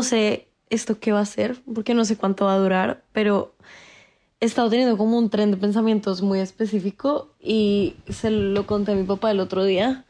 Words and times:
no 0.00 0.04
sé 0.04 0.48
esto 0.70 0.98
qué 0.98 1.12
va 1.12 1.20
a 1.20 1.26
ser, 1.26 1.60
porque 1.74 1.92
no 1.92 2.06
sé 2.06 2.16
cuánto 2.16 2.46
va 2.46 2.54
a 2.54 2.58
durar, 2.58 3.04
pero 3.12 3.54
he 4.40 4.46
estado 4.46 4.70
teniendo 4.70 4.96
como 4.96 5.18
un 5.18 5.28
tren 5.28 5.50
de 5.50 5.58
pensamientos 5.58 6.22
muy 6.22 6.40
específico 6.40 7.34
y 7.38 7.96
se 8.08 8.30
lo 8.30 8.66
conté 8.66 8.92
a 8.92 8.94
mi 8.94 9.02
papá 9.02 9.30
el 9.30 9.40
otro 9.40 9.62
día. 9.62 10.06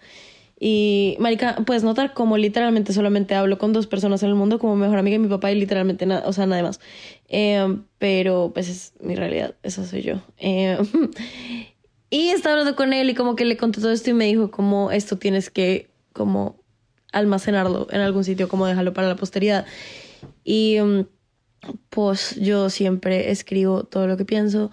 Y, 0.60 1.16
Marica, 1.18 1.56
puedes 1.66 1.82
notar 1.82 2.15
como 2.15 2.37
literalmente 2.37 2.92
solamente 2.92 3.34
hablo 3.34 3.59
con 3.59 3.73
dos 3.73 3.88
personas 3.88 4.23
en 4.23 4.29
el 4.29 4.37
mundo, 4.37 4.60
como 4.60 4.77
mejor 4.77 4.98
amiga 4.98 5.16
y 5.16 5.18
mi 5.18 5.27
papá, 5.27 5.51
y 5.51 5.56
literalmente 5.56 6.07
nada, 6.07 6.23
o 6.29 6.32
sea, 6.32 6.46
nada 6.46 6.62
más. 6.62 6.79
Eh, 7.27 7.79
pero, 7.98 8.52
pues 8.54 8.68
es 8.68 8.93
mi 9.01 9.16
realidad, 9.16 9.57
esa 9.65 9.84
soy 9.84 10.02
yo. 10.02 10.20
Eh, 10.38 10.79
y 12.10 12.29
estaba 12.29 12.52
hablando 12.52 12.77
con 12.77 12.93
él 12.93 13.10
y 13.10 13.16
como 13.16 13.34
que 13.34 13.45
le 13.45 13.57
conté 13.57 13.80
todo 13.80 13.91
esto 13.91 14.10
y 14.10 14.12
me 14.12 14.27
dijo 14.27 14.52
como 14.52 14.93
esto 14.93 15.16
tienes 15.16 15.51
que 15.51 15.91
como 16.12 16.59
almacenarlo 17.12 17.87
en 17.91 18.00
algún 18.00 18.24
sitio, 18.24 18.48
como 18.48 18.66
dejarlo 18.66 18.92
para 18.92 19.09
la 19.09 19.16
posteridad. 19.16 19.66
Y 20.45 20.78
mm, 20.80 21.06
pues 21.91 22.37
yo 22.37 22.70
siempre 22.70 23.30
escribo 23.30 23.84
todo 23.84 24.06
lo 24.06 24.16
que 24.16 24.24
pienso 24.24 24.70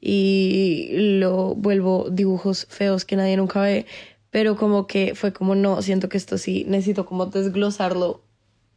y 0.00 0.88
lo 1.18 1.54
vuelvo 1.54 2.08
dibujos 2.10 2.66
feos 2.70 3.04
que 3.04 3.16
nadie 3.16 3.36
nunca 3.36 3.60
ve 3.60 3.86
pero 4.30 4.56
como 4.56 4.86
que 4.86 5.14
fue 5.14 5.32
como 5.32 5.54
no, 5.54 5.82
siento 5.82 6.08
que 6.08 6.16
esto 6.16 6.38
sí 6.38 6.64
necesito 6.66 7.04
como 7.04 7.26
desglosarlo 7.26 8.22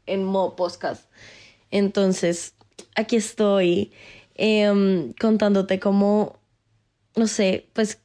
en 0.05 0.23
modo 0.23 0.55
podcast. 0.55 1.09
Entonces, 1.71 2.55
aquí 2.95 3.15
estoy 3.15 3.91
em, 4.35 5.13
contándote 5.13 5.79
cómo, 5.79 6.39
no 7.15 7.27
sé, 7.27 7.69
pues 7.73 7.99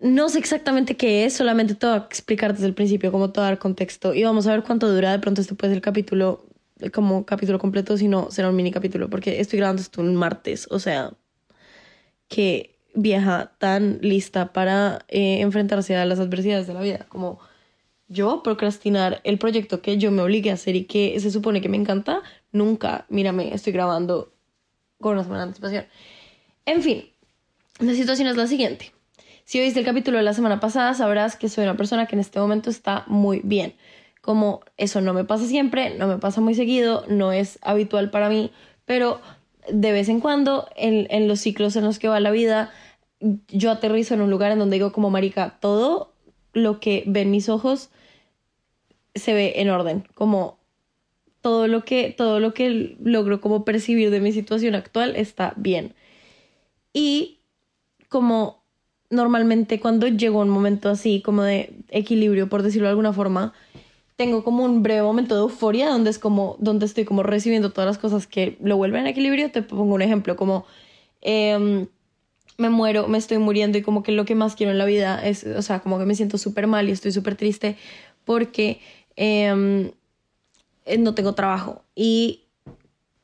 no 0.00 0.28
sé 0.28 0.38
exactamente 0.38 0.96
qué 0.96 1.24
es, 1.24 1.34
solamente 1.34 1.74
te 1.74 1.86
voy 1.86 1.96
a 1.96 1.98
explicar 1.98 2.52
desde 2.54 2.66
el 2.66 2.74
principio 2.74 3.10
cómo 3.12 3.30
todo 3.30 3.44
dar 3.44 3.58
contexto 3.58 4.14
y 4.14 4.22
vamos 4.22 4.46
a 4.46 4.52
ver 4.52 4.62
cuánto 4.62 4.92
dura, 4.92 5.12
de 5.12 5.18
pronto 5.18 5.40
este 5.40 5.54
puede 5.54 5.72
ser 5.72 5.78
el 5.78 5.82
capítulo 5.82 6.46
como 6.92 7.26
capítulo 7.26 7.58
completo, 7.58 7.96
si 7.96 8.08
no 8.08 8.30
será 8.30 8.48
un 8.48 8.56
mini 8.56 8.70
capítulo, 8.70 9.10
porque 9.10 9.40
estoy 9.40 9.58
grabando 9.58 9.82
esto 9.82 10.00
un 10.00 10.14
martes, 10.14 10.68
o 10.70 10.78
sea, 10.78 11.12
que 12.28 12.78
vieja 12.94 13.52
tan 13.58 13.98
lista 14.00 14.52
para 14.52 15.04
eh, 15.08 15.40
enfrentarse 15.40 15.96
a 15.96 16.04
las 16.04 16.20
adversidades 16.20 16.66
de 16.66 16.74
la 16.74 16.80
vida, 16.80 17.06
como 17.08 17.40
yo 18.08 18.42
procrastinar 18.42 19.20
el 19.24 19.38
proyecto 19.38 19.82
que 19.82 19.98
yo 19.98 20.10
me 20.10 20.22
obligué 20.22 20.50
a 20.50 20.54
hacer 20.54 20.76
y 20.76 20.84
que 20.84 21.18
se 21.20 21.30
supone 21.30 21.60
que 21.60 21.68
me 21.68 21.76
encanta, 21.76 22.22
nunca, 22.52 23.06
mírame, 23.08 23.54
estoy 23.54 23.72
grabando 23.72 24.32
con 25.00 25.12
una 25.12 25.24
semana 25.24 25.40
de 25.40 25.48
anticipación. 25.48 25.86
En 26.64 26.82
fin, 26.82 27.10
la 27.80 27.94
situación 27.94 28.28
es 28.28 28.36
la 28.36 28.46
siguiente. 28.46 28.92
Si 29.48 29.58
oíste 29.58 29.80
el 29.80 29.86
capítulo 29.86 30.18
de 30.18 30.24
la 30.24 30.34
semana 30.34 30.60
pasada, 30.60 30.92
sabrás 30.92 31.36
que 31.36 31.48
soy 31.48 31.64
una 31.64 31.78
persona 31.78 32.04
que 32.04 32.14
en 32.14 32.20
este 32.20 32.38
momento 32.38 32.68
está 32.68 33.04
muy 33.06 33.40
bien. 33.42 33.72
Como 34.20 34.60
eso 34.76 35.00
no 35.00 35.14
me 35.14 35.24
pasa 35.24 35.46
siempre, 35.46 35.96
no 35.96 36.06
me 36.06 36.18
pasa 36.18 36.42
muy 36.42 36.54
seguido, 36.54 37.06
no 37.08 37.32
es 37.32 37.58
habitual 37.62 38.10
para 38.10 38.28
mí, 38.28 38.52
pero 38.84 39.22
de 39.72 39.90
vez 39.92 40.10
en 40.10 40.20
cuando 40.20 40.68
en, 40.76 41.06
en 41.08 41.28
los 41.28 41.40
ciclos 41.40 41.76
en 41.76 41.84
los 41.84 41.98
que 41.98 42.08
va 42.08 42.20
la 42.20 42.30
vida, 42.30 42.70
yo 43.48 43.70
aterrizo 43.70 44.12
en 44.12 44.20
un 44.20 44.28
lugar 44.28 44.52
en 44.52 44.58
donde 44.58 44.74
digo 44.76 44.92
como 44.92 45.08
marica, 45.08 45.56
todo 45.60 46.12
lo 46.52 46.78
que 46.78 47.04
ven 47.06 47.30
mis 47.30 47.48
ojos 47.48 47.88
se 49.14 49.32
ve 49.32 49.54
en 49.62 49.70
orden, 49.70 50.06
como 50.12 50.58
todo 51.40 51.68
lo 51.68 51.86
que 51.86 52.10
todo 52.14 52.38
lo 52.38 52.52
que 52.52 52.98
logro 53.02 53.40
como 53.40 53.64
percibir 53.64 54.10
de 54.10 54.20
mi 54.20 54.32
situación 54.32 54.74
actual 54.74 55.16
está 55.16 55.54
bien. 55.56 55.94
Y 56.92 57.38
como 58.10 58.57
normalmente 59.10 59.80
cuando 59.80 60.06
llego 60.08 60.40
un 60.40 60.48
momento 60.48 60.88
así 60.88 61.22
como 61.22 61.42
de 61.42 61.72
equilibrio, 61.90 62.48
por 62.48 62.62
decirlo 62.62 62.86
de 62.86 62.90
alguna 62.90 63.12
forma, 63.12 63.54
tengo 64.16 64.42
como 64.44 64.64
un 64.64 64.82
breve 64.82 65.02
momento 65.02 65.34
de 65.34 65.42
euforia 65.42 65.88
donde 65.88 66.10
es 66.10 66.18
como 66.18 66.56
donde 66.58 66.86
estoy 66.86 67.04
como 67.04 67.22
recibiendo 67.22 67.70
todas 67.70 67.86
las 67.86 67.98
cosas 67.98 68.26
que 68.26 68.56
lo 68.60 68.76
vuelven 68.76 69.06
a 69.06 69.10
equilibrio. 69.10 69.50
Te 69.50 69.62
pongo 69.62 69.94
un 69.94 70.02
ejemplo 70.02 70.36
como 70.36 70.66
eh, 71.22 71.86
me 72.58 72.70
muero, 72.70 73.06
me 73.06 73.18
estoy 73.18 73.38
muriendo 73.38 73.78
y 73.78 73.82
como 73.82 74.02
que 74.02 74.12
lo 74.12 74.24
que 74.24 74.34
más 74.34 74.56
quiero 74.56 74.72
en 74.72 74.78
la 74.78 74.84
vida 74.84 75.24
es, 75.24 75.44
o 75.44 75.62
sea, 75.62 75.78
como 75.80 75.98
que 75.98 76.04
me 76.04 76.16
siento 76.16 76.36
súper 76.38 76.66
mal 76.66 76.88
y 76.88 76.92
estoy 76.92 77.12
súper 77.12 77.36
triste 77.36 77.76
porque 78.24 78.80
em, 79.16 79.92
eh, 80.84 80.98
no 80.98 81.14
tengo 81.14 81.34
trabajo 81.34 81.84
y 81.94 82.47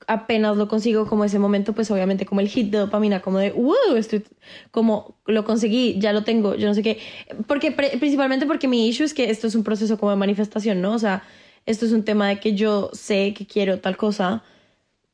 apenas 0.06 0.56
lo 0.56 0.68
consigo 0.68 1.06
como 1.06 1.24
ese 1.24 1.38
momento, 1.38 1.72
pues 1.72 1.90
obviamente 1.90 2.26
como 2.26 2.40
el 2.40 2.48
hit 2.48 2.70
de 2.70 2.78
dopamina, 2.78 3.20
como 3.20 3.38
de, 3.38 3.52
wow, 3.52 3.96
estoy 3.96 4.24
como 4.70 5.16
lo 5.26 5.44
conseguí, 5.44 5.98
ya 5.98 6.12
lo 6.12 6.24
tengo, 6.24 6.54
yo 6.54 6.66
no 6.66 6.74
sé 6.74 6.82
qué, 6.82 6.98
porque 7.46 7.72
principalmente 7.72 8.46
porque 8.46 8.68
mi 8.68 8.88
issue 8.88 9.04
es 9.04 9.14
que 9.14 9.30
esto 9.30 9.46
es 9.46 9.54
un 9.54 9.64
proceso 9.64 9.98
como 9.98 10.10
de 10.10 10.16
manifestación, 10.16 10.80
¿no? 10.80 10.92
O 10.94 10.98
sea, 10.98 11.22
esto 11.66 11.86
es 11.86 11.92
un 11.92 12.04
tema 12.04 12.28
de 12.28 12.40
que 12.40 12.54
yo 12.54 12.90
sé 12.92 13.34
que 13.34 13.46
quiero 13.46 13.80
tal 13.80 13.96
cosa. 13.96 14.42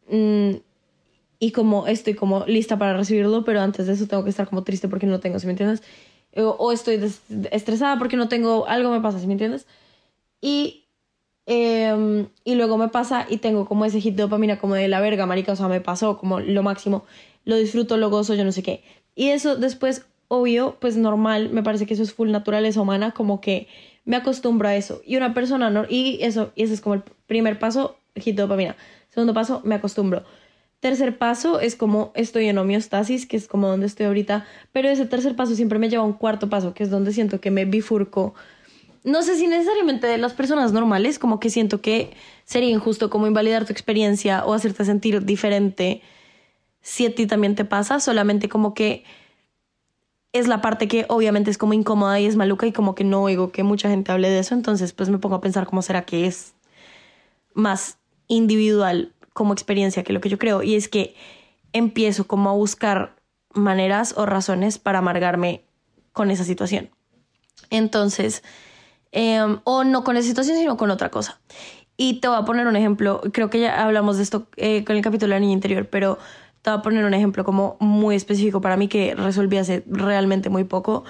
Mm, 0.08 0.56
y 1.38 1.52
como 1.52 1.86
estoy 1.86 2.14
como 2.14 2.44
lista 2.46 2.78
para 2.78 2.96
recibirlo, 2.96 3.44
pero 3.44 3.60
antes 3.62 3.86
de 3.86 3.94
eso 3.94 4.06
tengo 4.06 4.22
que 4.24 4.30
estar 4.30 4.46
como 4.48 4.62
triste 4.62 4.88
porque 4.88 5.06
no 5.06 5.20
tengo, 5.20 5.38
¿sí 5.38 5.46
me 5.46 5.52
entiendes? 5.52 5.82
O, 6.36 6.70
estoy 6.70 7.00
estresada 7.50 7.98
porque 7.98 8.16
no 8.16 8.28
tengo, 8.28 8.68
algo 8.68 8.90
me 8.90 9.00
pasa, 9.00 9.18
¿sí 9.18 9.26
me 9.26 9.32
entiendes? 9.32 9.66
Y, 10.40 10.84
em, 11.52 12.28
y 12.44 12.54
luego 12.54 12.78
me 12.78 12.88
pasa 12.90 13.26
y 13.28 13.38
tengo 13.38 13.66
como 13.66 13.84
ese 13.84 14.00
hit 14.00 14.14
de 14.14 14.22
dopamina 14.22 14.60
como 14.60 14.76
de 14.76 14.86
la 14.86 15.00
verga, 15.00 15.26
marica, 15.26 15.50
o 15.50 15.56
sea, 15.56 15.66
me 15.66 15.80
pasó 15.80 16.16
como 16.16 16.38
lo 16.38 16.62
máximo, 16.62 17.04
lo 17.44 17.56
disfruto, 17.56 17.96
lo 17.96 18.08
gozo, 18.08 18.34
yo 18.34 18.44
no 18.44 18.52
sé 18.52 18.62
qué. 18.62 18.84
Y 19.16 19.30
eso 19.30 19.56
después, 19.56 20.06
obvio, 20.28 20.76
pues 20.80 20.96
normal, 20.96 21.50
me 21.50 21.64
parece 21.64 21.86
que 21.86 21.94
eso 21.94 22.04
es 22.04 22.14
full 22.14 22.30
naturaleza 22.30 22.80
humana, 22.80 23.10
como 23.10 23.40
que 23.40 23.66
me 24.04 24.14
acostumbro 24.14 24.68
a 24.68 24.76
eso. 24.76 25.02
Y 25.04 25.16
una 25.16 25.34
persona, 25.34 25.70
no, 25.70 25.86
y 25.88 26.20
eso, 26.22 26.52
y 26.54 26.62
ese 26.62 26.74
es 26.74 26.80
como 26.80 26.94
el 26.94 27.02
primer 27.26 27.58
paso, 27.58 27.96
hit 28.14 28.36
de 28.36 28.42
dopamina. 28.42 28.76
Segundo 29.08 29.34
paso, 29.34 29.60
me 29.64 29.74
acostumbro. 29.74 30.22
Tercer 30.78 31.18
paso 31.18 31.58
es 31.58 31.74
como 31.74 32.12
estoy 32.14 32.46
en 32.46 32.58
homeostasis, 32.58 33.26
que 33.26 33.36
es 33.36 33.48
como 33.48 33.66
donde 33.66 33.86
estoy 33.86 34.06
ahorita, 34.06 34.46
pero 34.70 34.88
ese 34.88 35.04
tercer 35.04 35.34
paso 35.34 35.56
siempre 35.56 35.80
me 35.80 35.88
lleva 35.90 36.04
a 36.04 36.06
un 36.06 36.12
cuarto 36.12 36.48
paso, 36.48 36.74
que 36.74 36.84
es 36.84 36.90
donde 36.90 37.12
siento 37.12 37.40
que 37.40 37.50
me 37.50 37.64
bifurco. 37.64 38.34
No 39.02 39.22
sé 39.22 39.36
si 39.36 39.46
necesariamente 39.46 40.06
de 40.06 40.18
las 40.18 40.34
personas 40.34 40.72
normales, 40.72 41.18
como 41.18 41.40
que 41.40 41.50
siento 41.50 41.80
que 41.80 42.12
sería 42.44 42.70
injusto 42.70 43.08
como 43.08 43.26
invalidar 43.26 43.64
tu 43.64 43.72
experiencia 43.72 44.44
o 44.44 44.52
hacerte 44.52 44.84
sentir 44.84 45.24
diferente 45.24 46.02
si 46.82 47.06
a 47.06 47.14
ti 47.14 47.26
también 47.26 47.54
te 47.54 47.64
pasa, 47.64 48.00
solamente 48.00 48.48
como 48.48 48.74
que 48.74 49.04
es 50.32 50.48
la 50.48 50.60
parte 50.60 50.88
que 50.88 51.06
obviamente 51.08 51.50
es 51.50 51.58
como 51.58 51.72
incómoda 51.72 52.20
y 52.20 52.26
es 52.26 52.36
maluca 52.36 52.66
y 52.66 52.72
como 52.72 52.94
que 52.94 53.04
no 53.04 53.22
oigo 53.22 53.50
que 53.52 53.62
mucha 53.62 53.88
gente 53.88 54.12
hable 54.12 54.30
de 54.30 54.38
eso, 54.38 54.54
entonces 54.54 54.92
pues 54.92 55.08
me 55.08 55.18
pongo 55.18 55.36
a 55.36 55.40
pensar 55.40 55.66
cómo 55.66 55.82
será 55.82 56.02
que 56.02 56.26
es 56.26 56.54
más 57.52 57.98
individual 58.28 59.12
como 59.32 59.52
experiencia 59.52 60.04
que 60.04 60.12
lo 60.12 60.20
que 60.20 60.28
yo 60.28 60.38
creo 60.38 60.62
y 60.62 60.76
es 60.76 60.88
que 60.88 61.14
empiezo 61.72 62.26
como 62.26 62.50
a 62.50 62.54
buscar 62.54 63.16
maneras 63.52 64.14
o 64.16 64.26
razones 64.26 64.78
para 64.78 64.98
amargarme 64.98 65.64
con 66.12 66.30
esa 66.30 66.44
situación. 66.44 66.90
Entonces, 67.70 68.42
em, 69.12 69.60
o 69.64 69.84
no 69.84 70.04
con 70.04 70.16
esa 70.16 70.28
situación, 70.28 70.56
sino 70.58 70.76
con 70.76 70.90
otra 70.90 71.10
cosa. 71.10 71.40
Y 71.96 72.20
te 72.20 72.28
voy 72.28 72.38
a 72.38 72.44
poner 72.44 72.66
un 72.66 72.76
ejemplo, 72.76 73.20
creo 73.32 73.50
que 73.50 73.60
ya 73.60 73.84
hablamos 73.84 74.16
de 74.16 74.22
esto 74.22 74.46
eh, 74.56 74.84
con 74.84 74.96
el 74.96 75.02
capítulo 75.02 75.34
de 75.34 75.36
la 75.36 75.40
niña 75.40 75.52
interior, 75.52 75.88
pero 75.88 76.18
te 76.62 76.70
voy 76.70 76.78
a 76.78 76.82
poner 76.82 77.04
un 77.04 77.14
ejemplo 77.14 77.44
como 77.44 77.76
muy 77.80 78.16
específico 78.16 78.60
para 78.60 78.76
mí 78.76 78.88
que 78.88 79.14
resolví 79.14 79.56
hace 79.58 79.84
realmente 79.86 80.48
muy 80.50 80.64
poco, 80.64 81.04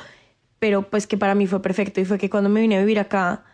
pero 0.59 0.83
pues 0.91 1.07
que 1.07 1.17
para 1.17 1.35
mí 1.35 1.47
fue 1.47 1.63
perfecto 1.63 2.01
y 2.01 2.05
fue 2.05 2.19
que 2.19 2.31
cuando 2.31 2.51
me 2.51 2.61
vine 2.61 2.77
a 2.77 2.81
vivir 2.81 2.99
acá 2.99 3.45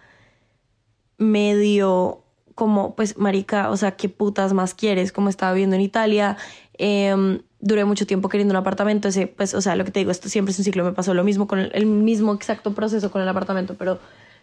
me 1.19 1.56
dio 1.56 2.23
como, 2.55 2.97
pues, 2.97 3.19
marica, 3.19 3.71
o 3.71 3.76
sea, 3.76 3.97
¿qué 3.97 4.09
putas 4.09 4.55
más 4.55 4.75
quieres? 4.75 5.12
Como 5.12 5.29
estaba 5.29 5.53
viviendo 5.53 5.76
en 5.76 5.82
Italia, 5.82 6.38
eh, 6.79 7.15
duré 7.61 7.85
mucho 7.85 8.06
tiempo 8.06 8.29
queriendo 8.31 8.53
un 8.53 8.56
apartamento, 8.56 9.09
ese, 9.09 9.26
pues, 9.26 9.55
o 9.55 9.61
sea, 9.61 9.76
lo 9.76 9.85
que 9.85 9.91
te 9.91 10.00
digo, 10.00 10.11
esto 10.11 10.29
siempre 10.29 10.53
es 10.53 10.59
un 10.59 10.65
ciclo, 10.65 10.82
me 10.82 10.93
pasó 10.93 11.12
lo 11.12 11.23
mismo 11.23 11.47
con 11.47 11.59
el, 11.59 11.87
mismo 11.87 12.32
exacto 12.32 12.75
proceso 12.75 13.11
con 13.11 13.21
el 13.21 13.29
apartamento, 13.29 13.75
pero 13.79 13.99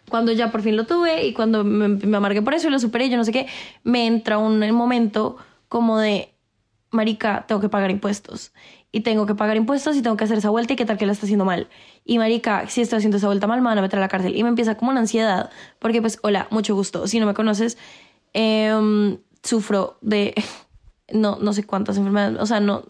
cuando 0.09 0.31
ya 0.31 0.51
por 0.51 0.61
fin 0.61 0.75
lo 0.75 0.85
tuve 0.85 1.25
y 1.25 1.33
cuando 1.33 1.63
me, 1.63 2.15
amargué 2.15 2.41
por 2.41 2.53
eso 2.53 2.67
y 2.67 2.71
lo 2.71 2.79
superé, 2.79 3.09
yo 3.09 3.17
no 3.17 3.23
sé 3.23 3.31
qué, 3.31 3.47
me 3.83 4.05
entra 4.05 4.37
un 4.37 4.59
momento 4.71 5.37
como 5.69 5.97
de, 5.97 6.33
marica, 6.91 7.45
tengo 7.47 7.61
que 7.61 7.69
pagar 7.69 7.91
impuestos. 7.91 8.53
Y 8.95 9.01
tengo 9.01 9.25
que 9.25 9.33
pagar 9.33 9.57
impuestos 9.57 9.95
y 9.95 10.03
tengo 10.03 10.17
que 10.17 10.23
hacer 10.23 10.37
esa 10.37 10.51
vuelta 10.51 10.73
y 10.73 10.75
qué 10.75 10.85
tal 10.85 10.99
que 10.99 11.07
la 11.07 11.13
está 11.13 11.25
haciendo 11.25 11.45
mal. 11.45 11.67
Y 12.05 12.19
marica, 12.19 12.69
si 12.69 12.81
estoy 12.81 12.97
haciendo 12.97 13.17
esa 13.17 13.25
vuelta 13.25 13.47
mal, 13.47 13.59
me 13.59 13.65
van 13.65 13.79
a 13.79 13.81
meter 13.81 13.97
a 13.97 14.01
la 14.01 14.07
cárcel. 14.07 14.35
Y 14.35 14.43
me 14.43 14.49
empieza 14.49 14.75
como 14.75 14.91
una 14.91 14.99
ansiedad. 14.99 15.49
Porque 15.79 15.99
pues, 15.99 16.19
hola, 16.21 16.45
mucho 16.51 16.75
gusto. 16.75 17.07
Si 17.07 17.19
no 17.19 17.25
me 17.25 17.33
conoces, 17.33 17.79
Em, 18.33 19.19
sufro 19.43 19.97
de 20.01 20.33
no, 21.13 21.37
no 21.39 21.53
sé 21.53 21.63
cuántas 21.63 21.97
enfermedades, 21.97 22.39
o 22.39 22.45
sea, 22.45 22.59
no, 22.59 22.83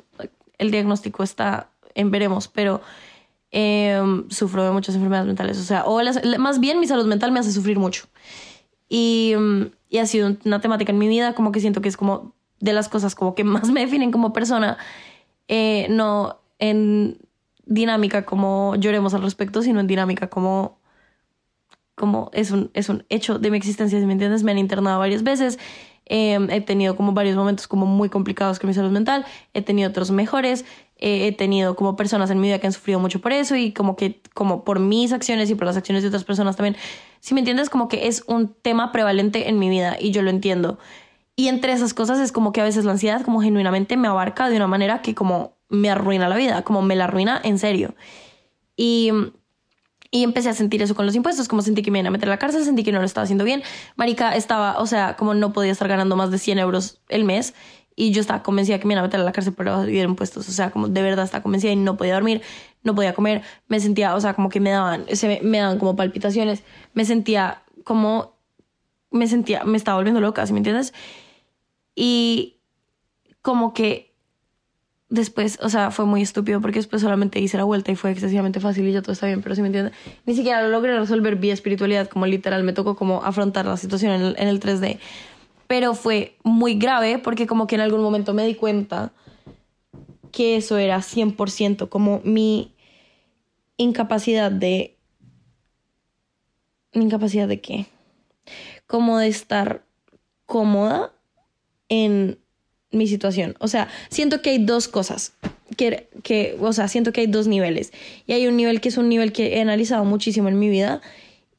el 0.58 0.72
diagnóstico 0.72 1.24
está 1.24 1.70
en 1.96 2.12
veremos, 2.12 2.48
pero 2.48 2.82
em, 3.54 4.30
sufro 4.30 4.64
de 4.64 4.72
muchas 4.72 4.96
enfermedades 4.96 5.28
mentales, 5.28 5.60
o 5.60 5.64
sea, 5.64 5.86
o 5.86 6.02
más 6.40 6.60
bien 6.60 6.80
mi 6.80 6.88
salud 6.88 7.06
mental 7.06 7.32
me 7.32 7.40
hace 7.40 7.52
sufrir 7.52 7.80
mucho. 7.80 8.08
Y, 8.90 9.34
y, 9.90 9.98
ha 10.00 10.06
sido 10.06 10.36
una 10.46 10.60
temática 10.60 10.92
en 10.92 10.98
mi 10.98 11.08
vida, 11.08 11.34
como 11.34 11.52
que 11.52 11.60
siento 11.60 11.82
que 11.82 11.90
es 11.90 11.98
como 11.98 12.34
de 12.60 12.74
las 12.74 12.90
cosas 12.90 13.16
como 13.16 13.36
que 13.36 13.44
más 13.44 13.70
me 13.70 13.82
definen 13.82 14.12
como 14.12 14.34
persona, 14.34 14.78
eh, 15.48 15.88
no 15.90 16.40
en 16.60 17.20
dinámica 17.66 18.26
como 18.26 18.76
lloremos 18.76 19.14
al 19.14 19.22
respecto, 19.22 19.62
sino 19.62 19.80
en 19.80 19.88
dinámica 19.88 20.28
como 20.28 20.80
como 21.96 22.32
es 22.34 22.52
un, 22.52 22.72
es 22.74 22.90
un 22.90 23.06
hecho 23.10 23.38
de 23.38 23.52
mi 23.52 23.58
existencia, 23.58 24.00
me 24.00 24.14
entiendes, 24.14 24.44
me 24.44 24.52
han 24.52 24.58
internado 24.58 24.98
varias 24.98 25.24
veces, 25.24 25.60
em, 26.06 26.50
he 26.50 26.60
tenido 26.60 26.96
como 26.96 27.12
varios 27.12 27.36
momentos 27.36 27.68
como 27.68 27.86
muy 27.86 28.10
complicados 28.10 28.60
con 28.60 28.68
mi 28.68 28.74
salud 28.74 28.90
mental, 28.90 29.26
he 29.54 29.62
tenido 29.62 29.90
otros 29.90 30.10
mejores, 30.10 30.66
he 31.04 31.32
tenido 31.32 31.76
como 31.76 31.96
personas 31.96 32.30
en 32.32 32.40
mi 32.40 32.48
vida 32.48 32.60
que 32.60 32.68
han 32.68 32.74
sufrido 32.74 33.00
mucho 33.00 33.20
por 33.20 33.34
eso 33.34 33.56
y 33.56 33.74
como 33.74 33.96
que 33.96 34.22
como 34.34 34.64
por 34.64 34.80
mis 34.80 35.12
acciones 35.12 35.50
y 35.50 35.56
por 35.56 35.66
las 35.66 35.78
acciones 35.78 36.04
de 36.04 36.10
otras 36.10 36.24
personas 36.24 36.56
también, 36.56 36.78
si 37.20 37.34
me 37.34 37.42
entiendes, 37.42 37.70
como 37.70 37.88
que 37.88 38.08
es 38.08 38.24
un 38.28 38.54
tema 38.54 38.92
prevalente 38.92 39.50
en 39.50 39.60
mi 39.60 39.70
vida 39.70 39.98
y 40.00 40.12
yo 40.12 40.22
lo 40.22 40.30
entiendo. 40.30 40.80
Y 41.36 41.48
entre 41.48 41.74
esas 41.74 41.94
cosas 41.94 42.20
es 42.20 42.32
como 42.32 42.54
que 42.54 42.62
a 42.62 42.64
veces 42.64 42.86
la 42.86 42.92
ansiedad 42.92 43.22
como 43.24 43.42
genuinamente 43.42 43.98
me 43.98 44.08
abarca 44.08 44.50
de 44.50 44.56
una 44.56 44.68
manera 44.68 45.02
que 45.02 45.16
como 45.16 45.58
me 45.70 45.90
arruina 45.90 46.30
la 46.30 46.36
vida, 46.36 46.62
como 46.64 46.82
me 46.82 46.96
la 46.96 47.06
arruina 47.06 47.42
en 47.44 47.60
serio. 47.60 47.96
Y 48.76 49.12
y 50.14 50.22
empecé 50.22 50.48
a 50.48 50.54
sentir 50.54 50.80
eso 50.84 50.94
con 50.94 51.08
los 51.08 51.16
impuestos, 51.16 51.48
como 51.48 51.64
sentí 51.64 51.82
que 51.82 51.90
me 51.90 51.98
iban 51.98 52.06
a 52.06 52.12
meter 52.12 52.30
a 52.30 52.34
la 52.34 52.38
cárcel, 52.38 52.64
sentí 52.64 52.84
que 52.84 52.92
no 52.92 53.00
lo 53.00 53.06
estaba 53.06 53.24
haciendo 53.24 53.44
bien. 53.44 53.64
Marica 53.96 54.36
estaba, 54.36 54.78
o 54.78 54.86
sea, 54.86 55.16
como 55.16 55.34
no 55.34 55.54
podía 55.54 55.72
estar 55.72 55.88
ganando 55.88 56.16
más 56.16 56.30
de 56.30 56.38
100 56.38 56.60
euros 56.60 57.02
el 57.10 57.24
mes 57.24 57.56
y 57.96 58.12
yo 58.12 58.22
estaba 58.22 58.44
convencida 58.44 58.80
que 58.80 58.88
me 58.88 58.94
iban 58.94 59.04
a 59.04 59.08
meter 59.08 59.20
a 59.20 59.24
la 59.24 59.32
cárcel 59.32 59.54
por 59.54 59.68
evadir 59.68 60.04
impuestos. 60.04 60.50
O 60.50 60.52
sea, 60.52 60.72
como 60.72 60.88
de 60.88 61.02
verdad 61.02 61.26
estaba 61.26 61.44
convencida 61.44 61.72
y 61.72 61.76
no 61.76 61.98
podía 61.98 62.16
dormir, 62.16 62.42
no 62.84 62.96
podía 62.96 63.14
comer. 63.14 63.44
Me 63.68 63.80
sentía, 63.80 64.16
o 64.16 64.22
sea, 64.22 64.34
como 64.34 64.50
que 64.50 64.60
me 64.60 64.72
daban, 64.72 65.06
se 65.14 65.40
me, 65.42 65.60
daban 65.60 65.78
como 65.80 65.96
palpitaciones. 65.96 66.64
Me 66.94 67.06
sentía 67.06 67.62
como, 67.84 68.34
me 69.12 69.28
sentía, 69.28 69.64
me 69.64 69.78
estaba 69.78 69.98
volviendo 69.98 70.22
loca, 70.22 70.46
¿sí 70.48 70.54
me 70.54 70.60
entiendes? 70.60 70.94
Y 71.96 72.58
como 73.42 73.74
que 73.74 74.16
después, 75.10 75.60
o 75.62 75.70
sea, 75.70 75.92
fue 75.92 76.06
muy 76.06 76.24
estúpido 76.24 76.60
porque 76.62 76.80
después 76.80 77.04
solamente 77.04 77.40
hice 77.40 77.58
la 77.58 77.66
vuelta 77.66 77.92
y 77.92 77.96
fue 77.96 78.10
excesivamente 78.10 78.60
fácil 78.60 78.88
y 78.88 78.94
ya 78.94 79.04
todo 79.04 79.12
está 79.12 79.28
bien, 79.28 79.44
pero 79.44 79.54
si 79.54 79.62
me 79.62 79.68
entiendes, 79.68 79.94
ni 80.26 80.34
siquiera 80.34 80.64
lo 80.64 80.70
logré 80.70 80.98
resolver 80.98 81.36
vía 81.36 81.54
espiritualidad, 81.54 82.10
como 82.10 82.26
literal, 82.26 82.64
me 82.64 82.74
tocó 82.74 82.96
como 82.96 83.24
afrontar 83.24 83.66
la 83.68 83.78
situación 83.78 84.14
en 84.14 84.36
en 84.38 84.48
el 84.48 84.60
3D. 84.60 84.98
Pero 85.74 85.96
fue 85.96 86.38
muy 86.44 86.76
grave 86.76 87.18
porque 87.18 87.48
como 87.48 87.66
que 87.66 87.74
en 87.74 87.82
algún 87.82 88.04
momento 88.04 88.36
me 88.36 88.46
di 88.46 88.54
cuenta 88.54 89.12
que 90.32 90.56
eso 90.56 90.78
era 90.78 91.00
100% 91.00 91.90
como 91.90 92.22
mi 92.24 92.76
incapacidad 93.78 94.52
de... 94.52 95.00
¿Mi 96.94 97.06
incapacidad 97.06 97.48
de 97.48 97.60
qué? 97.60 97.88
Como 98.86 99.18
de 99.18 99.30
estar 99.30 99.84
cómoda 100.46 101.12
en 101.90 102.38
mi 102.92 103.08
situación. 103.08 103.56
O 103.58 103.68
sea, 103.68 103.88
siento 104.10 104.44
que 104.44 104.52
hay 104.52 104.64
dos 104.64 104.88
cosas. 104.88 105.34
Que, 105.76 106.08
que, 106.22 106.56
o 106.60 106.72
sea, 106.72 106.88
siento 106.88 107.12
que 107.14 107.22
hay 107.22 107.28
dos 107.28 107.48
niveles. 107.48 107.94
Y 108.28 108.34
hay 108.34 108.46
un 108.46 108.58
nivel 108.58 108.80
que 108.80 108.90
es 108.90 108.98
un 108.98 109.10
nivel 109.10 109.32
que 109.32 109.58
he 109.58 109.62
analizado 109.62 110.06
muchísimo 110.06 110.50
en 110.50 110.60
mi 110.60 110.70
vida 110.70 111.02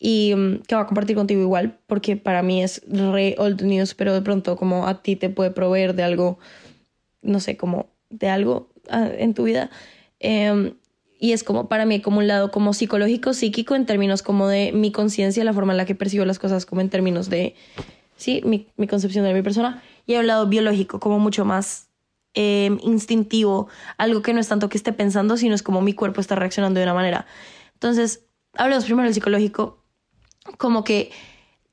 y 0.07 0.35
mm, 0.37 0.65
que 0.67 0.75
voy 0.75 0.85
a 0.85 0.87
compartir 0.87 1.17
contigo 1.17 1.41
igual, 1.41 1.79
porque 1.87 2.19
para 2.19 2.43
mí 2.43 2.63
es 2.63 2.83
re 2.87 3.37
old 3.39 3.63
news, 3.63 3.95
pero 3.95 4.13
de 4.13 4.21
pronto 4.21 4.55
como 4.55 4.87
a 4.87 5.01
ti 5.01 5.17
te 5.17 5.31
puede 5.31 5.51
proveer 5.51 5.95
de 5.95 6.03
algo, 6.03 6.39
no 7.23 7.41
sé, 7.41 7.57
como 7.57 7.87
de 8.11 8.29
algo 8.29 8.69
ah, 8.91 9.09
en 9.17 9.33
tu 9.33 9.45
vida. 9.45 9.71
Em, 10.21 10.75
y 11.19 11.33
es 11.33 11.43
como 11.43 11.71
para 11.71 11.87
mí 11.87 12.03
como 12.03 12.19
un 12.19 12.27
lado 12.27 12.51
como 12.51 12.75
psicológico, 12.75 13.33
psíquico, 13.33 13.77
en 13.77 13.87
términos 13.87 14.23
como 14.23 14.47
de 14.47 14.73
mi 14.73 14.93
conciencia, 14.93 15.43
la 15.43 15.55
forma 15.55 15.73
en 15.73 15.79
la 15.79 15.87
que 15.87 15.95
percibo 15.95 16.27
las 16.27 16.39
cosas, 16.39 16.67
como 16.67 16.83
en 16.83 16.91
términos 16.91 17.31
de, 17.31 17.55
sí, 18.19 18.43
mi, 18.45 18.69
mi 18.77 18.87
concepción 18.87 19.25
de 19.25 19.33
mi 19.33 19.41
persona 19.41 19.83
y 20.05 20.13
hay 20.13 20.19
un 20.19 20.27
lado 20.27 20.47
biológico, 20.47 21.01
como 21.01 21.19
mucho 21.19 21.47
más 21.47 21.89
eh, 22.35 22.77
instintivo, 22.83 23.69
algo 23.97 24.21
que 24.21 24.35
no 24.35 24.41
es 24.41 24.49
tanto 24.49 24.69
que 24.69 24.77
esté 24.77 24.93
pensando, 24.93 25.39
sino 25.39 25.55
es 25.55 25.63
como 25.63 25.81
mi 25.81 25.95
cuerpo 25.95 26.21
está 26.21 26.35
reaccionando 26.35 26.79
de 26.79 26.85
una 26.85 26.93
manera. 26.93 27.27
Entonces, 27.73 28.27
hablamos 28.53 28.85
primero 28.85 29.05
del 29.05 29.15
psicológico, 29.15 29.84
como 30.59 30.85
que 30.85 31.11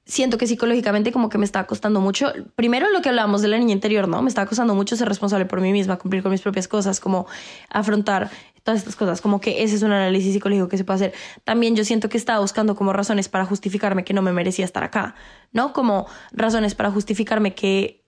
siento 0.05 0.37
que 0.37 0.47
psicológicamente 0.47 1.11
como 1.11 1.29
que 1.29 1.37
me 1.37 1.45
está 1.45 1.65
costando 1.65 2.01
mucho. 2.01 2.33
Primero 2.55 2.89
lo 2.89 3.01
que 3.01 3.09
hablábamos 3.09 3.41
de 3.41 3.47
la 3.47 3.57
niña 3.57 3.73
interior, 3.73 4.07
¿no? 4.07 4.21
Me 4.21 4.29
está 4.29 4.45
costando 4.45 4.75
mucho 4.75 4.95
ser 4.95 5.07
responsable 5.07 5.45
por 5.45 5.61
mí 5.61 5.71
misma, 5.71 5.97
cumplir 5.97 6.21
con 6.23 6.31
mis 6.31 6.41
propias 6.41 6.67
cosas, 6.67 6.99
como 6.99 7.27
afrontar 7.69 8.29
todas 8.63 8.79
estas 8.79 8.95
cosas, 8.95 9.21
como 9.21 9.41
que 9.41 9.63
ese 9.63 9.75
es 9.75 9.81
un 9.81 9.91
análisis 9.91 10.33
psicológico 10.33 10.67
que 10.67 10.77
se 10.77 10.83
puede 10.83 10.95
hacer. 10.95 11.13
También 11.43 11.75
yo 11.75 11.83
siento 11.83 12.09
que 12.09 12.17
estaba 12.17 12.39
buscando 12.39 12.75
como 12.75 12.93
razones 12.93 13.29
para 13.29 13.45
justificarme 13.45 14.03
que 14.03 14.13
no 14.13 14.21
me 14.21 14.33
merecía 14.33 14.65
estar 14.65 14.83
acá, 14.83 15.15
¿no? 15.51 15.73
Como 15.73 16.07
razones 16.31 16.75
para 16.75 16.91
justificarme 16.91 17.55
que 17.55 18.01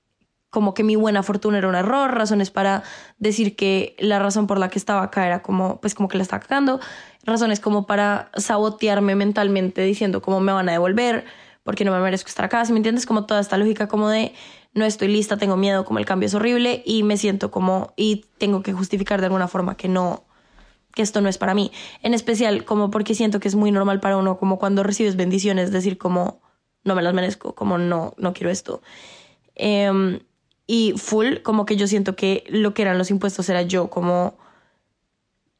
como 0.53 0.75
que 0.75 0.83
mi 0.83 0.95
buena 0.95 1.23
fortuna 1.23 1.57
era 1.57 1.67
un 1.67 1.73
error, 1.73 2.13
razones 2.13 2.51
para 2.51 2.83
decir 3.17 3.55
que 3.55 3.95
la 3.97 4.19
razón 4.19 4.45
por 4.45 4.59
la 4.59 4.69
que 4.69 4.77
estaba 4.77 5.01
acá 5.01 5.25
era 5.25 5.41
como, 5.41 5.81
pues 5.81 5.95
como 5.95 6.07
que 6.07 6.17
la 6.17 6.21
estaba 6.21 6.41
cagando, 6.41 6.79
razones 7.23 7.59
como 7.59 7.85
para 7.85 8.29
sabotearme 8.35 9.15
mentalmente 9.15 9.81
diciendo 9.81 10.21
cómo 10.21 10.39
me 10.39 10.51
van 10.51 10.69
a 10.69 10.73
devolver, 10.73 11.25
porque 11.63 11.85
no 11.85 11.91
me 11.91 11.99
merezco 11.99 12.27
estar 12.27 12.45
acá, 12.45 12.65
si 12.65 12.73
me 12.73 12.79
entiendes, 12.79 13.05
como 13.05 13.25
toda 13.25 13.39
esta 13.39 13.57
lógica 13.57 13.87
como 13.87 14.09
de 14.09 14.33
no 14.73 14.85
estoy 14.85 15.07
lista, 15.07 15.37
tengo 15.37 15.55
miedo, 15.55 15.85
como 15.85 15.99
el 15.99 16.05
cambio 16.05 16.27
es 16.27 16.33
horrible 16.33 16.81
y 16.85 17.03
me 17.03 17.17
siento 17.17 17.51
como, 17.51 17.93
y 17.95 18.25
tengo 18.37 18.63
que 18.63 18.73
justificar 18.73 19.19
de 19.19 19.27
alguna 19.27 19.47
forma 19.47 19.77
que 19.77 19.87
no, 19.87 20.23
que 20.93 21.01
esto 21.01 21.21
no 21.21 21.29
es 21.29 21.37
para 21.37 21.53
mí. 21.53 21.71
En 22.01 22.13
especial 22.13 22.65
como 22.65 22.89
porque 22.89 23.15
siento 23.15 23.39
que 23.39 23.47
es 23.47 23.55
muy 23.55 23.71
normal 23.71 23.99
para 23.99 24.17
uno, 24.17 24.37
como 24.37 24.59
cuando 24.59 24.83
recibes 24.83 25.15
bendiciones, 25.15 25.71
decir 25.71 25.97
como 25.97 26.41
no 26.83 26.95
me 26.95 27.01
las 27.01 27.13
merezco, 27.13 27.55
como 27.55 27.77
no, 27.77 28.13
no 28.17 28.33
quiero 28.33 28.49
esto. 28.49 28.81
Eh, 29.55 30.19
y 30.65 30.93
full, 30.97 31.37
como 31.43 31.65
que 31.65 31.75
yo 31.75 31.87
siento 31.87 32.15
que 32.15 32.43
lo 32.47 32.73
que 32.73 32.81
eran 32.81 32.97
los 32.97 33.11
impuestos 33.11 33.49
era 33.49 33.61
yo 33.61 33.89
como 33.89 34.37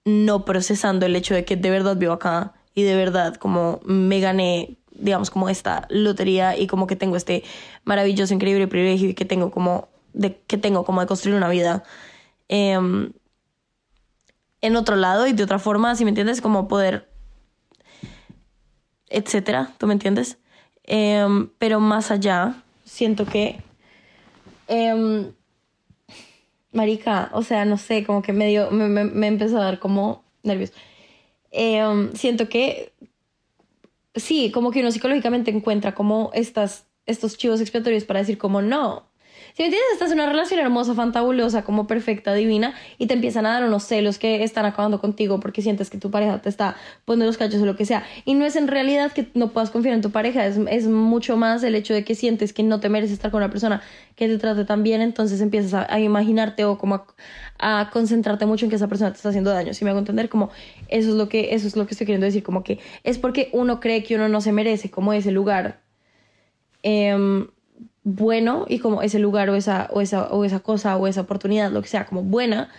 no 0.05 0.45
procesando 0.45 1.05
el 1.05 1.15
hecho 1.15 1.33
de 1.33 1.45
que 1.45 1.55
de 1.55 1.69
verdad 1.69 1.97
vivo 1.97 2.13
acá 2.13 2.53
y 2.75 2.83
de 2.83 2.95
verdad 2.95 3.35
como 3.35 3.79
me 3.85 4.19
gané, 4.19 4.77
digamos, 4.91 5.29
como 5.29 5.49
esta 5.49 5.87
lotería 5.89 6.57
y 6.57 6.67
como 6.67 6.87
que 6.87 6.95
tengo 6.95 7.15
este 7.15 7.43
maravilloso, 7.83 8.33
increíble 8.33 8.67
privilegio 8.67 9.09
y 9.09 9.13
que 9.13 9.25
tengo 9.25 9.51
como 9.51 9.89
de, 10.13 10.41
que 10.47 10.57
tengo 10.57 10.85
como 10.85 11.01
de 11.01 11.07
construir 11.07 11.35
una 11.35 11.49
vida 11.49 11.83
em, 12.49 13.13
en 14.61 14.75
otro 14.75 14.95
lado 14.95 15.27
y 15.27 15.33
de 15.33 15.43
otra 15.43 15.59
forma, 15.59 15.95
si 15.95 16.05
me 16.05 16.09
entiendes, 16.09 16.41
como 16.41 16.67
poder, 16.67 17.09
etcétera, 19.09 19.73
¿tú 19.77 19.87
me 19.87 19.93
entiendes? 19.93 20.37
Em, 20.83 21.49
pero 21.59 21.79
más 21.79 22.11
allá, 22.11 22.63
siento 22.85 23.25
que 23.25 23.61
Em, 24.67 25.33
marica, 26.73 27.29
o 27.33 27.43
sea, 27.43 27.65
no 27.65 27.77
sé, 27.77 28.03
como 28.03 28.21
que 28.21 28.33
medio, 28.33 28.71
me, 28.71 28.87
me, 28.87 29.27
empezó 29.27 29.57
a 29.57 29.65
dar 29.65 29.79
como 29.79 30.23
nervios. 30.43 30.73
Em, 31.51 32.13
siento 32.13 32.49
que 32.49 32.93
sí, 34.15 34.51
como 34.51 34.71
que 34.71 34.81
uno 34.81 34.91
psicológicamente 34.91 35.51
encuentra 35.51 35.93
como 35.95 36.31
estas, 36.33 36.87
estos 37.05 37.37
chivos 37.37 37.61
expiatorios 37.61 38.05
para 38.05 38.19
decir 38.19 38.37
como 38.37 38.61
no, 38.61 39.07
si 39.53 39.61
me 39.61 39.67
entiendes, 39.67 39.93
estás 39.93 40.11
en 40.11 40.19
una 40.19 40.27
relación 40.27 40.59
hermosa, 40.59 40.95
fantabulosa, 40.95 41.63
como 41.63 41.85
perfecta, 41.85 42.33
divina, 42.33 42.73
y 42.97 43.05
te 43.05 43.13
empiezan 43.13 43.45
a 43.45 43.53
dar 43.53 43.63
unos 43.63 43.83
celos 43.83 44.17
que 44.17 44.43
están 44.43 44.65
acabando 44.65 44.99
contigo 44.99 45.39
porque 45.39 45.61
sientes 45.61 45.91
que 45.91 45.99
tu 45.99 46.09
pareja 46.09 46.41
te 46.41 46.49
está 46.49 46.75
poniendo 47.05 47.27
los 47.27 47.37
cachos 47.37 47.61
o 47.61 47.65
lo 47.67 47.75
que 47.75 47.85
sea. 47.85 48.03
Y 48.25 48.33
no 48.33 48.45
es 48.45 48.55
en 48.55 48.67
realidad 48.67 49.11
que 49.11 49.27
no 49.35 49.49
puedas 49.49 49.69
confiar 49.69 49.93
en 49.93 50.01
tu 50.01 50.09
pareja, 50.09 50.47
es, 50.47 50.57
es 50.71 50.87
mucho 50.87 51.37
más 51.37 51.61
el 51.61 51.75
hecho 51.75 51.93
de 51.93 52.03
que 52.03 52.15
sientes 52.15 52.51
que 52.51 52.63
no 52.63 52.79
te 52.79 52.89
mereces 52.89 53.13
estar 53.13 53.29
con 53.29 53.43
una 53.43 53.51
persona 53.51 53.83
que 54.15 54.27
te 54.27 54.39
trate 54.39 54.65
tan 54.65 54.81
bien, 54.81 55.01
entonces 55.01 55.39
empiezas 55.39 55.85
a, 55.87 55.99
imaginarte 55.99 56.65
o 56.65 56.79
como 56.79 57.05
a, 57.59 57.89
concentrarte 57.93 58.47
mucho 58.47 58.65
en 58.65 58.71
que 58.71 58.77
esa 58.77 58.87
persona 58.87 59.11
te 59.11 59.17
está 59.17 59.29
haciendo 59.29 59.51
daño. 59.51 59.75
Si 59.75 59.85
me 59.85 59.91
hago 59.91 59.99
entender, 59.99 60.29
como 60.29 60.49
eso 60.87 61.09
es 61.09 61.15
lo 61.15 61.29
que, 61.29 61.53
eso 61.53 61.67
es 61.67 61.75
lo 61.75 61.85
que 61.85 61.93
estoy 61.93 62.07
queriendo 62.07 62.25
decir, 62.25 62.41
como 62.41 62.63
que 62.63 62.79
es 63.03 63.19
porque 63.19 63.49
uno 63.53 63.79
cree 63.79 64.03
que 64.03 64.15
uno 64.15 64.29
no 64.29 64.41
se 64.41 64.51
merece 64.51 64.89
como 64.89 65.13
ese 65.13 65.31
lugar. 65.31 65.79
Eh, 66.81 67.45
bueno 68.03 68.65
y 68.67 68.79
como 68.79 69.01
ese 69.01 69.19
lugar 69.19 69.49
o 69.49 69.55
esa, 69.55 69.89
o 69.91 70.01
esa, 70.01 70.27
o 70.33 70.45
esa 70.45 70.59
cosa 70.59 70.97
o 70.97 71.07
esa 71.07 71.21
oportunidad, 71.21 71.71
lo 71.71 71.81
que 71.81 71.87
sea, 71.87 72.05
como 72.05 72.23
buena, 72.23 72.69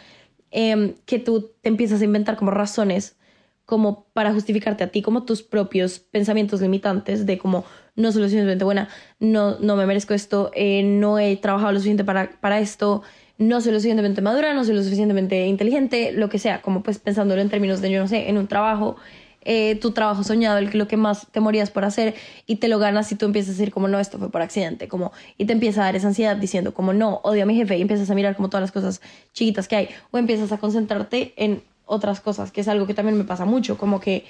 em, 0.50 0.94
que 1.06 1.18
tú 1.18 1.52
te 1.62 1.68
empiezas 1.68 2.00
a 2.00 2.04
inventar 2.04 2.36
como 2.36 2.50
razones 2.50 3.16
como 3.64 4.04
para 4.12 4.32
justificarte 4.32 4.84
a 4.84 4.88
ti, 4.88 5.00
como 5.02 5.24
tus 5.24 5.42
propios 5.42 5.98
pensamientos 5.98 6.60
limitantes 6.60 7.24
de 7.24 7.38
como 7.38 7.64
no 7.96 8.12
soy 8.12 8.20
lo 8.20 8.26
suficientemente 8.26 8.64
buena, 8.64 8.88
no, 9.20 9.58
no 9.58 9.76
me 9.76 9.86
merezco 9.86 10.12
esto, 10.14 10.50
eh, 10.54 10.82
no 10.82 11.18
he 11.18 11.36
trabajado 11.36 11.72
lo 11.72 11.78
suficiente 11.78 12.04
para, 12.04 12.30
para 12.40 12.60
esto, 12.60 13.02
no 13.38 13.60
soy 13.60 13.72
lo 13.72 13.78
suficientemente 13.78 14.20
madura, 14.20 14.52
no 14.52 14.64
soy 14.64 14.74
lo 14.74 14.82
suficientemente 14.82 15.46
inteligente, 15.46 16.12
lo 16.12 16.28
que 16.28 16.38
sea, 16.38 16.60
como 16.60 16.82
pues 16.82 16.98
pensándolo 16.98 17.40
en 17.40 17.48
términos 17.48 17.80
de, 17.80 17.90
yo 17.90 18.00
no 18.00 18.08
sé, 18.08 18.28
en 18.28 18.36
un 18.36 18.48
trabajo, 18.48 18.96
eh, 19.44 19.76
tu 19.76 19.90
trabajo 19.92 20.24
soñado, 20.24 20.58
el, 20.58 20.70
lo 20.72 20.88
que 20.88 20.96
más 20.96 21.26
te 21.30 21.40
morías 21.40 21.70
por 21.70 21.84
hacer 21.84 22.14
y 22.46 22.56
te 22.56 22.68
lo 22.68 22.78
ganas 22.78 23.10
y 23.12 23.14
tú 23.14 23.26
empiezas 23.26 23.50
a 23.50 23.58
decir 23.58 23.72
como 23.72 23.88
no, 23.88 24.00
esto 24.00 24.18
fue 24.18 24.30
por 24.30 24.42
accidente, 24.42 24.88
como 24.88 25.12
y 25.36 25.44
te 25.44 25.52
empieza 25.52 25.82
a 25.82 25.84
dar 25.84 25.96
esa 25.96 26.08
ansiedad 26.08 26.36
diciendo 26.36 26.74
como 26.74 26.92
no, 26.92 27.20
odio 27.22 27.42
a 27.42 27.46
mi 27.46 27.54
jefe 27.54 27.76
y 27.76 27.82
empiezas 27.82 28.10
a 28.10 28.14
mirar 28.14 28.36
como 28.36 28.48
todas 28.48 28.62
las 28.62 28.72
cosas 28.72 29.00
chiquitas 29.32 29.68
que 29.68 29.76
hay 29.76 29.88
o 30.10 30.18
empiezas 30.18 30.52
a 30.52 30.58
concentrarte 30.58 31.34
en 31.36 31.62
otras 31.86 32.20
cosas, 32.20 32.50
que 32.50 32.62
es 32.62 32.68
algo 32.68 32.86
que 32.86 32.94
también 32.94 33.18
me 33.18 33.24
pasa 33.24 33.44
mucho, 33.44 33.76
como 33.76 34.00
que 34.00 34.24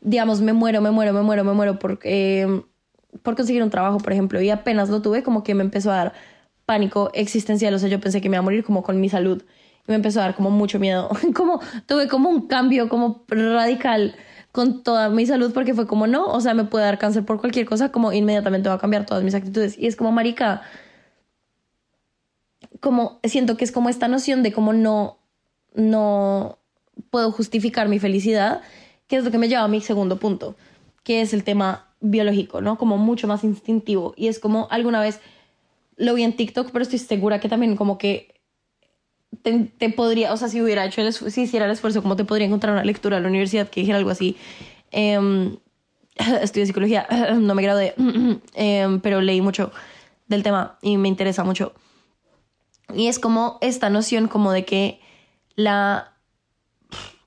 digamos 0.00 0.40
me 0.40 0.52
muero, 0.52 0.80
me 0.80 0.90
muero, 0.90 1.12
me 1.12 1.22
muero, 1.22 1.44
me 1.44 1.52
muero 1.52 1.78
por, 1.78 1.98
eh, 2.04 2.62
por 3.22 3.36
conseguir 3.36 3.62
un 3.62 3.70
trabajo, 3.70 3.98
por 3.98 4.12
ejemplo, 4.12 4.40
y 4.40 4.50
apenas 4.50 4.88
lo 4.88 5.02
tuve 5.02 5.22
como 5.22 5.42
que 5.42 5.54
me 5.54 5.62
empezó 5.62 5.92
a 5.92 5.96
dar 5.96 6.12
pánico 6.66 7.10
existencial, 7.14 7.74
o 7.74 7.78
sea, 7.78 7.88
yo 7.88 8.00
pensé 8.00 8.20
que 8.20 8.28
me 8.28 8.36
iba 8.36 8.40
a 8.40 8.42
morir 8.42 8.64
como 8.64 8.82
con 8.82 9.00
mi 9.00 9.08
salud 9.08 9.42
y 9.86 9.90
me 9.90 9.96
empezó 9.96 10.20
a 10.20 10.24
dar 10.24 10.34
como 10.34 10.50
mucho 10.50 10.78
miedo, 10.78 11.10
como 11.34 11.60
tuve 11.86 12.08
como 12.08 12.28
un 12.28 12.46
cambio 12.46 12.88
como 12.88 13.24
radical 13.28 14.14
con 14.54 14.84
toda 14.84 15.08
mi 15.08 15.26
salud 15.26 15.52
porque 15.52 15.74
fue 15.74 15.88
como 15.88 16.06
no, 16.06 16.26
o 16.26 16.40
sea, 16.40 16.54
me 16.54 16.62
puede 16.62 16.84
dar 16.84 16.96
cáncer 16.96 17.24
por 17.24 17.40
cualquier 17.40 17.66
cosa, 17.66 17.90
como 17.90 18.12
inmediatamente 18.12 18.68
va 18.68 18.76
a 18.76 18.78
cambiar 18.78 19.04
todas 19.04 19.24
mis 19.24 19.34
actitudes. 19.34 19.76
Y 19.76 19.88
es 19.88 19.96
como, 19.96 20.12
marica, 20.12 20.62
como 22.78 23.18
siento 23.24 23.56
que 23.56 23.64
es 23.64 23.72
como 23.72 23.88
esta 23.88 24.06
noción 24.06 24.44
de 24.44 24.52
como 24.52 24.72
no, 24.72 25.18
no 25.74 26.60
puedo 27.10 27.32
justificar 27.32 27.88
mi 27.88 27.98
felicidad, 27.98 28.62
que 29.08 29.16
es 29.16 29.24
lo 29.24 29.32
que 29.32 29.38
me 29.38 29.48
lleva 29.48 29.64
a 29.64 29.68
mi 29.68 29.80
segundo 29.80 30.20
punto, 30.20 30.54
que 31.02 31.20
es 31.20 31.34
el 31.34 31.42
tema 31.42 31.88
biológico, 32.00 32.60
¿no? 32.60 32.78
Como 32.78 32.96
mucho 32.96 33.26
más 33.26 33.42
instintivo. 33.42 34.14
Y 34.16 34.28
es 34.28 34.38
como 34.38 34.68
alguna 34.70 35.00
vez 35.00 35.18
lo 35.96 36.14
vi 36.14 36.22
en 36.22 36.36
TikTok, 36.36 36.70
pero 36.70 36.84
estoy 36.84 37.00
segura 37.00 37.40
que 37.40 37.48
también 37.48 37.74
como 37.74 37.98
que 37.98 38.33
te, 39.42 39.90
podría, 39.90 40.32
o 40.32 40.36
sea, 40.36 40.48
si 40.48 40.60
hubiera 40.60 40.84
hecho 40.84 41.00
el 41.00 41.12
si 41.12 41.42
hiciera 41.42 41.66
el 41.66 41.72
esfuerzo, 41.72 42.02
como 42.02 42.16
te 42.16 42.24
podría 42.24 42.46
encontrar 42.46 42.72
una 42.72 42.84
lectura 42.84 43.16
a 43.16 43.20
la 43.20 43.28
universidad 43.28 43.68
que 43.68 43.80
dijera 43.80 43.98
algo 43.98 44.10
así. 44.10 44.36
Eh, 44.96 45.58
estudio 46.42 46.66
psicología, 46.66 47.08
no 47.36 47.56
me 47.56 47.62
gradué, 47.62 47.94
em, 48.54 49.00
pero 49.00 49.20
leí 49.20 49.40
mucho 49.40 49.72
del 50.28 50.44
tema 50.44 50.78
y 50.82 50.96
me 50.96 51.08
interesa 51.08 51.42
mucho. 51.42 51.72
Y 52.94 53.08
es 53.08 53.18
como 53.18 53.58
esta 53.60 53.90
noción 53.90 54.28
como 54.28 54.52
de 54.52 54.64
que 54.64 55.00
la, 55.56 56.14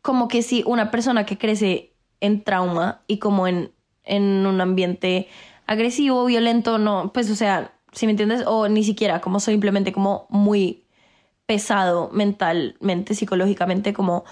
como 0.01 0.29
que 0.29 0.41
si 0.41 0.63
una 0.65 0.91
persona 0.91 1.25
que 1.25 1.37
crece 1.37 1.93
en 2.21 2.43
trauma 2.43 3.01
y 3.07 3.19
como 3.19 3.47
en, 3.47 3.71
en 4.05 4.45
un 4.45 4.61
ambiente 4.61 5.27
agresivo, 5.65 6.25
violento, 6.25 6.77
no, 6.77 7.11
pues 7.13 7.29
o 7.29 7.35
sea, 7.35 7.73
si 7.91 8.05
me 8.05 8.11
entiendes, 8.11 8.43
o 8.45 8.69
ni 8.69 8.83
siquiera 8.83 9.21
como 9.21 9.39
simplemente 9.39 9.91
como 9.91 10.27
muy 10.29 10.85
pesado 11.47 12.09
mentalmente, 12.13 13.15
psicológicamente, 13.15 13.93
como 13.93 14.25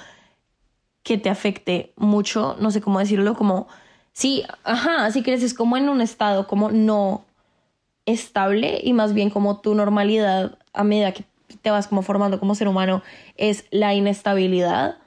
que 1.03 1.17
te 1.17 1.29
afecte 1.29 1.93
mucho, 1.95 2.55
no 2.59 2.71
sé 2.71 2.81
cómo 2.81 2.99
decirlo, 2.99 3.35
como, 3.35 3.67
sí, 4.11 4.43
ajá, 4.63 5.09
si 5.11 5.23
creces 5.23 5.53
como 5.53 5.77
en 5.77 5.87
un 5.89 6.01
estado 6.01 6.47
como 6.47 6.71
no 6.71 7.25
estable 8.05 8.79
y 8.83 8.93
más 8.93 9.13
bien 9.13 9.29
como 9.29 9.61
tu 9.61 9.75
normalidad 9.75 10.57
a 10.73 10.83
medida 10.83 11.11
que 11.13 11.25
te 11.61 11.71
vas 11.71 11.87
como 11.87 12.01
formando 12.01 12.39
como 12.39 12.55
ser 12.55 12.67
humano 12.67 13.01
es 13.37 13.65
la 13.71 13.93
inestabilidad. 13.93 14.97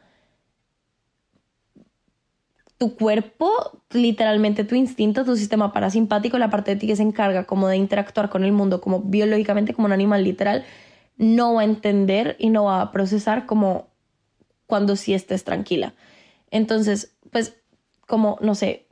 Tu 2.79 2.95
cuerpo, 2.97 3.51
literalmente 3.91 4.63
tu 4.63 4.77
instinto, 4.77 5.25
tu 5.25 5.37
sistema 5.37 5.73
parasimpático, 5.73 6.39
la 6.39 6.49
parte 6.49 6.73
de 6.73 6.77
ti 6.77 6.87
que 6.87 6.97
se 6.97 7.03
encarga 7.03 7.45
como 7.45 7.67
de 7.67 7.77
interactuar 7.77 8.31
con 8.31 8.45
el 8.45 8.53
mundo 8.53 8.81
como 8.81 9.01
biológicamente 9.01 9.75
como 9.75 9.87
un 9.87 9.93
animal 9.93 10.23
literal, 10.23 10.65
no 11.19 11.55
va 11.55 11.63
a 11.63 11.65
entender 11.65 12.37
y 12.39 12.51
no 12.51 12.65
va 12.65 12.81
a 12.81 12.93
procesar 12.93 13.45
como 13.45 13.89
cuando 14.67 14.97
sí 14.97 15.15
estés 15.15 15.45
tranquila. 15.45 15.95
Entonces, 16.51 17.15
pues 17.31 17.57
como, 18.07 18.39
no 18.41 18.55
sé, 18.55 18.87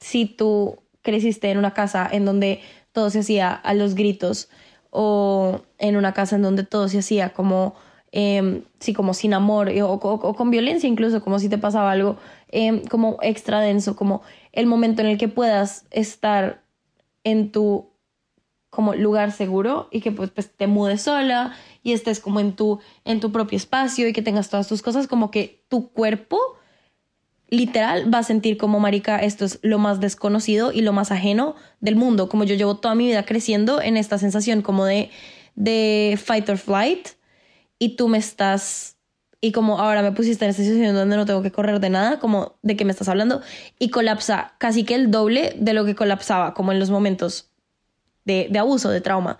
si 0.00 0.26
tú 0.26 0.78
creciste 1.02 1.50
en 1.50 1.58
una 1.58 1.74
casa 1.74 2.08
en 2.10 2.24
donde 2.24 2.60
todo 2.92 3.10
se 3.10 3.20
hacía 3.20 3.52
a 3.52 3.74
los 3.74 3.94
gritos 3.94 4.48
o 4.90 5.60
en 5.78 5.96
una 5.96 6.12
casa 6.12 6.36
en 6.36 6.42
donde 6.42 6.64
todo 6.64 6.88
se 6.88 6.98
hacía 6.98 7.30
como, 7.30 7.74
eh, 8.12 8.62
sí, 8.80 8.92
como 8.92 9.14
sin 9.14 9.34
amor 9.34 9.70
o, 9.82 9.98
con 10.00 10.50
violencia 10.50 10.88
incluso, 10.88 11.22
como 11.22 11.38
si 11.38 11.48
te 11.48 11.58
pasaba 11.58 11.92
algo 11.92 12.16
em, 12.48 12.82
como 12.84 13.18
extra 13.22 13.60
denso, 13.60 13.96
como 13.96 14.22
el 14.52 14.66
momento 14.66 15.00
en 15.02 15.08
el 15.08 15.18
que 15.18 15.28
puedas 15.28 15.86
estar 15.90 16.62
en 17.24 17.52
tu 17.52 17.89
como 18.70 18.94
lugar 18.94 19.32
seguro 19.32 19.88
y 19.90 20.00
que 20.00 20.12
pues, 20.12 20.30
pues, 20.30 20.50
te 20.50 20.66
mudes 20.66 21.02
sola 21.02 21.54
y 21.82 21.92
estés 21.92 22.20
como 22.20 22.40
en 22.40 22.54
tu, 22.54 22.80
en 23.04 23.20
tu 23.20 23.32
propio 23.32 23.56
espacio 23.56 24.08
y 24.08 24.12
que 24.12 24.22
tengas 24.22 24.48
todas 24.48 24.68
tus 24.68 24.80
cosas, 24.80 25.08
como 25.08 25.30
que 25.30 25.64
tu 25.68 25.90
cuerpo 25.90 26.38
literal 27.48 28.12
va 28.12 28.18
a 28.18 28.22
sentir 28.22 28.56
como 28.56 28.78
marica, 28.78 29.18
esto 29.18 29.44
es 29.44 29.58
lo 29.62 29.78
más 29.78 29.98
desconocido 29.98 30.70
y 30.72 30.82
lo 30.82 30.92
más 30.92 31.10
ajeno 31.10 31.56
del 31.80 31.96
mundo, 31.96 32.28
como 32.28 32.44
yo 32.44 32.54
llevo 32.54 32.76
toda 32.76 32.94
mi 32.94 33.06
vida 33.06 33.24
creciendo 33.24 33.82
en 33.82 33.96
esta 33.96 34.18
sensación 34.18 34.62
como 34.62 34.84
de, 34.84 35.10
de 35.56 36.18
fight 36.22 36.48
or 36.48 36.58
flight 36.58 37.08
y 37.78 37.96
tú 37.96 38.06
me 38.06 38.18
estás 38.18 38.96
y 39.40 39.52
como 39.52 39.78
ahora 39.78 40.02
me 40.02 40.12
pusiste 40.12 40.44
en 40.44 40.50
esta 40.50 40.62
situación 40.62 40.94
donde 40.94 41.16
no 41.16 41.24
tengo 41.24 41.42
que 41.42 41.50
correr 41.50 41.80
de 41.80 41.88
nada, 41.88 42.20
como 42.20 42.58
de 42.62 42.76
qué 42.76 42.84
me 42.84 42.92
estás 42.92 43.08
hablando, 43.08 43.40
y 43.78 43.88
colapsa 43.88 44.52
casi 44.58 44.84
que 44.84 44.94
el 44.94 45.10
doble 45.10 45.54
de 45.58 45.72
lo 45.72 45.86
que 45.86 45.94
colapsaba, 45.94 46.52
como 46.52 46.72
en 46.72 46.78
los 46.78 46.90
momentos 46.90 47.49
de, 48.24 48.50
abuso, 48.58 48.90
de 48.90 49.00
trauma. 49.00 49.38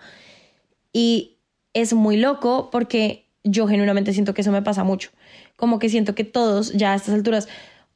Y 0.93 1.37
es 1.73 1.93
muy 1.93 2.17
loco 2.17 2.69
porque 2.71 3.29
yo 3.43 3.67
genuinamente 3.67 4.13
siento 4.13 4.33
que 4.33 4.41
eso 4.41 4.51
me 4.51 4.61
pasa 4.61 4.83
mucho. 4.83 5.11
Como 5.55 5.79
que 5.79 5.89
siento 5.89 6.15
que 6.15 6.23
todos 6.23 6.73
ya 6.73 6.93
a 6.93 6.95
estas 6.95 7.15
alturas, 7.15 7.47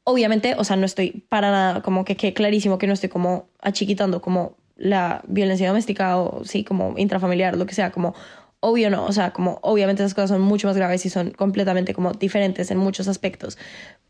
obviamente, 0.03 0.55
o 0.57 0.63
sea, 0.63 0.75
no 0.75 0.85
estoy 0.85 1.25
para 1.29 1.51
nada, 1.51 1.81
como 1.81 2.05
que 2.05 2.15
quede 2.15 2.33
clarísimo 2.33 2.77
que 2.77 2.87
no 2.87 2.93
estoy 2.93 3.09
como 3.09 3.49
achiquitando 3.61 4.21
como 4.21 4.57
la 4.75 5.23
violencia 5.27 5.67
doméstica 5.67 6.17
o 6.17 6.43
sí, 6.45 6.63
como 6.63 6.95
intrafamiliar, 6.97 7.57
lo 7.57 7.65
que 7.65 7.73
sea, 7.73 7.91
como 7.91 8.13
obvio 8.59 8.89
no, 8.89 9.05
o 9.05 9.11
sea, 9.11 9.31
como 9.31 9.59
obviamente 9.61 10.03
esas 10.03 10.13
cosas 10.13 10.31
son 10.31 10.41
mucho 10.41 10.67
más 10.67 10.75
graves 10.75 11.05
y 11.05 11.09
son 11.09 11.31
completamente 11.31 11.93
como 11.93 12.11
diferentes 12.13 12.71
en 12.71 12.77
muchos 12.77 13.07
aspectos. 13.07 13.57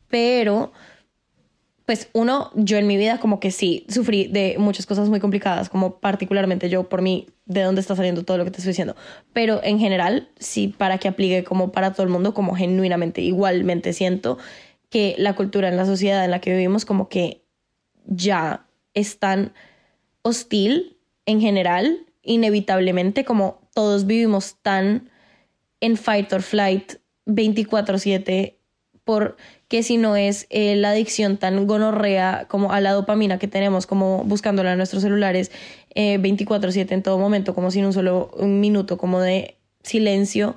Pero 0.07 0.71
pues 1.85 2.09
uno, 2.13 2.51
yo 2.55 2.77
en 2.77 2.87
mi 2.87 2.97
vida 2.97 3.19
como 3.19 3.39
que 3.39 3.51
sí 3.51 3.85
sufrí 3.89 4.27
de 4.27 4.55
muchas 4.57 4.85
cosas 4.85 5.09
muy 5.09 5.19
complicadas, 5.19 5.69
como 5.69 5.99
particularmente 5.99 6.69
yo 6.69 6.89
por 6.89 7.01
mí, 7.01 7.27
de 7.45 7.61
dónde 7.61 7.81
está 7.81 7.95
saliendo 7.95 8.23
todo 8.23 8.37
lo 8.37 8.43
que 8.43 8.51
te 8.51 8.57
estoy 8.57 8.71
diciendo. 8.71 8.95
Pero 9.33 9.61
en 9.63 9.77
general, 9.77 10.29
sí, 10.39 10.67
para 10.67 10.97
que 10.97 11.07
aplique 11.07 11.43
como 11.43 11.71
para 11.71 11.93
todo 11.93 12.03
el 12.03 12.09
mundo, 12.09 12.33
como 12.33 12.55
genuinamente, 12.55 13.21
igualmente 13.21 13.93
siento 13.93 14.39
que 14.89 15.15
la 15.19 15.35
cultura 15.35 15.67
en 15.67 15.77
la 15.77 15.85
sociedad 15.85 16.25
en 16.25 16.31
la 16.31 16.41
que 16.41 16.51
vivimos 16.51 16.85
como 16.85 17.07
que 17.07 17.43
ya 18.05 18.65
es 18.95 19.19
tan 19.19 19.53
hostil 20.23 20.97
en 21.27 21.39
general, 21.39 22.05
inevitablemente, 22.23 23.25
como 23.25 23.61
todos 23.75 24.07
vivimos 24.07 24.55
tan 24.63 25.09
en 25.81 25.97
fight 25.97 26.33
or 26.33 26.41
flight 26.41 26.93
24/7 27.27 28.57
por 29.03 29.37
que 29.67 29.83
si 29.83 29.97
no 29.97 30.15
es 30.15 30.47
eh, 30.49 30.75
la 30.75 30.91
adicción 30.91 31.37
tan 31.37 31.65
gonorrea 31.67 32.45
como 32.47 32.71
a 32.71 32.81
la 32.81 32.91
dopamina 32.91 33.39
que 33.39 33.47
tenemos, 33.47 33.87
como 33.87 34.23
buscándola 34.23 34.71
en 34.71 34.77
nuestros 34.77 35.01
celulares 35.01 35.51
24/7 35.95 36.91
eh, 36.91 36.93
en 36.93 37.03
todo 37.03 37.17
momento, 37.17 37.55
como 37.55 37.71
sin 37.71 37.85
un 37.85 37.93
solo 37.93 38.31
un 38.37 38.59
minuto 38.59 38.97
como 38.97 39.21
de 39.21 39.57
silencio, 39.83 40.55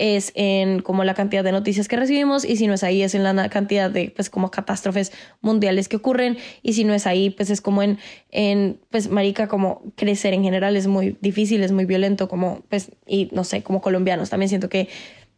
es 0.00 0.32
en 0.34 0.80
como 0.80 1.04
la 1.04 1.12
cantidad 1.12 1.44
de 1.44 1.52
noticias 1.52 1.86
que 1.86 1.96
recibimos 1.96 2.46
y 2.46 2.56
si 2.56 2.66
no 2.66 2.72
es 2.72 2.82
ahí 2.82 3.02
es 3.02 3.14
en 3.14 3.22
la 3.22 3.48
cantidad 3.50 3.90
de 3.90 4.10
pues 4.10 4.30
como 4.30 4.50
catástrofes 4.50 5.12
mundiales 5.42 5.88
que 5.88 5.96
ocurren 5.96 6.38
y 6.62 6.72
si 6.72 6.84
no 6.84 6.94
es 6.94 7.06
ahí 7.06 7.28
pues 7.28 7.50
es 7.50 7.60
como 7.60 7.82
en 7.82 7.98
en 8.30 8.80
pues 8.90 9.10
marica 9.10 9.46
como 9.46 9.82
crecer 9.96 10.32
en 10.32 10.42
general 10.42 10.74
es 10.76 10.86
muy 10.86 11.18
difícil 11.20 11.62
es 11.62 11.72
muy 11.72 11.84
violento 11.84 12.28
como 12.28 12.62
pues 12.70 12.92
y 13.06 13.28
no 13.32 13.44
sé 13.44 13.62
como 13.62 13.82
colombianos 13.82 14.30
también 14.30 14.48
siento 14.48 14.70
que 14.70 14.88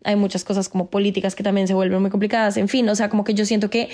hay 0.04 0.16
muchas 0.16 0.44
cosas 0.44 0.68
como 0.68 0.90
políticas 0.90 1.34
que 1.34 1.42
también 1.42 1.68
se 1.68 1.74
vuelven 1.74 2.00
muy 2.00 2.10
complicadas, 2.10 2.56
en 2.56 2.68
fin, 2.68 2.88
o 2.88 2.94
sea, 2.94 3.08
como 3.08 3.24
que 3.24 3.34
yo 3.34 3.44
siento 3.46 3.70
que 3.70 3.88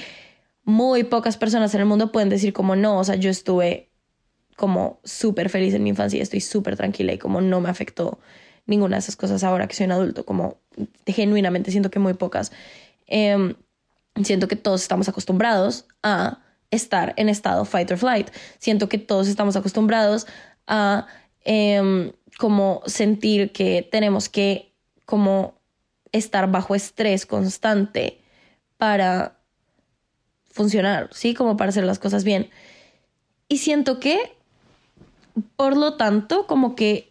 muy 0.65 1.05
pocas 1.05 1.37
personas 1.37 1.75
en 1.75 1.81
el 1.81 1.87
mundo 1.87 2.13
pueden 2.13 2.29
decir 2.29 2.53
como 2.53 2.77
no, 2.77 2.99
o 2.99 3.05
sea, 3.05 3.17
yo 3.17 3.31
estuve 3.31 3.91
como 4.57 5.01
súper 5.05 5.51
feliz 5.51 5.73
en 5.75 5.83
mi 5.83 5.91
infancia 5.91 6.19
y 6.19 6.21
estoy 6.21 6.41
súper 6.41 6.77
tranquila 6.77 7.13
y 7.13 7.19
como 7.19 7.41
no 7.41 7.61
me 7.61 7.69
afectó 7.69 8.19
ninguna 8.67 8.97
de 8.97 9.01
esas 9.01 9.17
cosas 9.17 9.45
ahora 9.45 9.67
que 9.67 9.75
soy 9.75 9.87
un 9.87 9.93
adulto, 9.93 10.25
como 10.25 10.59
genuinamente 11.07 11.71
siento 11.71 11.91
que 11.91 11.99
muy 11.99 12.15
pocas. 12.15 12.53
Em, 13.07 13.55
siento 14.23 14.49
que 14.49 14.57
todos 14.57 14.83
estamos 14.83 15.09
acostumbrados 15.09 15.87
a 16.03 16.41
estar 16.71 17.15
en 17.17 17.29
estado 17.29 17.65
fight 17.65 17.91
or 17.91 17.99
flight. 17.99 18.31
Siento 18.59 18.89
que 18.89 18.99
todos 18.99 19.29
estamos 19.29 19.57
acostumbrados 19.57 20.27
a 20.67 21.07
em, 21.45 22.13
como 22.39 22.83
sentir 22.87 23.53
que 23.53 23.89
tenemos 23.91 24.29
que 24.29 24.75
como 25.07 25.58
estar 26.13 26.51
bajo 26.51 26.75
estrés 26.75 27.27
constante 27.27 28.21
para 28.77 29.39
funcionar, 30.51 31.09
¿sí? 31.13 31.35
Como 31.35 31.57
para 31.57 31.71
hacer 31.71 31.85
las 31.85 31.99
cosas 31.99 32.25
bien. 32.25 32.51
Y 33.49 33.59
siento 33.59 34.01
que, 34.01 34.19
por 35.57 35.77
lo 35.77 35.97
tanto, 35.97 36.47
como 36.47 36.75
que 36.75 37.09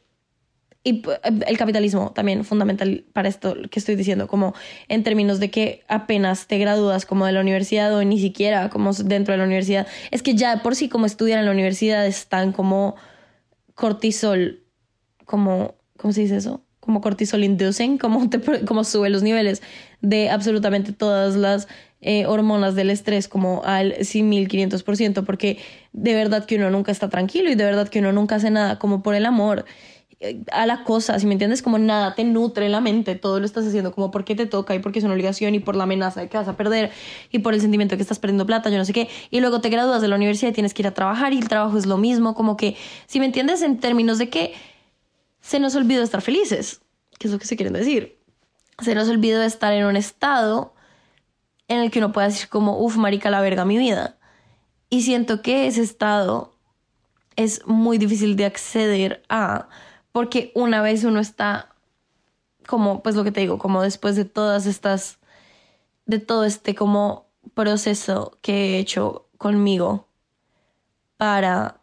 y 0.88 1.04
el 1.48 1.58
capitalismo 1.58 2.14
también 2.14 2.46
fundamental 2.46 3.04
para 3.12 3.28
esto 3.28 3.58
que 3.70 3.78
estoy 3.78 3.98
diciendo, 3.98 4.28
como 4.28 4.54
en 4.88 5.04
términos 5.04 5.42
de 5.42 5.52
que 5.52 5.84
apenas 5.90 6.48
te 6.48 6.58
gradúas 6.60 7.06
como 7.06 7.26
de 7.26 7.34
la 7.34 7.42
universidad 7.42 7.94
o 7.94 8.02
ni 8.06 8.18
siquiera 8.22 8.70
como 8.70 8.94
dentro 8.94 9.34
de 9.34 9.40
la 9.40 9.44
universidad, 9.44 9.86
es 10.12 10.24
que 10.24 10.36
ya 10.36 10.64
por 10.64 10.78
sí 10.78 10.88
como 10.88 11.06
estudian 11.06 11.40
en 11.40 11.46
la 11.46 11.52
universidad 11.52 12.08
están 12.08 12.54
como 12.54 12.96
cortisol, 13.76 14.64
como, 15.26 15.76
¿cómo 15.98 16.14
se 16.14 16.22
dice 16.22 16.38
eso? 16.38 16.64
Como 16.88 17.02
cortisol 17.02 17.44
inducing, 17.44 18.00
como, 18.00 18.28
como 18.66 18.84
sube 18.84 19.12
los 19.12 19.22
niveles 19.22 19.62
de 20.02 20.32
absolutamente 20.32 20.92
todas 20.94 21.36
las 21.36 21.68
eh, 22.02 22.26
hormonas 22.28 22.76
del 22.76 22.92
estrés 22.92 23.28
como 23.28 23.64
al 23.66 23.96
1500%, 23.96 25.26
porque 25.26 25.58
de 25.94 26.14
verdad 26.14 26.46
que 26.46 26.56
uno 26.56 26.70
nunca 26.70 26.92
está 26.92 27.10
tranquilo 27.10 27.50
y 27.50 27.56
de 27.56 27.66
verdad 27.66 27.90
que 27.90 28.00
uno 28.00 28.12
nunca 28.12 28.36
hace 28.36 28.52
nada 28.52 28.80
como 28.80 29.02
por 29.02 29.16
el 29.16 29.26
amor. 29.26 29.66
eh, 30.20 30.42
a 30.52 30.66
la 30.66 30.84
cosa, 30.84 31.20
si 31.20 31.28
me 31.28 31.34
entiendes, 31.34 31.62
como 31.62 31.78
nada 31.80 32.16
te 32.16 32.24
nutre 32.24 32.70
la 32.70 32.82
mente, 32.82 33.16
todo 33.16 33.40
lo 33.40 33.46
estás 33.46 33.68
haciendo 33.68 33.92
como 33.92 34.10
porque 34.10 34.36
te 34.36 34.48
toca 34.48 34.74
y 34.74 34.80
porque 34.80 35.00
es 35.00 35.06
una 35.06 35.14
obligación 35.14 35.54
y 35.56 35.60
por 35.60 35.76
la 35.76 35.84
amenaza 35.84 36.22
de 36.22 36.30
que 36.30 36.38
vas 36.38 36.48
a 36.48 36.58
perder 36.58 36.92
y 37.32 37.40
por 37.40 37.54
el 37.54 37.62
sentimiento 37.62 37.94
de 37.94 37.98
que 37.98 38.04
estás 38.04 38.20
perdiendo 38.20 38.46
plata, 38.46 38.70
yo 38.70 38.78
no 38.78 38.86
sé 38.86 38.94
qué, 38.94 39.10
y 39.30 39.40
luego 39.42 39.62
te 39.62 39.70
gradúas 39.70 40.02
de 40.02 40.08
la 40.08 40.16
universidad 40.16 40.52
y 40.52 40.54
tienes 40.54 40.74
que 40.74 40.82
ir 40.84 40.88
a 40.88 40.94
trabajar 40.94 41.34
y 41.34 41.38
el 41.38 41.48
trabajo 41.48 41.78
es 41.78 41.86
lo 41.86 41.98
mismo, 41.98 42.34
como 42.34 42.58
que, 42.58 42.76
si 43.08 43.20
me 43.20 43.26
entiendes, 43.26 43.62
en 43.62 43.80
términos 43.80 44.18
de 44.18 44.30
que 44.30 44.54
se 45.48 45.62
nos 45.62 45.76
olvidó 45.76 46.04
estar 46.04 46.22
felices, 46.22 46.82
que 47.18 47.30
es 47.30 47.32
lo 47.32 47.40
que 47.40 47.46
se 47.46 47.56
quieren 47.56 47.72
decir, 47.72 48.20
se 48.84 48.94
nos 48.96 49.08
olvidó 49.08 49.42
estar 49.42 49.72
en 49.72 49.86
un 49.86 49.96
estado 49.96 50.74
en 51.70 51.80
el 51.80 51.90
que 51.90 52.00
uno 52.00 52.12
pueda 52.12 52.28
decir 52.28 52.50
como, 52.50 52.78
uff, 52.78 52.98
marica, 52.98 53.30
la 53.30 53.40
verga 53.40 53.64
mi 53.64 53.78
vida. 53.78 54.18
Y 54.90 55.04
siento 55.04 55.42
que 55.42 55.68
ese 55.68 55.84
estado 55.84 56.54
es 57.38 57.66
muy 57.66 57.98
difícil 57.98 58.36
de 58.36 58.44
acceder 58.44 59.24
a 59.30 59.70
porque 60.12 60.52
una 60.54 60.82
vez 60.82 61.06
uno 61.06 61.22
está 61.22 61.74
como, 62.68 63.02
pues 63.02 63.16
lo 63.16 63.24
que 63.24 63.32
te 63.32 63.40
digo, 63.40 63.58
como 63.58 63.82
después 63.82 64.18
de 64.18 64.26
todas 64.26 64.66
estas, 64.66 65.18
de 66.06 66.20
todo 66.20 66.44
este 66.44 66.76
como 66.76 67.30
proceso 67.54 68.38
que 68.42 68.76
he 68.76 68.80
hecho 68.80 69.30
conmigo 69.38 70.10
para 71.16 71.80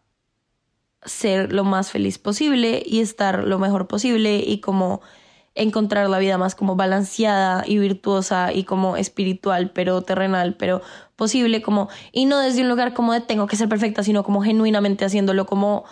ser 1.05 1.53
lo 1.53 1.65
más 1.65 1.91
feliz 1.91 2.19
posible 2.19 2.83
y 2.85 3.01
estar 3.01 3.45
lo 3.45 3.59
mejor 3.59 3.87
posible 3.87 4.43
y 4.45 4.61
como 4.61 5.01
encontrar 5.55 6.09
la 6.09 6.19
vida 6.19 6.37
más 6.37 6.55
como 6.55 6.77
balanceada 6.77 7.65
y 7.67 7.79
virtuosa 7.79 8.53
y 8.53 8.65
como 8.65 8.97
espiritual, 8.97 9.71
pero 9.71 10.03
terrenal, 10.03 10.57
pero 10.57 10.83
posible, 11.17 11.63
como, 11.63 11.89
y 12.13 12.25
no 12.27 12.39
desde 12.41 12.63
un 12.63 12.69
lugar 12.69 12.93
como 12.93 13.13
de 13.13 13.21
tengo 13.21 13.47
que 13.47 13.57
ser 13.57 13.69
perfecta, 13.69 14.03
sino 14.03 14.25
como 14.25 14.43
genuinamente 14.43 15.05
haciéndolo 15.05 15.47
como 15.47 15.85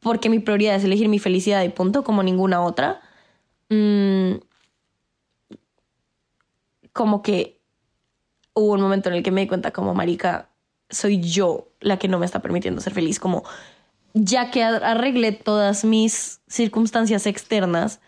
porque 0.00 0.30
mi 0.30 0.40
prioridad 0.40 0.76
es 0.76 0.84
elegir 0.84 1.08
mi 1.08 1.18
felicidad 1.18 1.62
y 1.62 1.68
punto, 1.68 2.02
como 2.02 2.22
ninguna 2.22 2.62
otra. 2.62 3.00
Mm, 3.68 4.36
como 6.92 7.22
que 7.22 7.60
hubo 8.54 8.72
un 8.72 8.80
momento 8.80 9.08
en 9.10 9.16
el 9.16 9.22
que 9.22 9.30
me 9.30 9.42
di 9.42 9.46
cuenta 9.46 9.70
como 9.72 9.94
marica, 9.94 10.50
soy 10.88 11.20
yo 11.20 11.69
la 11.80 11.98
que 11.98 12.08
no 12.08 12.18
me 12.18 12.26
está 12.26 12.40
permitiendo 12.40 12.80
ser 12.80 12.94
feliz, 12.94 13.18
como 13.18 13.44
ya 14.14 14.50
que 14.50 14.62
arreglé 14.62 15.32
todas 15.32 15.84
mis 15.84 16.40
circunstancias 16.48 17.26
externas, 17.26 18.00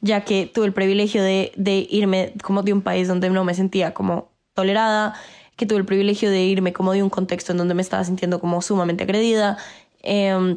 ya 0.00 0.24
que 0.24 0.46
tuve 0.46 0.66
el 0.66 0.72
privilegio 0.72 1.22
de, 1.22 1.52
irme 1.90 2.32
como 2.42 2.62
de 2.62 2.72
un 2.72 2.82
país 2.82 3.08
donde 3.08 3.28
no 3.30 3.44
me 3.44 3.54
sentía 3.54 3.92
como 3.92 4.30
tolerada, 4.54 5.14
que 5.56 5.66
tuve 5.66 5.78
el 5.78 5.84
privilegio 5.84 6.30
de 6.30 6.42
irme 6.42 6.72
como 6.72 6.92
de 6.92 7.02
un 7.02 7.10
contexto 7.10 7.52
en 7.52 7.58
donde 7.58 7.74
me 7.74 7.82
estaba 7.82 8.02
sintiendo 8.04 8.40
como 8.40 8.62
sumamente 8.62 9.04
agredida, 9.04 9.58
eh, 10.02 10.56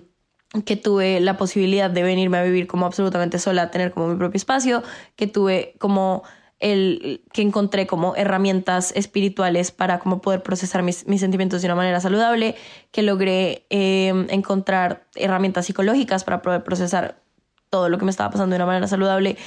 que 0.66 0.76
tuve 0.76 1.20
la 1.20 1.36
posibilidad 1.36 1.90
de 1.90 2.04
venirme 2.04 2.38
a 2.38 2.44
vivir 2.44 2.68
como 2.68 2.86
absolutamente 2.86 3.40
sola, 3.40 3.72
tener 3.72 3.92
como 3.92 4.08
mi 4.08 4.16
propio 4.16 4.38
espacio, 4.38 4.84
que 5.16 5.28
tuve 5.28 5.76
como 5.80 6.24
el 6.60 7.24
que 7.34 7.42
encontré 7.42 7.88
como 7.88 8.16
herramientas 8.16 8.94
espirituales 8.96 9.72
para 9.72 10.00
poder 10.00 10.44
procesar 10.44 10.84
mis, 10.84 10.98
sentimientos 10.98 11.62
de 11.62 11.68
una 11.68 11.76
manera 11.76 12.00
saludable, 12.00 12.56
que 12.92 13.02
logré 13.02 13.66
em, 13.70 14.28
encontrar 14.30 15.08
herramientas 15.16 15.66
psicológicas 15.66 16.24
para 16.24 16.42
poder 16.42 16.64
procesar 16.64 17.22
todo 17.70 17.90
lo 17.90 17.98
que 17.98 18.06
me 18.06 18.12
estaba 18.12 18.30
pasando 18.30 18.54
de 18.54 18.58
una 18.58 18.66
manera 18.66 18.88
saludable. 18.88 19.38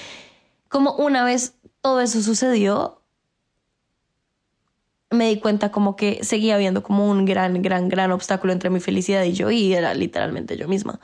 Como 0.69 0.95
una 0.97 1.25
vez 1.25 1.55
todo 1.81 2.01
eso 2.01 2.21
sucedió, 2.21 3.01
me 5.11 5.29
di 5.29 5.39
cuenta 5.39 5.71
como 5.71 5.97
que 5.97 6.25
seguía 6.25 6.57
habiendo 6.57 6.83
como 6.83 7.09
un 7.09 7.25
gran, 7.25 7.62
gran, 7.62 7.88
gran 7.88 8.11
obstáculo 8.12 8.53
entre 8.53 8.71
mi 8.71 8.81
felicidad 8.81 9.23
y 9.23 9.33
yo 9.33 9.51
y 9.51 9.73
era 9.73 9.95
literalmente 9.95 10.57
yo 10.57 10.69
misma. 10.69 11.01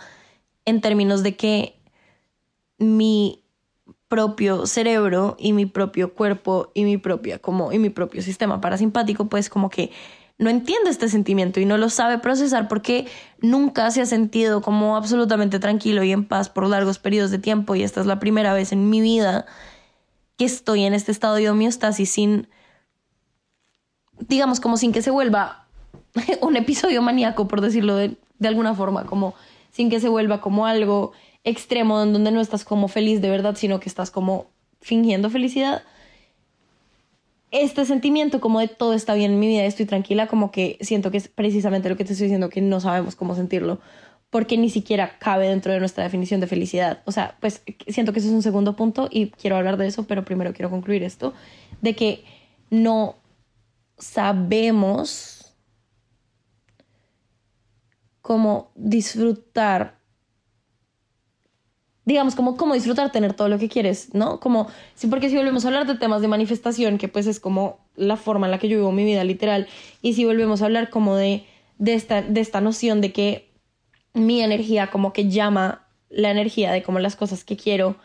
En 0.64 0.80
términos 0.80 1.22
de 1.22 1.36
que 1.36 1.80
mi 2.78 3.41
propio 4.12 4.66
cerebro 4.66 5.36
y 5.38 5.54
mi 5.54 5.64
propio 5.64 6.12
cuerpo 6.12 6.70
y 6.74 6.84
mi 6.84 6.98
propia 6.98 7.38
como 7.38 7.72
y 7.72 7.78
mi 7.78 7.88
propio 7.88 8.20
sistema 8.20 8.60
parasimpático 8.60 9.30
pues 9.30 9.48
como 9.48 9.70
que 9.70 9.90
no 10.36 10.50
entiende 10.50 10.90
este 10.90 11.08
sentimiento 11.08 11.60
y 11.60 11.64
no 11.64 11.78
lo 11.78 11.88
sabe 11.88 12.18
procesar 12.18 12.68
porque 12.68 13.06
nunca 13.40 13.90
se 13.90 14.02
ha 14.02 14.06
sentido 14.06 14.60
como 14.60 14.96
absolutamente 14.96 15.60
tranquilo 15.60 16.04
y 16.04 16.12
en 16.12 16.26
paz 16.26 16.50
por 16.50 16.68
largos 16.68 16.98
periodos 16.98 17.30
de 17.30 17.38
tiempo. 17.38 17.74
Y 17.74 17.82
esta 17.82 18.00
es 18.00 18.06
la 18.06 18.20
primera 18.20 18.52
vez 18.52 18.72
en 18.72 18.90
mi 18.90 19.00
vida 19.00 19.46
que 20.36 20.44
estoy 20.44 20.84
en 20.84 20.92
este 20.92 21.10
estado 21.10 21.36
de 21.36 21.48
homeostasis 21.48 22.10
sin 22.10 22.48
digamos, 24.28 24.60
como 24.60 24.76
sin 24.76 24.92
que 24.92 25.02
se 25.02 25.10
vuelva 25.10 25.66
un 26.40 26.56
episodio 26.56 27.00
maníaco, 27.02 27.48
por 27.48 27.60
decirlo 27.60 27.96
de, 27.96 28.16
alguna 28.44 28.74
forma, 28.74 29.06
como 29.06 29.34
sin 29.70 29.88
que 29.88 30.00
se 30.00 30.08
vuelva 30.08 30.40
como 30.40 30.66
algo 30.66 31.12
extremo 31.44 32.02
en 32.02 32.12
donde 32.12 32.30
no 32.30 32.40
estás 32.40 32.64
como 32.64 32.88
feliz 32.88 33.20
de 33.20 33.30
verdad, 33.30 33.56
sino 33.56 33.80
que 33.80 33.88
estás 33.88 34.10
como 34.10 34.46
fingiendo 34.80 35.30
felicidad. 35.30 35.82
Este 37.50 37.84
sentimiento 37.84 38.40
como 38.40 38.60
de 38.60 38.68
todo 38.68 38.94
está 38.94 39.14
bien 39.14 39.32
en 39.32 39.40
mi 39.40 39.48
vida, 39.48 39.64
estoy 39.64 39.86
tranquila, 39.86 40.26
como 40.26 40.50
que 40.50 40.78
siento 40.80 41.10
que 41.10 41.18
es 41.18 41.28
precisamente 41.28 41.88
lo 41.88 41.96
que 41.96 42.04
te 42.04 42.12
estoy 42.12 42.26
diciendo, 42.26 42.48
que 42.48 42.62
no 42.62 42.80
sabemos 42.80 43.14
cómo 43.14 43.34
sentirlo, 43.34 43.80
porque 44.30 44.56
ni 44.56 44.70
siquiera 44.70 45.18
cabe 45.18 45.48
dentro 45.48 45.72
de 45.72 45.78
nuestra 45.78 46.02
definición 46.02 46.40
de 46.40 46.46
felicidad. 46.46 47.02
O 47.04 47.12
sea, 47.12 47.36
pues 47.40 47.62
siento 47.88 48.14
que 48.14 48.20
eso 48.20 48.28
es 48.28 48.34
un 48.34 48.42
segundo 48.42 48.74
punto 48.74 49.08
y 49.10 49.30
quiero 49.30 49.56
hablar 49.56 49.76
de 49.76 49.86
eso, 49.86 50.04
pero 50.04 50.24
primero 50.24 50.54
quiero 50.54 50.70
concluir 50.70 51.02
esto, 51.02 51.34
de 51.82 51.94
que 51.94 52.24
no 52.70 53.16
sabemos 53.98 55.54
cómo 58.22 58.70
disfrutar, 58.74 59.98
digamos, 62.04 62.34
como 62.34 62.56
cómo 62.56 62.74
disfrutar 62.74 63.12
tener 63.12 63.34
todo 63.34 63.48
lo 63.48 63.58
que 63.58 63.68
quieres, 63.68 64.14
¿no? 64.14 64.40
Como, 64.40 64.68
sí, 64.94 65.06
porque 65.06 65.28
si 65.28 65.36
volvemos 65.36 65.64
a 65.64 65.68
hablar 65.68 65.86
de 65.86 65.94
temas 65.94 66.20
de 66.20 66.28
manifestación, 66.28 66.98
que 66.98 67.08
pues 67.08 67.26
es 67.26 67.38
como 67.38 67.78
la 67.94 68.16
forma 68.16 68.46
en 68.46 68.50
la 68.50 68.58
que 68.58 68.68
yo 68.68 68.76
vivo 68.76 68.92
mi 68.92 69.04
vida 69.04 69.22
literal, 69.24 69.68
y 70.00 70.14
si 70.14 70.24
volvemos 70.24 70.62
a 70.62 70.64
hablar 70.64 70.90
como 70.90 71.14
de, 71.16 71.44
de, 71.78 71.94
esta, 71.94 72.22
de 72.22 72.40
esta 72.40 72.60
noción 72.60 73.00
de 73.00 73.12
que 73.12 73.52
mi 74.14 74.42
energía 74.42 74.88
como 74.88 75.12
que 75.12 75.28
llama 75.28 75.86
la 76.10 76.30
energía 76.30 76.72
de 76.72 76.82
como 76.82 76.98
las 76.98 77.16
cosas 77.16 77.44
que 77.44 77.56
quiero, 77.56 77.96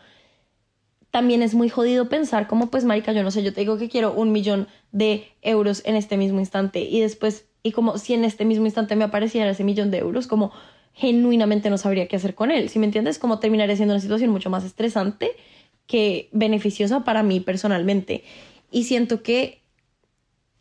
también 1.10 1.42
es 1.42 1.54
muy 1.54 1.68
jodido 1.68 2.08
pensar 2.08 2.46
como 2.46 2.70
pues 2.70 2.84
marica, 2.84 3.12
yo 3.12 3.22
no 3.22 3.30
sé, 3.30 3.42
yo 3.42 3.52
te 3.52 3.60
digo 3.60 3.78
que 3.78 3.88
quiero 3.88 4.12
un 4.12 4.30
millón 4.30 4.68
de 4.92 5.26
euros 5.42 5.82
en 5.84 5.96
este 5.96 6.16
mismo 6.16 6.38
instante 6.38 6.80
y 6.80 7.00
después, 7.00 7.46
y 7.62 7.72
como 7.72 7.98
si 7.98 8.14
en 8.14 8.24
este 8.24 8.44
mismo 8.44 8.66
instante 8.66 8.94
me 8.94 9.04
apareciera 9.04 9.50
ese 9.50 9.64
millón 9.64 9.90
de 9.90 9.98
euros, 9.98 10.26
como 10.26 10.52
genuinamente 10.98 11.70
no 11.70 11.78
sabría 11.78 12.08
qué 12.08 12.16
hacer 12.16 12.34
con 12.34 12.50
él, 12.50 12.68
si 12.68 12.80
me 12.80 12.86
entiendes, 12.86 13.20
como 13.20 13.38
terminaría 13.38 13.76
siendo 13.76 13.94
una 13.94 14.00
situación 14.00 14.30
mucho 14.30 14.50
más 14.50 14.64
estresante 14.64 15.30
que 15.86 16.28
beneficiosa 16.32 17.04
para 17.04 17.22
mí 17.22 17.38
personalmente. 17.38 18.24
Y 18.72 18.84
siento 18.84 19.22
que, 19.22 19.62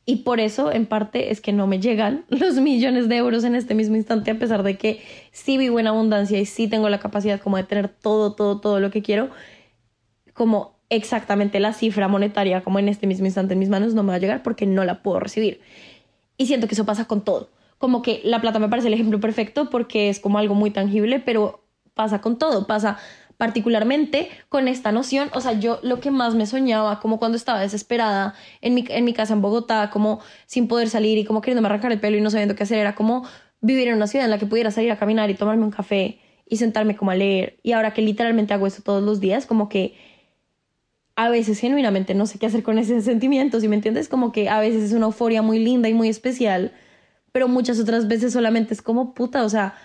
y 0.05 0.17
por 0.17 0.39
eso 0.39 0.71
en 0.71 0.85
parte 0.85 1.31
es 1.31 1.41
que 1.41 1.53
no 1.53 1.65
me 1.65 1.79
llegan 1.79 2.25
los 2.29 2.55
millones 2.55 3.09
de 3.09 3.17
euros 3.17 3.43
en 3.45 3.55
este 3.55 3.73
mismo 3.73 3.95
instante, 3.95 4.29
a 4.29 4.37
pesar 4.37 4.61
de 4.61 4.77
que 4.77 5.01
sí 5.31 5.57
vivo 5.57 5.79
en 5.79 5.87
abundancia 5.87 6.39
y 6.39 6.45
sí 6.45 6.67
tengo 6.67 6.87
la 6.87 6.99
capacidad 6.99 7.41
como 7.41 7.57
de 7.57 7.63
tener 7.63 7.89
todo, 7.89 8.33
todo, 8.33 8.61
todo 8.61 8.79
lo 8.79 8.91
que 8.91 9.01
quiero 9.01 9.31
como 10.33 10.77
exactamente 10.89 11.59
la 11.59 11.73
cifra 11.73 12.07
monetaria 12.07 12.61
como 12.61 12.77
en 12.77 12.89
este 12.89 13.07
mismo 13.07 13.25
instante 13.25 13.53
en 13.53 13.59
mis 13.59 13.69
manos 13.69 13.95
no 13.95 14.03
me 14.03 14.09
va 14.09 14.15
a 14.15 14.19
llegar 14.19 14.43
porque 14.43 14.67
no 14.67 14.85
la 14.85 15.01
puedo 15.01 15.19
recibir. 15.19 15.61
Y 16.37 16.45
siento 16.45 16.67
que 16.67 16.75
eso 16.75 16.85
pasa 16.85 17.05
con 17.05 17.21
todo. 17.21 17.49
Como 17.77 18.01
que 18.01 18.21
la 18.23 18.41
plata 18.41 18.59
me 18.59 18.69
parece 18.69 18.87
el 18.87 18.93
ejemplo 18.93 19.19
perfecto 19.19 19.69
porque 19.69 20.09
es 20.09 20.19
como 20.19 20.37
algo 20.37 20.55
muy 20.55 20.71
tangible, 20.71 21.19
pero 21.19 21.63
pasa 21.93 22.21
con 22.21 22.37
todo, 22.37 22.67
pasa 22.67 22.97
particularmente 23.37 24.29
con 24.49 24.67
esta 24.67 24.91
noción, 24.91 25.29
o 25.33 25.41
sea, 25.41 25.53
yo 25.53 25.79
lo 25.83 25.99
que 25.99 26.09
más 26.09 26.33
me 26.33 26.47
soñaba, 26.47 26.99
como 26.99 27.19
cuando 27.19 27.37
estaba 27.37 27.59
desesperada 27.59 28.33
en 28.61 28.73
mi, 28.73 28.83
en 28.89 29.05
mi 29.05 29.13
casa 29.13 29.33
en 29.33 29.41
Bogotá, 29.41 29.91
como 29.91 30.19
sin 30.47 30.67
poder 30.67 30.89
salir 30.89 31.19
y 31.19 31.23
como 31.23 31.41
queriéndome 31.41 31.67
arrancar 31.67 31.91
el 31.91 31.99
pelo 31.99 32.17
y 32.17 32.21
no 32.21 32.31
sabiendo 32.31 32.55
qué 32.55 32.63
hacer, 32.63 32.79
era 32.79 32.95
como 32.95 33.25
vivir 33.61 33.87
en 33.89 33.95
una 33.95 34.07
ciudad 34.07 34.25
en 34.25 34.31
la 34.31 34.39
que 34.39 34.47
pudiera 34.47 34.71
salir 34.71 34.91
a 34.91 34.97
caminar 34.97 35.29
y 35.29 35.35
tomarme 35.35 35.63
un 35.63 35.71
café 35.71 36.19
y 36.47 36.57
sentarme 36.57 36.95
como 36.95 37.11
a 37.11 37.15
leer. 37.15 37.59
Y 37.61 37.73
ahora 37.73 37.93
que 37.93 38.01
literalmente 38.01 38.53
hago 38.53 38.65
eso 38.65 38.81
todos 38.81 39.03
los 39.03 39.19
días, 39.19 39.45
como 39.45 39.69
que 39.69 39.95
a 41.15 41.29
veces 41.29 41.59
genuinamente 41.59 42.13
no 42.13 42.25
sé 42.25 42.39
qué 42.39 42.47
hacer 42.47 42.63
con 42.63 42.79
ese 42.79 43.01
sentimiento, 43.03 43.59
si 43.59 43.67
me 43.67 43.75
entiendes? 43.75 44.09
Como 44.09 44.31
que 44.31 44.49
a 44.49 44.59
veces 44.59 44.83
es 44.83 44.93
una 44.93 45.05
euforia 45.05 45.41
muy 45.43 45.59
linda 45.59 45.89
y 45.89 45.93
muy 45.93 46.09
especial, 46.09 46.73
pero 47.37 47.47
muchas 47.47 47.79
otras 47.79 48.07
veces 48.07 48.33
solamente 48.33 48.73
es 48.73 48.81
como 48.81 49.13
puta, 49.13 49.45
o 49.45 49.49
sea, 49.49 49.75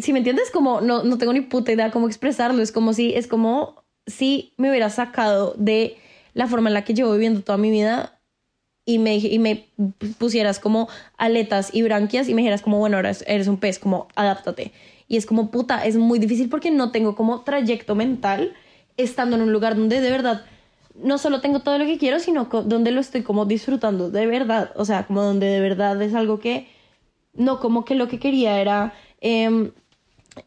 si 0.00 0.12
me 0.12 0.18
entiendes, 0.18 0.50
como 0.50 0.80
no, 0.80 1.04
no 1.04 1.18
tengo 1.18 1.32
ni 1.32 1.40
puta 1.40 1.70
idea 1.70 1.92
cómo 1.92 2.08
expresarlo, 2.08 2.60
es 2.60 2.72
como 2.72 2.92
si, 2.94 3.14
es 3.14 3.28
como 3.28 3.84
si 4.08 4.54
me 4.56 4.70
hubiera 4.70 4.90
sacado 4.90 5.54
de 5.56 5.98
la 6.34 6.48
forma 6.48 6.68
en 6.68 6.74
la 6.74 6.82
que 6.82 6.94
llevo 6.94 7.12
viviendo 7.12 7.42
toda 7.42 7.58
mi 7.58 7.70
vida 7.70 8.18
y 8.84 8.98
me, 8.98 9.18
y 9.18 9.38
me 9.38 9.68
pusieras 10.18 10.58
como 10.58 10.88
aletas 11.16 11.72
y 11.72 11.82
branquias 11.82 12.28
y 12.28 12.34
me 12.34 12.42
dijeras 12.42 12.62
como, 12.62 12.80
bueno, 12.80 12.96
ahora 12.96 13.12
eres 13.28 13.46
un 13.46 13.58
pez, 13.58 13.78
como 13.78 14.08
adáptate. 14.16 14.72
Y 15.06 15.16
es 15.16 15.26
como, 15.26 15.52
puta, 15.52 15.86
es 15.86 15.94
muy 15.94 16.18
difícil 16.18 16.48
porque 16.48 16.72
no 16.72 16.90
tengo 16.90 17.14
como 17.14 17.42
trayecto 17.42 17.94
mental 17.94 18.52
estando 18.96 19.36
en 19.36 19.42
un 19.42 19.52
lugar 19.52 19.76
donde 19.76 20.00
de 20.00 20.10
verdad 20.10 20.44
no 21.02 21.18
solo 21.18 21.40
tengo 21.40 21.60
todo 21.60 21.78
lo 21.78 21.86
que 21.86 21.98
quiero, 21.98 22.18
sino 22.20 22.44
donde 22.44 22.90
lo 22.90 23.00
estoy 23.00 23.22
como 23.22 23.46
disfrutando 23.46 24.10
de 24.10 24.26
verdad. 24.26 24.72
O 24.76 24.84
sea, 24.84 25.06
como 25.06 25.22
donde 25.22 25.46
de 25.46 25.60
verdad 25.60 26.00
es 26.02 26.14
algo 26.14 26.40
que 26.40 26.68
no 27.34 27.60
como 27.60 27.84
que 27.84 27.94
lo 27.94 28.08
que 28.08 28.18
quería 28.18 28.60
era 28.60 28.92
em, 29.20 29.72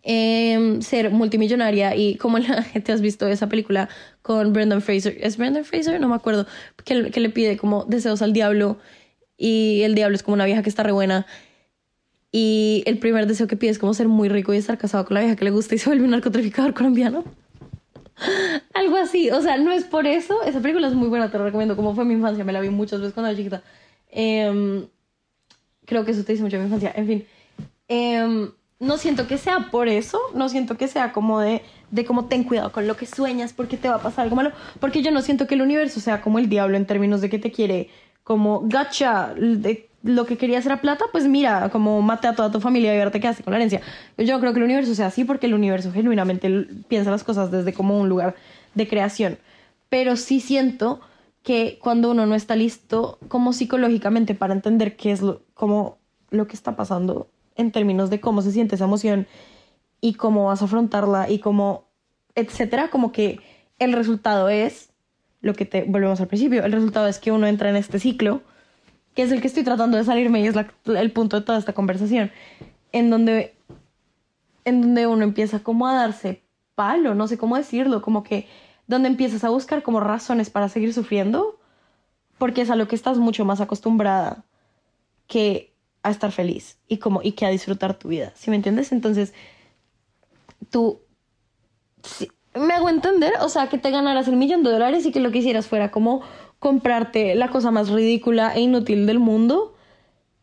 em, 0.04 0.82
ser 0.82 1.12
multimillonaria 1.12 1.96
y 1.96 2.16
como 2.16 2.38
la 2.40 2.64
gente 2.64 2.92
has 2.92 3.02
visto 3.02 3.28
esa 3.28 3.48
película 3.50 3.90
con 4.22 4.54
Brendan 4.54 4.82
Fraser, 4.82 5.18
¿es 5.20 5.38
Brendan 5.38 5.66
Fraser? 5.66 6.00
No 6.00 6.10
me 6.10 6.16
acuerdo, 6.16 6.48
que, 6.86 6.96
le 6.96 7.30
pide 7.30 7.58
como 7.58 7.86
deseos 7.86 8.22
al 8.22 8.34
diablo 8.34 8.78
y 9.38 9.82
el 9.84 9.96
diablo 9.96 10.16
es 10.16 10.24
como 10.24 10.36
una 10.36 10.46
vieja 10.46 10.64
que 10.64 10.70
está 10.70 10.84
re 10.84 10.92
buena 10.92 11.26
y 12.32 12.84
el 12.88 12.98
primer 13.00 13.28
deseo 13.28 13.48
que 13.48 13.58
pide 13.58 13.72
es 13.72 13.80
como 13.80 13.94
ser 13.94 14.08
muy 14.08 14.30
rico 14.30 14.54
y 14.54 14.58
estar 14.58 14.78
casado 14.78 15.06
con 15.06 15.16
la 15.16 15.22
vieja 15.22 15.36
que 15.36 15.46
le 15.46 15.52
gusta 15.52 15.76
y 15.76 15.78
se 15.78 15.90
vuelve 15.90 16.06
un 16.06 16.12
narcotraficador 16.12 16.74
colombiano. 16.74 17.24
Algo 18.74 18.98
así, 18.98 19.30
o 19.32 19.42
sea, 19.42 19.58
no 19.58 19.72
es 19.72 19.84
por 19.84 20.08
eso. 20.08 20.44
Esa 20.44 20.60
película 20.60 20.88
es 20.88 20.94
muy 20.94 21.08
buena, 21.08 21.32
te 21.32 21.38
lo 21.38 21.46
recomiendo. 21.46 21.76
Como 21.76 21.96
fue 21.96 22.06
mi 22.06 22.14
infancia, 22.14 22.44
me 22.44 22.54
la 22.54 22.60
vi 22.60 22.70
muchas 22.70 23.00
veces 23.00 23.14
cuando 23.14 23.30
era 23.30 23.38
chiquita. 23.38 23.64
Em, 24.10 24.88
creo 25.86 26.06
que 26.06 26.12
eso 26.12 26.24
te 26.24 26.34
dice 26.34 26.44
mucho 26.44 26.58
de 26.58 26.64
mi 26.64 26.66
infancia. 26.66 26.94
En 26.96 27.08
fin, 27.08 27.26
em, 27.88 28.52
no 28.80 28.98
siento 28.98 29.28
que 29.28 29.38
sea 29.38 29.72
por 29.72 29.88
eso, 29.88 30.20
no 30.36 30.50
siento 30.50 30.78
que 30.78 30.88
sea 30.88 31.12
como 31.14 31.40
de, 31.40 31.62
de 31.92 32.06
como 32.06 32.26
ten 32.26 32.44
cuidado 32.44 32.72
con 32.72 32.88
lo 32.88 32.98
que 32.98 33.06
sueñas 33.06 33.54
porque 33.54 33.78
te 33.78 33.90
va 33.90 33.96
a 33.96 34.02
pasar 34.02 34.24
algo 34.24 34.36
malo. 34.36 34.52
Porque 34.80 35.02
yo 35.02 35.12
no 35.12 35.22
siento 35.22 35.48
que 35.48 35.56
el 35.56 35.62
universo 35.62 36.00
sea 36.00 36.22
como 36.22 36.40
el 36.40 36.50
diablo 36.50 36.78
en 36.78 36.86
términos 36.86 37.22
de 37.22 37.30
que 37.30 37.40
te 37.40 37.52
quiere 37.52 37.90
como 38.24 38.62
gacha, 38.66 39.34
lo 40.04 40.26
que 40.26 40.38
querías 40.38 40.66
era 40.66 40.82
plata, 40.82 41.06
pues 41.12 41.28
mira, 41.28 41.70
como 41.70 42.02
mate 42.02 42.28
a 42.28 42.36
toda 42.36 42.52
tu 42.52 42.60
familia 42.60 42.94
y 42.94 43.00
ahora 43.00 43.12
te 43.12 43.22
quedaste 43.22 43.42
con 43.44 43.52
la 43.52 43.58
herencia. 43.58 43.82
Yo 44.18 44.40
creo 44.42 44.52
que 44.52 44.60
el 44.60 44.66
universo 44.66 44.94
sea 44.96 45.08
así 45.08 45.24
porque 45.24 45.48
el 45.48 45.54
universo 45.54 45.94
genuinamente 45.94 46.68
piensa 46.90 47.10
las 47.10 47.24
cosas 47.24 47.52
desde 47.52 47.74
como 47.74 47.98
un 47.98 48.10
lugar 48.10 48.36
de 48.76 48.88
creación. 48.88 49.38
Pero 49.88 50.18
sí 50.18 50.42
siento 50.42 51.00
que 51.42 51.80
cuando 51.82 52.12
uno 52.12 52.26
no 52.26 52.36
está 52.36 52.56
listo 52.58 53.18
como 53.30 53.54
psicológicamente 53.54 54.36
para 54.36 54.54
entender 54.54 54.98
qué 54.98 55.12
es 55.12 55.22
lo, 55.22 55.42
como 55.54 56.00
lo 56.32 56.48
que 56.48 56.56
está 56.56 56.76
pasando 56.76 57.30
en 57.56 57.72
términos 57.72 58.10
de 58.10 58.20
cómo 58.20 58.42
se 58.42 58.52
siente 58.52 58.76
esa 58.76 58.86
emoción 58.86 59.26
y 60.02 60.16
cómo 60.16 60.46
vas 60.46 60.62
a 60.62 60.66
afrontarla 60.66 61.30
y 61.30 61.40
cómo, 61.40 61.86
etcétera, 62.36 62.90
como 62.90 63.14
que 63.14 63.40
el 63.80 63.94
resultado 63.94 64.50
es 64.50 64.90
lo 65.40 65.54
que 65.54 65.66
te 65.66 65.84
volvemos 65.84 66.20
al 66.20 66.28
principio, 66.28 66.64
el 66.64 66.72
resultado 66.74 67.08
es 67.08 67.20
que 67.20 67.32
uno 67.32 67.48
entra 67.48 67.70
en 67.70 67.78
este 67.78 68.00
ciclo 68.00 68.42
que 69.16 69.24
es 69.24 69.32
el 69.32 69.42
que 69.42 69.48
estoy 69.48 69.64
tratando 69.64 69.98
de 69.98 70.04
salirme 70.04 70.42
y 70.42 70.48
es 70.48 70.56
el 70.86 71.12
punto 71.12 71.40
de 71.40 71.46
toda 71.46 71.60
esta 71.60 71.74
conversación, 71.74 72.32
en 72.92 73.10
donde, 73.10 73.56
en 74.66 74.82
donde 74.82 75.08
uno 75.08 75.24
empieza 75.24 75.60
como 75.60 75.88
a 75.88 75.94
darse 75.94 76.44
palo, 76.76 77.16
no 77.16 77.28
sé 77.28 77.38
cómo 77.38 77.58
decirlo, 77.58 78.02
como 78.02 78.24
que 78.24 78.48
donde 78.88 79.08
empiezas 79.08 79.44
a 79.44 79.50
buscar 79.50 79.84
como 79.84 80.00
razones 80.00 80.50
para 80.50 80.70
seguir 80.70 80.94
sufriendo, 80.94 81.60
porque 82.38 82.62
es 82.62 82.70
a 82.70 82.76
lo 82.76 82.88
que 82.88 82.96
estás 82.96 83.18
mucho 83.18 83.46
más 83.46 83.62
acostumbrada 83.62 84.44
que 85.28 85.74
a 86.02 86.10
estar 86.10 86.32
feliz 86.32 86.78
y 86.88 86.98
como 86.98 87.22
y 87.24 87.34
que 87.34 87.46
a 87.46 87.50
disfrutar 87.50 87.94
tu 87.94 88.10
vida, 88.10 88.34
¿sí 88.36 88.50
me 88.50 88.58
entiendes? 88.58 88.92
Entonces, 88.92 89.34
tú 90.70 91.00
me 92.56 92.74
hago 92.74 92.90
entender, 92.90 93.34
o 93.42 93.50
sea, 93.50 93.70
que 93.70 93.78
te 93.78 93.90
ganaras 93.90 94.28
el 94.28 94.36
millón 94.36 94.64
de 94.64 94.72
dólares 94.72 95.06
y 95.06 95.12
que 95.12 95.20
lo 95.20 95.32
que 95.32 95.40
hicieras 95.40 95.68
fuera 95.68 95.92
como 95.92 96.22
comprarte 96.64 97.36
la 97.36 97.50
cosa 97.50 97.72
más 97.72 97.90
ridícula 97.90 98.54
e 98.56 98.62
inútil 98.62 99.06
del 99.06 99.20
mundo 99.20 99.76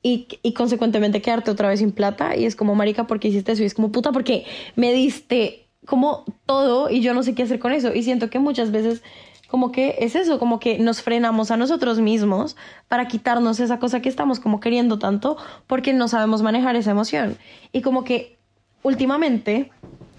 y, 0.03 0.29
y, 0.43 0.53
consecuentemente 0.53 1.23
quedarte 1.23 1.51
otra 1.51 1.71
vez 1.71 1.79
sin 1.79 1.93
plata. 1.93 2.37
Y 2.37 2.45
es 2.45 2.57
como 2.57 2.75
marica 2.75 3.07
porque 3.07 3.29
hiciste 3.29 3.53
eso 3.53 3.63
y 3.63 3.67
es 3.67 3.73
como 3.73 3.91
puta 3.91 4.13
porque 4.13 4.45
me 4.77 4.93
diste 4.93 5.67
como 5.87 6.27
todo 6.45 6.91
y 6.91 7.01
yo 7.01 7.15
no 7.15 7.23
sé 7.23 7.35
qué 7.35 7.45
hacer 7.45 7.59
con 7.59 7.73
eso 7.73 7.95
y 7.95 8.03
siento 8.03 8.29
que 8.29 8.39
muchas 8.39 8.71
veces 8.71 9.03
como 9.49 9.73
que 9.73 9.97
es 10.01 10.15
eso, 10.15 10.39
como 10.39 10.61
que 10.61 10.79
nos 10.79 11.01
frenamos 11.01 11.51
a 11.51 11.57
nosotros 11.57 12.01
mismos 12.01 12.55
para 12.87 13.09
quitarnos 13.09 13.59
esa 13.59 13.79
cosa 13.79 14.03
que 14.03 14.11
estamos 14.11 14.41
como 14.41 14.61
queriendo 14.61 14.99
tanto 14.99 15.39
porque 15.67 15.95
no 15.95 16.07
sabemos 16.07 16.43
manejar 16.43 16.77
esa 16.77 16.91
emoción. 16.91 17.39
Y 17.73 17.81
como 17.81 18.05
que 18.05 18.37
últimamente 18.83 19.71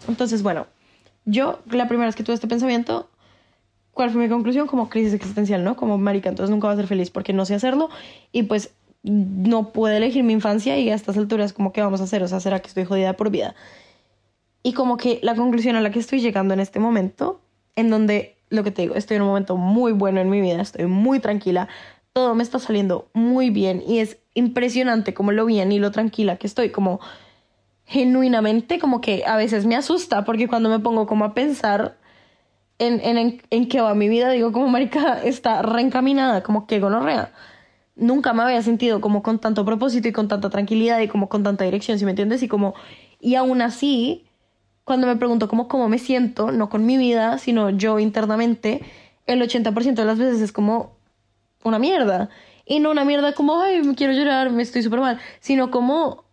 entonces 0.08 0.42
bueno 0.42 0.66
yo 1.26 1.60
la 1.70 1.88
primera 1.88 2.08
vez 2.08 2.16
que 2.16 2.24
tuve 2.24 2.34
este 2.34 2.48
pensamiento 2.48 3.11
¿Cuál 3.94 4.10
fue 4.10 4.22
mi 4.22 4.30
conclusión? 4.30 4.68
Como 4.68 4.90
crisis 4.90 5.14
existencial, 5.14 5.64
¿no? 5.64 5.76
Como 5.76 5.98
marica, 5.98 6.30
entonces 6.30 6.50
nunca 6.50 6.68
va 6.68 6.74
a 6.74 6.78
ser 6.78 6.88
feliz 6.88 7.10
porque 7.10 7.34
no 7.34 7.46
sé 7.46 7.56
hacerlo 7.56 7.90
y 8.32 8.44
pues 8.44 8.74
no 9.04 9.74
puedo 9.74 9.96
elegir 9.96 10.24
mi 10.24 10.34
infancia 10.34 10.78
y 10.78 10.90
a 10.90 10.96
estas 10.96 11.18
alturas 11.18 11.54
como 11.54 11.74
qué 11.74 11.82
vamos 11.82 12.02
a 12.02 12.06
hacer, 12.06 12.22
o 12.24 12.28
sea, 12.28 12.40
será 12.40 12.60
que 12.60 12.68
estoy 12.68 12.86
jodida 12.86 13.14
por 13.14 13.32
vida. 13.32 13.56
Y 14.64 14.74
como 14.74 14.98
que 14.98 15.20
la 15.24 15.36
conclusión 15.36 15.76
a 15.76 15.82
la 15.82 15.92
que 15.92 16.00
estoy 16.00 16.22
llegando 16.22 16.54
en 16.54 16.60
este 16.60 16.80
momento, 16.80 17.42
en 17.76 17.90
donde 17.90 18.38
lo 18.50 18.64
que 18.64 18.72
te 18.72 18.84
digo, 18.84 18.96
estoy 18.96 19.18
en 19.18 19.24
un 19.24 19.30
momento 19.30 19.58
muy 19.58 19.92
bueno 19.92 20.22
en 20.22 20.30
mi 20.30 20.40
vida, 20.40 20.62
estoy 20.62 20.86
muy 20.86 21.20
tranquila, 21.20 21.68
todo 22.14 22.36
me 22.36 22.44
está 22.44 22.60
saliendo 22.60 23.08
muy 23.14 23.50
bien 23.50 23.82
y 23.88 24.00
es 24.00 24.18
impresionante 24.34 25.14
como 25.14 25.32
lo 25.32 25.46
bien 25.46 25.72
y 25.72 25.80
lo 25.80 25.92
tranquila 25.92 26.38
que 26.38 26.48
estoy, 26.48 26.70
como 26.70 27.00
genuinamente 27.86 28.80
como 28.80 29.02
que 29.02 29.24
a 29.26 29.36
veces 29.36 29.66
me 29.66 29.76
asusta 29.76 30.24
porque 30.24 30.48
cuando 30.48 30.70
me 30.70 30.80
pongo 30.80 31.08
como 31.08 31.26
a 31.26 31.34
pensar 31.34 31.98
en, 32.82 33.18
en, 33.18 33.42
en 33.52 33.68
qué 33.68 33.80
va 33.80 33.94
mi 33.94 34.10
vida, 34.10 34.32
digo, 34.32 34.52
como 34.52 34.68
marica 34.68 35.22
está 35.24 35.62
reencaminada, 35.62 36.42
como 36.42 36.66
que 36.66 36.80
gonorrea. 36.80 37.32
Nunca 37.96 38.34
me 38.34 38.42
había 38.42 38.64
sentido 38.64 39.02
como 39.02 39.22
con 39.22 39.38
tanto 39.38 39.64
propósito 39.66 40.08
y 40.08 40.12
con 40.12 40.28
tanta 40.28 40.50
tranquilidad 40.50 41.00
y 41.00 41.08
como 41.08 41.30
con 41.30 41.44
tanta 41.44 41.64
dirección, 41.64 42.00
si 42.00 42.06
me 42.06 42.12
entiendes? 42.12 42.42
Y 42.42 42.48
como, 42.48 42.74
y 43.20 43.36
aún 43.36 43.62
así, 43.62 44.26
cuando 44.84 45.06
me 45.06 45.16
pregunto 45.16 45.48
cómo, 45.48 45.68
cómo 45.68 45.90
me 45.90 46.00
siento, 46.00 46.52
no 46.52 46.70
con 46.70 46.88
mi 46.88 46.98
vida, 46.98 47.38
sino 47.38 47.70
yo 47.70 48.00
internamente, 48.00 48.82
el 49.28 49.40
80% 49.44 49.94
de 49.94 50.06
las 50.06 50.18
veces 50.18 50.42
es 50.42 50.52
como 50.52 50.96
una 51.64 51.78
mierda. 51.78 52.30
Y 52.66 52.80
no 52.80 52.90
una 52.90 53.06
mierda 53.06 53.34
como, 53.34 53.62
ay, 53.62 53.84
me 53.84 53.94
quiero 53.94 54.14
llorar, 54.14 54.50
me 54.50 54.64
estoy 54.64 54.82
súper 54.82 55.02
mal, 55.02 55.20
sino 55.40 55.70
como 55.70 56.24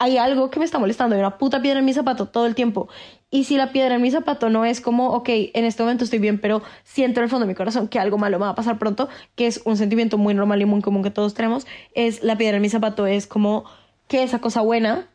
hay 0.00 0.16
algo 0.16 0.50
que 0.50 0.58
me 0.58 0.64
está 0.64 0.78
molestando, 0.78 1.14
hay 1.14 1.20
una 1.20 1.36
puta 1.36 1.60
piedra 1.60 1.78
en 1.78 1.84
mi 1.84 1.92
zapato 1.92 2.24
todo 2.24 2.46
el 2.46 2.54
tiempo. 2.54 2.88
Y 3.30 3.44
si 3.44 3.58
la 3.58 3.70
piedra 3.70 3.96
en 3.96 4.02
mi 4.02 4.10
zapato 4.10 4.48
no 4.48 4.64
es 4.64 4.80
como, 4.80 5.10
ok, 5.10 5.28
en 5.28 5.66
este 5.66 5.82
momento 5.82 6.04
estoy 6.04 6.18
bien, 6.18 6.40
pero 6.40 6.62
siento 6.84 7.20
en 7.20 7.24
el 7.24 7.30
fondo 7.30 7.44
de 7.44 7.48
mi 7.48 7.54
corazón 7.54 7.86
que 7.86 7.98
algo 7.98 8.16
malo 8.16 8.38
me 8.38 8.46
va 8.46 8.52
a 8.52 8.54
pasar 8.54 8.78
pronto, 8.78 9.10
que 9.36 9.46
es 9.46 9.60
un 9.66 9.76
sentimiento 9.76 10.16
muy 10.16 10.32
normal 10.32 10.62
y 10.62 10.64
muy 10.64 10.80
común 10.80 11.02
que 11.02 11.10
todos 11.10 11.34
tenemos, 11.34 11.66
es 11.94 12.22
la 12.22 12.38
piedra 12.38 12.56
en 12.56 12.62
mi 12.62 12.70
zapato, 12.70 13.06
es 13.06 13.26
como 13.26 13.66
que 14.08 14.22
esa 14.22 14.38
cosa 14.38 14.62
buena 14.62 15.06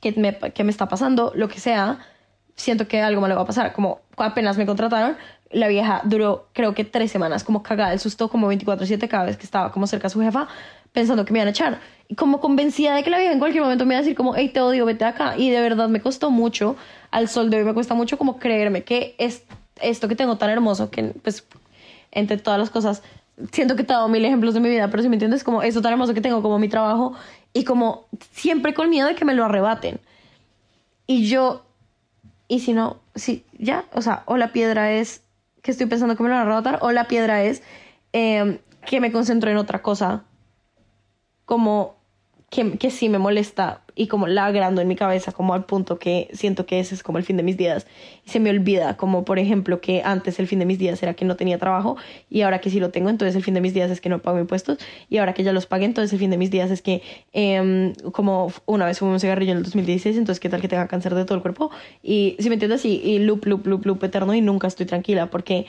que 0.00 0.12
me, 0.12 0.38
que 0.38 0.64
me 0.64 0.70
está 0.70 0.88
pasando, 0.88 1.30
lo 1.34 1.48
que 1.48 1.60
sea, 1.60 1.98
siento 2.56 2.88
que 2.88 3.02
algo 3.02 3.20
malo 3.20 3.36
va 3.36 3.42
a 3.42 3.46
pasar. 3.46 3.74
Como 3.74 4.00
apenas 4.16 4.56
me 4.56 4.64
contrataron, 4.64 5.18
la 5.50 5.68
vieja 5.68 6.00
duró 6.04 6.48
creo 6.54 6.74
que 6.74 6.84
tres 6.84 7.10
semanas 7.10 7.44
como 7.44 7.62
cagada 7.62 7.92
el 7.92 8.00
susto, 8.00 8.28
como 8.28 8.50
24/7 8.50 9.06
cada 9.08 9.24
vez 9.24 9.36
que 9.36 9.44
estaba 9.44 9.70
como 9.70 9.86
cerca 9.86 10.06
a 10.06 10.10
su 10.10 10.20
jefa, 10.20 10.48
pensando 10.92 11.24
que 11.24 11.32
me 11.32 11.38
iban 11.40 11.48
a 11.48 11.50
echar. 11.50 11.80
Y 12.08 12.14
como 12.14 12.40
convencida 12.40 12.94
de 12.94 13.02
que 13.02 13.10
la 13.10 13.18
vieja 13.18 13.32
en 13.32 13.38
cualquier 13.38 13.62
momento 13.62 13.86
me 13.86 13.94
iba 13.94 13.98
a 13.98 14.02
decir 14.02 14.16
como, 14.16 14.34
hey, 14.34 14.50
te 14.52 14.60
odio, 14.60 14.84
vete 14.84 15.04
acá. 15.04 15.36
Y 15.36 15.50
de 15.50 15.60
verdad 15.60 15.88
me 15.88 16.00
costó 16.00 16.30
mucho, 16.30 16.76
al 17.10 17.28
sol 17.28 17.50
de 17.50 17.58
hoy 17.58 17.64
me 17.64 17.74
cuesta 17.74 17.94
mucho 17.94 18.18
como 18.18 18.38
creerme 18.38 18.84
que 18.84 19.14
es 19.18 19.42
esto 19.80 20.08
que 20.08 20.16
tengo 20.16 20.36
tan 20.36 20.50
hermoso, 20.50 20.90
que 20.90 21.02
pues 21.22 21.44
entre 22.10 22.36
todas 22.36 22.58
las 22.58 22.70
cosas, 22.70 23.02
siento 23.50 23.74
que 23.76 23.84
te 23.84 23.92
he 23.92 23.96
dado 23.96 24.08
mil 24.08 24.24
ejemplos 24.24 24.54
de 24.54 24.60
mi 24.60 24.68
vida, 24.68 24.90
pero 24.90 25.02
si 25.02 25.08
me 25.08 25.16
entiendes, 25.16 25.42
como 25.42 25.62
esto 25.62 25.80
tan 25.80 25.92
hermoso 25.92 26.14
que 26.14 26.20
tengo, 26.20 26.42
como 26.42 26.58
mi 26.58 26.68
trabajo, 26.68 27.14
y 27.54 27.64
como 27.64 28.06
siempre 28.32 28.74
con 28.74 28.90
miedo 28.90 29.08
de 29.08 29.14
que 29.14 29.24
me 29.24 29.34
lo 29.34 29.44
arrebaten. 29.44 29.98
Y 31.06 31.26
yo, 31.26 31.64
y 32.48 32.60
si 32.60 32.74
no, 32.74 32.98
sí, 33.14 33.44
ya, 33.58 33.86
o 33.94 34.02
sea, 34.02 34.22
o 34.26 34.36
la 34.36 34.52
piedra 34.52 34.92
es 34.92 35.22
que 35.62 35.70
estoy 35.70 35.86
pensando 35.86 36.16
que 36.16 36.22
me 36.22 36.28
lo 36.28 36.34
van 36.34 36.42
a 36.42 36.44
arrebatar, 36.44 36.78
o 36.82 36.92
la 36.92 37.08
piedra 37.08 37.42
es 37.42 37.62
eh, 38.12 38.60
que 38.84 39.00
me 39.00 39.10
concentro 39.10 39.50
en 39.50 39.56
otra 39.56 39.80
cosa 39.80 40.24
como 41.52 41.96
que, 42.48 42.78
que, 42.78 42.90
sí 42.90 43.10
me 43.10 43.18
molesta 43.18 43.82
y 43.94 44.06
como 44.06 44.26
la 44.26 44.46
agrando 44.46 44.80
en 44.80 44.88
mi 44.88 44.96
cabeza 44.96 45.32
como 45.32 45.52
al 45.52 45.66
punto 45.66 45.98
que 45.98 46.30
siento 46.32 46.64
que 46.64 46.80
ese 46.80 46.94
es 46.94 47.02
como 47.02 47.18
el 47.18 47.24
fin 47.24 47.36
de 47.36 47.42
mis 47.42 47.58
días. 47.58 47.86
Se 48.24 48.40
me 48.40 48.48
olvida 48.48 48.96
como 48.96 49.26
por 49.26 49.38
ejemplo 49.38 49.82
que 49.82 50.00
antes 50.02 50.38
el 50.38 50.46
fin 50.46 50.60
de 50.60 50.64
mis 50.64 50.78
días 50.78 51.02
era 51.02 51.12
que 51.12 51.26
no 51.26 51.36
tenía 51.36 51.58
trabajo 51.58 51.98
y 52.30 52.40
ahora 52.40 52.62
que 52.62 52.70
sí 52.70 52.80
lo 52.80 52.88
tengo 52.88 53.10
entonces 53.10 53.36
el 53.36 53.42
fin 53.42 53.52
de 53.52 53.60
mis 53.60 53.74
días 53.74 53.90
es 53.90 54.00
que 54.00 54.08
no 54.08 54.20
pago 54.20 54.38
impuestos 54.38 54.78
y 55.10 55.18
ahora 55.18 55.34
que 55.34 55.42
ya 55.42 55.52
los 55.52 55.66
pagué 55.66 55.84
entonces 55.84 56.10
el 56.14 56.18
fin 56.18 56.30
de 56.30 56.38
mis 56.38 56.50
días 56.50 56.70
es 56.70 56.80
que 56.80 57.02
eh, 57.34 57.92
como 58.12 58.50
una 58.64 58.86
vez 58.86 58.98
fumé 58.98 59.12
un 59.12 59.20
cigarrillo 59.20 59.52
en 59.52 59.58
el 59.58 59.64
2016 59.64 60.16
entonces 60.16 60.40
qué 60.40 60.48
tal 60.48 60.62
que 60.62 60.68
tenga 60.68 60.88
cáncer 60.88 61.14
de 61.14 61.26
todo 61.26 61.34
el 61.34 61.42
cuerpo. 61.42 61.70
Y 62.02 62.36
si 62.38 62.48
me 62.48 62.54
entiendes 62.54 62.86
y, 62.86 62.94
y 62.94 63.18
loop 63.18 63.44
loop 63.44 63.66
loop 63.66 63.84
loop 63.84 64.04
eterno 64.04 64.32
y 64.32 64.40
nunca 64.40 64.68
estoy 64.68 64.86
tranquila 64.86 65.26
porque 65.26 65.66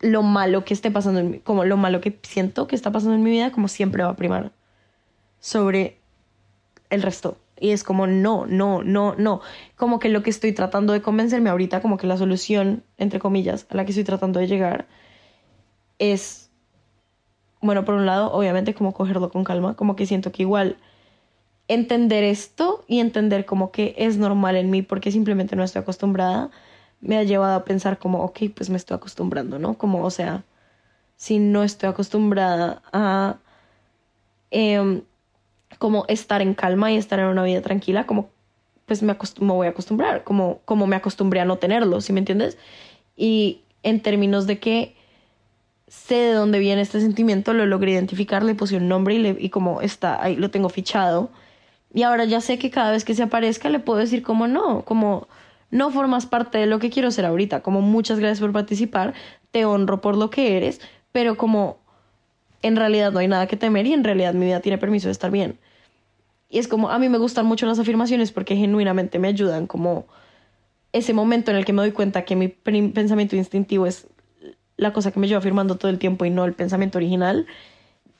lo 0.00 0.22
malo 0.22 0.64
que 0.64 0.74
esté 0.74 0.92
pasando 0.92 1.18
en 1.18 1.40
como 1.40 1.64
lo 1.64 1.76
malo 1.76 2.00
que 2.00 2.16
siento 2.22 2.68
que 2.68 2.76
está 2.76 2.92
pasando 2.92 3.16
en 3.16 3.24
mi 3.24 3.30
vida 3.30 3.50
como 3.50 3.66
siempre 3.66 4.04
va 4.04 4.10
a 4.10 4.16
primar 4.16 4.52
sobre 5.40 5.98
el 6.90 7.02
resto. 7.02 7.38
Y 7.60 7.70
es 7.70 7.84
como, 7.84 8.06
no, 8.06 8.46
no, 8.46 8.82
no, 8.82 9.14
no. 9.16 9.40
Como 9.76 9.98
que 9.98 10.08
lo 10.08 10.22
que 10.22 10.30
estoy 10.30 10.52
tratando 10.52 10.92
de 10.92 11.02
convencerme 11.02 11.50
ahorita, 11.50 11.80
como 11.82 11.96
que 11.96 12.06
la 12.06 12.16
solución, 12.16 12.84
entre 12.98 13.18
comillas, 13.18 13.66
a 13.70 13.74
la 13.74 13.84
que 13.84 13.90
estoy 13.90 14.04
tratando 14.04 14.38
de 14.40 14.46
llegar 14.46 14.86
es, 15.98 16.50
bueno, 17.60 17.84
por 17.84 17.94
un 17.94 18.06
lado, 18.06 18.32
obviamente 18.32 18.74
como 18.74 18.92
cogerlo 18.94 19.30
con 19.30 19.44
calma, 19.44 19.74
como 19.74 19.96
que 19.96 20.06
siento 20.06 20.30
que 20.32 20.42
igual 20.42 20.76
entender 21.66 22.24
esto 22.24 22.84
y 22.88 23.00
entender 23.00 23.44
como 23.44 23.72
que 23.72 23.94
es 23.98 24.16
normal 24.16 24.56
en 24.56 24.70
mí 24.70 24.82
porque 24.82 25.10
simplemente 25.12 25.56
no 25.56 25.64
estoy 25.64 25.82
acostumbrada, 25.82 26.50
me 27.00 27.18
ha 27.18 27.24
llevado 27.24 27.56
a 27.56 27.64
pensar 27.64 27.98
como, 27.98 28.22
ok, 28.22 28.40
pues 28.54 28.70
me 28.70 28.76
estoy 28.76 28.96
acostumbrando, 28.96 29.58
¿no? 29.58 29.74
Como, 29.78 30.04
o 30.04 30.10
sea, 30.10 30.44
si 31.16 31.38
no 31.38 31.62
estoy 31.64 31.88
acostumbrada 31.90 32.82
a... 32.92 33.38
Eh, 34.50 35.02
como 35.78 36.04
estar 36.08 36.40
en 36.40 36.54
calma 36.54 36.90
y 36.90 36.96
estar 36.96 37.18
en 37.18 37.26
una 37.26 37.44
vida 37.44 37.62
tranquila, 37.62 38.06
como 38.06 38.30
pues 38.86 39.02
me, 39.02 39.14
me 39.40 39.52
voy 39.52 39.66
a 39.66 39.70
acostumbrar, 39.70 40.24
como, 40.24 40.60
como 40.64 40.86
me 40.86 40.96
acostumbré 40.96 41.40
a 41.40 41.44
no 41.44 41.56
tenerlo, 41.56 42.00
¿sí 42.00 42.12
me 42.14 42.20
entiendes? 42.20 42.56
Y 43.16 43.60
en 43.82 44.00
términos 44.00 44.46
de 44.46 44.58
que 44.58 44.96
sé 45.88 46.14
de 46.14 46.32
dónde 46.32 46.58
viene 46.58 46.80
este 46.82 47.00
sentimiento, 47.00 47.52
lo 47.52 47.66
logré 47.66 47.92
identificar, 47.92 48.42
le 48.42 48.54
puse 48.54 48.76
un 48.76 48.88
nombre 48.88 49.14
y, 49.14 49.18
le, 49.18 49.36
y 49.38 49.50
como 49.50 49.82
está 49.82 50.22
ahí, 50.22 50.36
lo 50.36 50.50
tengo 50.50 50.70
fichado. 50.70 51.30
Y 51.92 52.02
ahora 52.02 52.24
ya 52.24 52.40
sé 52.40 52.58
que 52.58 52.70
cada 52.70 52.90
vez 52.90 53.04
que 53.04 53.14
se 53.14 53.22
aparezca 53.22 53.68
le 53.68 53.78
puedo 53.78 53.98
decir 53.98 54.22
como 54.22 54.46
no, 54.46 54.82
como 54.84 55.28
no 55.70 55.90
formas 55.90 56.26
parte 56.26 56.58
de 56.58 56.66
lo 56.66 56.78
que 56.78 56.90
quiero 56.90 57.10
ser 57.10 57.26
ahorita, 57.26 57.60
como 57.60 57.82
muchas 57.82 58.18
gracias 58.18 58.40
por 58.40 58.52
participar, 58.52 59.14
te 59.50 59.64
honro 59.64 60.00
por 60.00 60.16
lo 60.16 60.30
que 60.30 60.56
eres, 60.56 60.80
pero 61.12 61.36
como 61.36 61.78
en 62.62 62.76
realidad 62.76 63.12
no 63.12 63.18
hay 63.18 63.28
nada 63.28 63.46
que 63.46 63.56
temer 63.56 63.86
y 63.86 63.92
en 63.92 64.04
realidad 64.04 64.34
mi 64.34 64.46
vida 64.46 64.60
tiene 64.60 64.78
permiso 64.78 65.08
de 65.08 65.12
estar 65.12 65.30
bien. 65.30 65.58
Y 66.48 66.58
es 66.58 66.68
como, 66.68 66.90
a 66.90 66.98
mí 66.98 67.08
me 67.08 67.18
gustan 67.18 67.46
mucho 67.46 67.66
las 67.66 67.78
afirmaciones 67.78 68.32
porque 68.32 68.56
genuinamente 68.56 69.18
me 69.18 69.28
ayudan, 69.28 69.66
como 69.66 70.06
ese 70.92 71.12
momento 71.12 71.50
en 71.50 71.58
el 71.58 71.64
que 71.64 71.72
me 71.72 71.82
doy 71.82 71.92
cuenta 71.92 72.24
que 72.24 72.36
mi 72.36 72.48
pensamiento 72.48 73.36
instintivo 73.36 73.86
es 73.86 74.06
la 74.78 74.92
cosa 74.92 75.10
que 75.10 75.20
me 75.20 75.28
lleva 75.28 75.38
afirmando 75.38 75.76
todo 75.76 75.90
el 75.90 75.98
tiempo 75.98 76.24
y 76.24 76.30
no 76.30 76.44
el 76.44 76.54
pensamiento 76.54 76.98
original, 76.98 77.46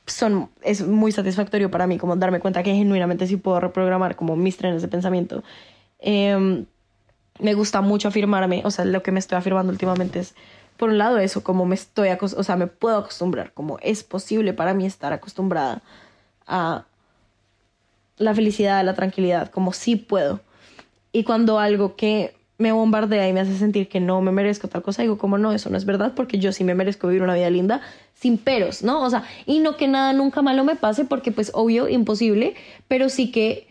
son, 0.07 0.51
es 0.62 0.87
muy 0.87 1.12
satisfactorio 1.12 1.70
para 1.70 1.87
mí, 1.87 1.98
como 1.98 2.16
darme 2.16 2.40
cuenta 2.40 2.62
que 2.62 2.74
genuinamente 2.74 3.27
sí 3.27 3.37
puedo 3.37 3.61
reprogramar 3.61 4.16
como 4.16 4.37
mis 4.37 4.57
trenes 4.57 4.83
de 4.83 4.88
pensamiento. 4.88 5.42
Em, 6.01 6.66
me 7.40 7.55
gusta 7.55 7.81
mucho 7.81 8.09
afirmarme, 8.09 8.62
o 8.64 8.70
sea, 8.70 8.85
lo 8.85 9.03
que 9.03 9.12
me 9.12 9.20
estoy 9.20 9.38
afirmando 9.38 9.72
últimamente 9.72 10.18
es, 10.20 10.35
por 10.79 10.91
un 10.91 10.99
lado, 10.99 11.19
eso, 11.19 11.43
como 11.43 11.67
me 11.67 11.75
estoy, 11.75 12.09
o 12.21 12.43
sea, 12.43 12.57
me 12.57 12.69
puedo 12.69 12.99
acostumbrar, 12.99 13.53
como 13.53 13.79
es 13.81 14.05
posible 14.05 14.55
para 14.55 14.75
mí 14.75 14.87
estar 14.87 15.12
acostumbrada 15.12 15.83
a 16.47 16.85
la 18.17 18.35
felicidad, 18.35 18.85
la 18.85 18.95
tranquilidad, 18.95 19.51
como 19.51 19.73
sí 19.73 19.97
puedo. 19.97 20.41
Y 21.12 21.25
cuando 21.25 21.59
algo 21.59 21.97
que 21.97 22.35
me 22.59 22.73
bombardea 22.73 23.29
y 23.29 23.33
me 23.33 23.41
hace 23.41 23.57
sentir 23.57 23.88
que 23.88 24.01
no 24.01 24.21
me 24.21 24.33
merezco 24.33 24.69
tal 24.69 24.83
cosa, 24.83 25.03
digo 25.03 25.19
como 25.19 25.38
no, 25.38 25.53
eso 25.53 25.71
no 25.71 25.77
es 25.77 25.85
verdad 25.85 26.12
porque 26.14 26.38
yo 26.38 26.53
sí 26.53 26.64
me 26.64 26.75
merezco 26.75 27.07
vivir 27.07 27.23
una 27.23 27.35
vida 27.35 27.51
linda 27.51 27.81
sin 28.14 28.37
peros, 28.37 28.83
¿no? 28.83 29.03
O 29.03 29.11
sea, 29.11 29.25
y 29.47 29.61
no 29.61 29.77
que 29.77 29.87
nada 29.87 30.12
nunca 30.12 30.43
malo 30.43 30.64
me 30.64 30.75
pase 30.75 31.05
porque 31.05 31.31
pues 31.31 31.53
obvio, 31.55 31.88
imposible, 31.88 32.55
pero 32.88 33.09
sí 33.09 33.31
que 33.31 33.69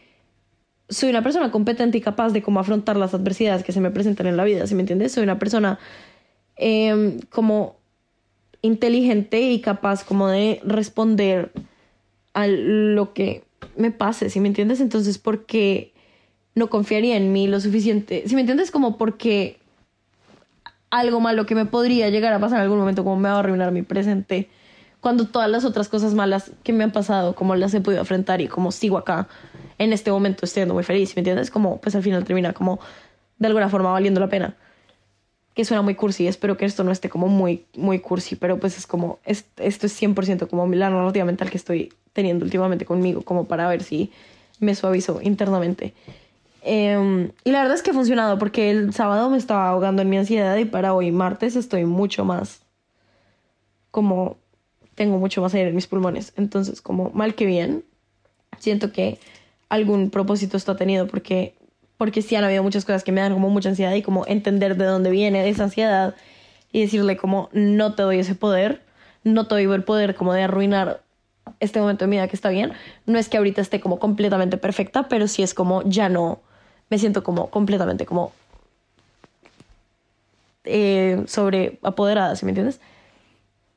soy 0.89 1.09
una 1.09 1.21
persona 1.21 1.51
competente 1.51 1.97
y 1.97 2.01
capaz 2.01 2.29
de 2.29 2.41
cómo 2.41 2.61
afrontar 2.61 2.95
las 2.95 3.13
adversidades 3.13 3.63
que 3.63 3.73
se 3.73 3.81
me 3.81 3.91
presentan 3.91 4.27
en 4.27 4.37
la 4.37 4.45
vida, 4.45 4.65
¿sí 4.67 4.75
me 4.75 4.81
entiendes? 4.81 5.11
Soy 5.11 5.23
una 5.23 5.37
persona 5.37 5.79
em, 6.57 7.19
como 7.29 7.77
inteligente 8.61 9.41
y 9.41 9.61
capaz 9.61 10.03
como 10.03 10.27
de 10.27 10.61
responder 10.63 11.51
a 12.33 12.47
lo 12.47 13.13
que 13.13 13.43
me 13.75 13.91
pase, 13.91 14.29
¿sí 14.29 14.39
me 14.39 14.47
entiendes? 14.47 14.81
Entonces, 14.81 15.17
¿por 15.17 15.45
qué 15.45 15.93
no 16.55 16.69
confiaría 16.69 17.17
en 17.17 17.31
mí 17.31 17.47
lo 17.47 17.59
suficiente? 17.59 18.23
¿Sí 18.25 18.35
me 18.35 18.41
entiendes? 18.41 18.71
Como 18.71 18.97
porque 18.97 19.57
algo 20.89 21.19
malo 21.19 21.45
que 21.45 21.55
me 21.55 21.65
podría 21.65 22.09
llegar 22.09 22.33
a 22.33 22.39
pasar 22.39 22.59
en 22.59 22.63
algún 22.63 22.79
momento, 22.79 23.03
como 23.03 23.17
me 23.17 23.29
va 23.29 23.35
a 23.35 23.39
arruinar 23.39 23.71
mi 23.71 23.81
presente, 23.81 24.49
cuando 25.01 25.27
todas 25.27 25.49
las 25.49 25.65
otras 25.65 25.89
cosas 25.89 26.13
malas 26.13 26.51
que 26.63 26.73
me 26.73 26.83
han 26.83 26.91
pasado, 26.91 27.35
como 27.35 27.55
las 27.55 27.73
he 27.73 27.81
podido 27.81 28.01
afrontar 28.01 28.41
y 28.41 28.47
como 28.47 28.71
sigo 28.71 28.97
acá 28.97 29.27
en 29.77 29.93
este 29.93 30.11
momento 30.11 30.45
estoy 30.45 30.65
muy 30.65 30.83
feliz, 30.83 31.15
¿me 31.15 31.19
entiendes? 31.21 31.51
Como 31.51 31.79
pues 31.79 31.95
al 31.95 32.03
final 32.03 32.23
termina 32.23 32.53
como 32.53 32.79
de 33.37 33.47
alguna 33.47 33.69
forma 33.69 33.91
valiendo 33.91 34.19
la 34.19 34.27
pena. 34.27 34.55
Que 35.57 35.65
suena 35.65 35.81
muy 35.81 35.95
cursi, 35.95 36.27
espero 36.27 36.55
que 36.55 36.65
esto 36.65 36.83
no 36.83 36.91
esté 36.91 37.09
como 37.09 37.27
muy, 37.27 37.65
muy 37.75 37.97
cursi, 37.97 38.35
pero 38.35 38.59
pues 38.59 38.77
es 38.77 38.85
como, 38.85 39.17
esto 39.25 39.63
es 39.87 40.01
100% 40.01 40.47
como 40.47 40.67
la 40.67 40.91
narrativa 40.91 41.25
mental 41.25 41.49
que 41.49 41.57
estoy 41.57 41.91
teniendo 42.13 42.45
últimamente 42.45 42.85
conmigo, 42.85 43.23
como 43.23 43.45
para 43.45 43.67
ver 43.67 43.81
si 43.81 44.11
me 44.59 44.75
suavizo 44.75 45.19
internamente. 45.23 45.95
Em, 46.61 47.31
y 47.43 47.51
la 47.51 47.61
verdad 47.61 47.75
es 47.75 47.81
que 47.81 47.89
ha 47.89 47.93
funcionado 47.95 48.37
porque 48.37 48.69
el 48.69 48.93
sábado 48.93 49.31
me 49.31 49.37
estaba 49.37 49.67
ahogando 49.69 50.03
en 50.03 50.09
mi 50.09 50.17
ansiedad 50.17 50.55
y 50.57 50.65
para 50.65 50.93
hoy 50.93 51.11
martes 51.11 51.55
estoy 51.55 51.85
mucho 51.85 52.23
más 52.23 52.61
como 53.89 54.37
tengo 54.93 55.17
mucho 55.17 55.41
más 55.41 55.55
aire 55.55 55.69
en 55.69 55.75
mis 55.75 55.87
pulmones. 55.87 56.33
Entonces, 56.37 56.83
como 56.83 57.09
mal 57.15 57.33
que 57.33 57.47
bien, 57.47 57.83
siento 58.59 58.91
que 58.91 59.17
algún 59.69 60.11
propósito 60.11 60.55
está 60.55 60.75
tenido 60.75 61.07
porque, 61.07 61.55
porque 61.97 62.21
sí 62.21 62.35
han 62.35 62.43
habido 62.43 62.63
muchas 62.63 62.85
cosas 62.85 63.03
que 63.03 63.11
me 63.11 63.21
dan 63.21 63.33
como 63.33 63.49
mucha 63.49 63.69
ansiedad 63.69 63.93
y 63.93 64.01
como 64.01 64.25
entender 64.27 64.77
de 64.77 64.85
dónde 64.85 65.09
viene 65.09 65.47
esa 65.49 65.63
ansiedad 65.63 66.15
y 66.71 66.81
decirle 66.81 67.17
como 67.17 67.49
no 67.53 67.95
te 67.95 68.03
doy 68.03 68.19
ese 68.19 68.35
poder, 68.35 68.81
no 69.23 69.47
te 69.47 69.55
doy 69.55 69.63
el 69.63 69.83
poder 69.83 70.15
como 70.15 70.33
de 70.33 70.43
arruinar 70.43 71.01
este 71.59 71.79
momento 71.79 72.05
de 72.05 72.09
mi 72.09 72.17
vida 72.17 72.27
que 72.27 72.35
está 72.35 72.49
bien. 72.49 72.73
No 73.05 73.17
es 73.17 73.29
que 73.29 73.37
ahorita 73.37 73.61
esté 73.61 73.79
como 73.79 73.99
completamente 73.99 74.57
perfecta, 74.57 75.07
pero 75.07 75.27
sí 75.27 75.43
es 75.43 75.53
como 75.53 75.81
ya 75.83 76.09
no, 76.09 76.39
me 76.89 76.99
siento 76.99 77.23
como 77.23 77.49
completamente 77.49 78.05
como 78.05 78.31
eh, 80.63 81.23
sobre 81.27 81.79
apoderada, 81.81 82.35
¿sí 82.35 82.45
me 82.45 82.51
entiendes? 82.51 82.79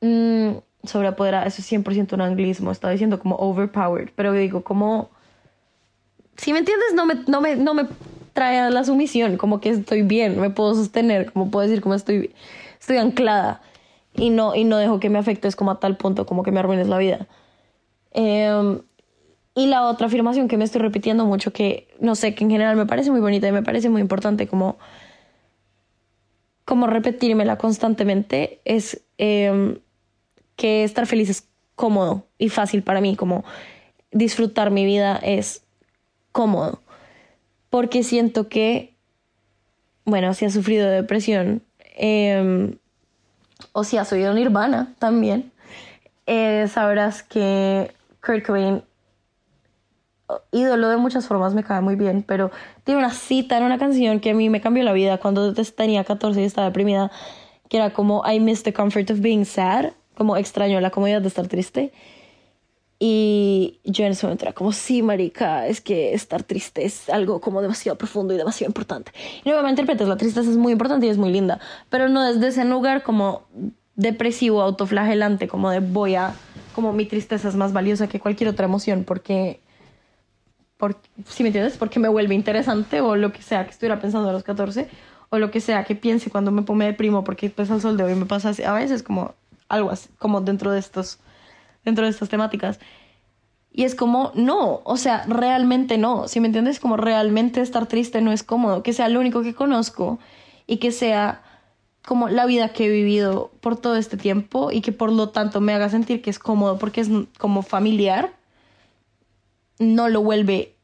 Mm, 0.01 0.57
sobre 0.83 1.07
apoderada, 1.07 1.45
eso 1.45 1.61
es 1.61 1.71
100% 1.71 2.13
un 2.13 2.21
anglismo, 2.21 2.71
estaba 2.71 2.91
diciendo 2.91 3.19
como 3.19 3.35
overpowered, 3.37 4.09
pero 4.15 4.33
digo 4.33 4.63
como 4.63 5.09
si 6.41 6.53
me 6.53 6.59
entiendes, 6.59 6.95
no 6.95 7.05
me, 7.05 7.15
no 7.27 7.39
me, 7.39 7.55
no 7.55 7.75
me 7.75 7.85
trae 8.33 8.57
a 8.57 8.71
la 8.71 8.83
sumisión, 8.83 9.37
como 9.37 9.61
que 9.61 9.69
estoy 9.69 10.01
bien, 10.01 10.39
me 10.39 10.49
puedo 10.49 10.73
sostener, 10.73 11.31
como 11.31 11.51
puedo 11.51 11.67
decir, 11.67 11.83
como 11.83 11.93
estoy, 11.93 12.33
estoy 12.79 12.97
anclada 12.97 13.61
y 14.15 14.31
no, 14.31 14.55
y 14.55 14.63
no 14.63 14.77
dejo 14.77 14.99
que 14.99 15.11
me 15.11 15.19
afectes 15.19 15.55
como 15.55 15.69
a 15.69 15.79
tal 15.79 15.97
punto, 15.97 16.25
como 16.25 16.41
que 16.41 16.51
me 16.51 16.59
arruines 16.59 16.87
la 16.87 16.97
vida. 16.97 17.27
Em, 18.09 18.81
y 19.53 19.67
la 19.67 19.83
otra 19.87 20.07
afirmación 20.07 20.47
que 20.47 20.57
me 20.57 20.63
estoy 20.63 20.81
repitiendo 20.81 21.25
mucho, 21.27 21.53
que 21.53 21.87
no 21.99 22.15
sé, 22.15 22.33
que 22.33 22.43
en 22.43 22.49
general 22.49 22.75
me 22.75 22.87
parece 22.87 23.11
muy 23.11 23.19
bonita 23.19 23.47
y 23.47 23.51
me 23.51 23.61
parece 23.61 23.89
muy 23.91 24.01
importante, 24.01 24.47
como, 24.47 24.79
como 26.65 26.87
repetírmela 26.87 27.59
constantemente, 27.59 28.61
es 28.65 29.03
em, 29.19 29.77
que 30.55 30.83
estar 30.83 31.05
feliz 31.05 31.29
es 31.29 31.47
cómodo 31.75 32.25
y 32.39 32.49
fácil 32.49 32.81
para 32.81 32.99
mí, 32.99 33.15
como 33.15 33.45
disfrutar 34.11 34.71
mi 34.71 34.85
vida 34.85 35.19
es 35.21 35.61
cómodo, 36.31 36.81
porque 37.69 38.03
siento 38.03 38.47
que, 38.47 38.95
bueno, 40.05 40.33
si 40.33 40.45
has 40.45 40.53
sufrido 40.53 40.87
de 40.87 40.95
depresión 40.95 41.63
em, 41.95 42.77
o 43.73 43.83
si 43.83 43.97
has 43.97 44.11
oído 44.11 44.33
Nirvana 44.33 44.93
también, 44.99 45.51
eh, 46.27 46.67
sabrás 46.67 47.23
que 47.23 47.91
Kurt 48.25 48.45
Cobain, 48.45 48.83
ídolo 50.51 50.89
de 50.89 50.97
muchas 50.97 51.27
formas, 51.27 51.53
me 51.53 51.63
cae 51.63 51.81
muy 51.81 51.95
bien, 51.95 52.23
pero 52.23 52.51
tiene 52.83 52.99
una 52.99 53.11
cita 53.11 53.57
en 53.57 53.63
una 53.63 53.77
canción 53.77 54.19
que 54.19 54.31
a 54.31 54.33
mí 54.33 54.49
me 54.49 54.61
cambió 54.61 54.83
la 54.83 54.93
vida 54.93 55.17
cuando 55.17 55.53
tenía 55.53 56.03
14 56.03 56.41
y 56.41 56.45
estaba 56.45 56.67
deprimida, 56.67 57.11
que 57.69 57.77
era 57.77 57.91
como 57.91 58.23
I 58.29 58.39
miss 58.39 58.63
the 58.63 58.73
comfort 58.73 59.09
of 59.11 59.19
being 59.19 59.45
sad, 59.45 59.91
como 60.15 60.37
extraño 60.37 60.79
la 60.81 60.91
comodidad 60.91 61.21
de 61.21 61.27
estar 61.27 61.47
triste. 61.47 61.91
Y 63.03 63.79
yo 63.83 64.05
en 64.05 64.11
ese 64.11 64.27
momento 64.27 64.45
era 64.45 64.53
como, 64.53 64.71
sí, 64.71 65.01
marica, 65.01 65.65
es 65.65 65.81
que 65.81 66.13
estar 66.13 66.43
triste 66.43 66.85
es 66.85 67.09
algo 67.09 67.41
como 67.41 67.59
demasiado 67.63 67.97
profundo 67.97 68.31
y 68.31 68.37
demasiado 68.37 68.69
importante. 68.69 69.11
Y 69.43 69.49
nuevamente 69.49 69.81
interpretas, 69.81 70.07
la 70.07 70.17
tristeza 70.17 70.47
es 70.47 70.55
muy 70.55 70.71
importante 70.71 71.07
y 71.07 71.09
es 71.09 71.17
muy 71.17 71.31
linda, 71.31 71.59
pero 71.89 72.09
no 72.09 72.23
desde 72.23 72.49
ese 72.49 72.63
lugar 72.63 73.01
como 73.01 73.41
depresivo, 73.95 74.61
autoflagelante, 74.61 75.47
como 75.47 75.71
de 75.71 75.79
voy 75.79 76.13
a, 76.13 76.35
como 76.75 76.93
mi 76.93 77.07
tristeza 77.07 77.49
es 77.49 77.55
más 77.55 77.73
valiosa 77.73 78.07
que 78.07 78.19
cualquier 78.19 78.51
otra 78.51 78.65
emoción, 78.65 79.03
porque, 79.03 79.61
porque 80.77 81.09
si 81.27 81.41
me 81.41 81.49
entiendes, 81.49 81.77
porque 81.77 81.99
me 81.99 82.07
vuelve 82.07 82.35
interesante 82.35 83.01
o 83.01 83.15
lo 83.15 83.33
que 83.33 83.41
sea 83.41 83.65
que 83.65 83.71
estuviera 83.71 83.99
pensando 83.99 84.29
a 84.29 84.31
los 84.31 84.43
14, 84.43 84.87
o 85.29 85.39
lo 85.39 85.49
que 85.49 85.59
sea 85.59 85.85
que 85.85 85.95
piense 85.95 86.29
cuando 86.29 86.51
me 86.51 86.61
pongo 86.61 86.83
deprimo, 86.83 87.23
porque 87.23 87.49
pues 87.49 87.71
al 87.71 87.81
sol 87.81 87.97
de 87.97 88.03
hoy 88.03 88.13
me 88.13 88.27
pasa 88.27 88.49
así, 88.49 88.61
a 88.61 88.73
veces 88.73 89.01
como 89.01 89.33
algo 89.69 89.89
así, 89.89 90.07
como 90.19 90.41
dentro 90.41 90.71
de 90.71 90.77
estos 90.77 91.17
dentro 91.83 92.05
de 92.05 92.11
estas 92.11 92.29
temáticas. 92.29 92.79
Y 93.71 93.83
es 93.83 93.95
como, 93.95 94.31
no, 94.35 94.81
o 94.83 94.97
sea, 94.97 95.23
realmente 95.27 95.97
no. 95.97 96.27
Si 96.27 96.39
me 96.39 96.47
entiendes, 96.47 96.79
como 96.79 96.97
realmente 96.97 97.61
estar 97.61 97.87
triste 97.87 98.21
no 98.21 98.31
es 98.31 98.43
cómodo, 98.43 98.83
que 98.83 98.93
sea 98.93 99.07
lo 99.07 99.19
único 99.19 99.43
que 99.43 99.55
conozco 99.55 100.19
y 100.67 100.77
que 100.77 100.91
sea 100.91 101.41
como 102.05 102.29
la 102.29 102.45
vida 102.45 102.73
que 102.73 102.85
he 102.85 102.89
vivido 102.89 103.51
por 103.61 103.77
todo 103.77 103.95
este 103.95 104.17
tiempo 104.17 104.71
y 104.71 104.81
que 104.81 104.91
por 104.91 105.11
lo 105.11 105.29
tanto 105.29 105.61
me 105.61 105.73
haga 105.73 105.89
sentir 105.89 106.21
que 106.21 106.29
es 106.29 106.39
cómodo 106.39 106.79
porque 106.79 107.01
es 107.01 107.09
como 107.37 107.61
familiar, 107.61 108.33
no 109.79 110.09
lo 110.09 110.21
vuelve, 110.21 110.75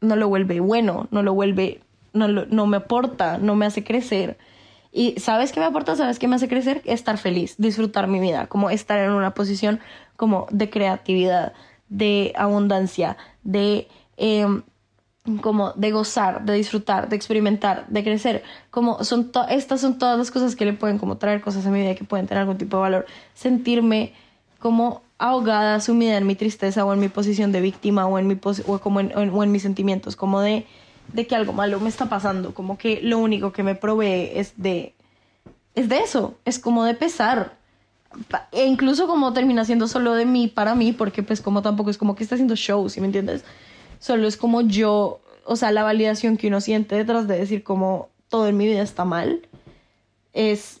no 0.00 0.16
lo 0.16 0.28
vuelve 0.28 0.60
bueno, 0.60 1.08
no 1.10 1.22
lo 1.22 1.32
vuelve, 1.34 1.80
no, 2.12 2.28
no 2.28 2.66
me 2.66 2.78
aporta, 2.78 3.38
no 3.38 3.54
me 3.54 3.66
hace 3.66 3.84
crecer. 3.84 4.38
Y 4.92 5.20
¿sabes 5.20 5.52
qué 5.52 5.60
me 5.60 5.66
aporta? 5.66 5.94
¿Sabes 5.94 6.18
qué 6.18 6.26
me 6.26 6.36
hace 6.36 6.48
crecer? 6.48 6.82
Estar 6.84 7.18
feliz, 7.18 7.54
disfrutar 7.58 8.08
mi 8.08 8.18
vida, 8.18 8.46
como 8.46 8.70
estar 8.70 8.98
en 8.98 9.12
una 9.12 9.34
posición 9.34 9.80
como 10.16 10.46
de 10.50 10.70
creatividad, 10.70 11.52
de 11.88 12.32
abundancia, 12.36 13.16
de 13.42 13.88
em, 14.16 14.62
como 15.40 15.72
de 15.72 15.90
gozar, 15.90 16.44
de 16.44 16.52
disfrutar, 16.54 17.08
de 17.08 17.16
experimentar, 17.16 17.86
de 17.88 18.04
crecer. 18.04 18.42
Como 18.70 19.02
son 19.04 19.30
estas 19.50 19.80
son 19.80 19.98
todas 19.98 20.18
las 20.18 20.30
cosas 20.30 20.54
que 20.56 20.64
le 20.64 20.72
pueden 20.72 20.98
como 20.98 21.16
traer 21.16 21.40
cosas 21.40 21.66
a 21.66 21.70
mi 21.70 21.80
vida 21.80 21.94
que 21.94 22.04
pueden 22.04 22.26
tener 22.26 22.42
algún 22.42 22.58
tipo 22.58 22.76
de 22.76 22.82
valor. 22.82 23.06
Sentirme 23.34 24.12
como 24.60 25.02
ahogada, 25.18 25.80
sumida 25.80 26.16
en 26.16 26.26
mi 26.26 26.34
tristeza 26.34 26.84
o 26.84 26.92
en 26.92 27.00
mi 27.00 27.08
posición 27.08 27.52
de 27.52 27.60
víctima 27.60 28.06
o 28.06 28.18
en 28.18 28.26
mi 28.26 28.38
o 28.66 28.78
como 28.78 29.00
en, 29.00 29.12
o 29.16 29.42
en 29.42 29.52
mis 29.52 29.62
sentimientos, 29.62 30.16
como 30.16 30.40
de 30.40 30.66
de 31.12 31.26
que 31.26 31.36
algo 31.36 31.52
malo 31.52 31.80
me 31.80 31.88
está 31.88 32.06
pasando, 32.06 32.54
como 32.54 32.78
que 32.78 33.00
lo 33.02 33.18
único 33.18 33.52
que 33.52 33.62
me 33.62 33.74
provee 33.74 34.30
es 34.34 34.54
de, 34.56 34.94
es 35.74 35.88
de 35.88 35.98
eso, 35.98 36.36
es 36.44 36.58
como 36.58 36.84
de 36.84 36.94
pesar. 36.94 37.55
E 38.52 38.66
incluso 38.66 39.06
como 39.06 39.32
termina 39.32 39.64
siendo 39.64 39.88
solo 39.88 40.14
de 40.14 40.24
mí 40.24 40.48
para 40.48 40.74
mí, 40.74 40.92
porque 40.92 41.22
pues 41.22 41.40
como 41.40 41.62
tampoco 41.62 41.90
es 41.90 41.98
como 41.98 42.14
que 42.14 42.22
está 42.22 42.34
haciendo 42.34 42.56
show, 42.56 42.88
¿sí 42.88 43.00
me 43.00 43.06
entiendes? 43.06 43.44
Solo 43.98 44.26
es 44.26 44.36
como 44.36 44.62
yo, 44.62 45.20
o 45.44 45.56
sea, 45.56 45.72
la 45.72 45.82
validación 45.82 46.36
que 46.36 46.48
uno 46.48 46.60
siente 46.60 46.96
detrás 46.96 47.28
de 47.28 47.38
decir 47.38 47.62
como 47.62 48.10
todo 48.28 48.48
en 48.48 48.56
mi 48.56 48.66
vida 48.66 48.82
está 48.82 49.04
mal, 49.04 49.46
es, 50.32 50.80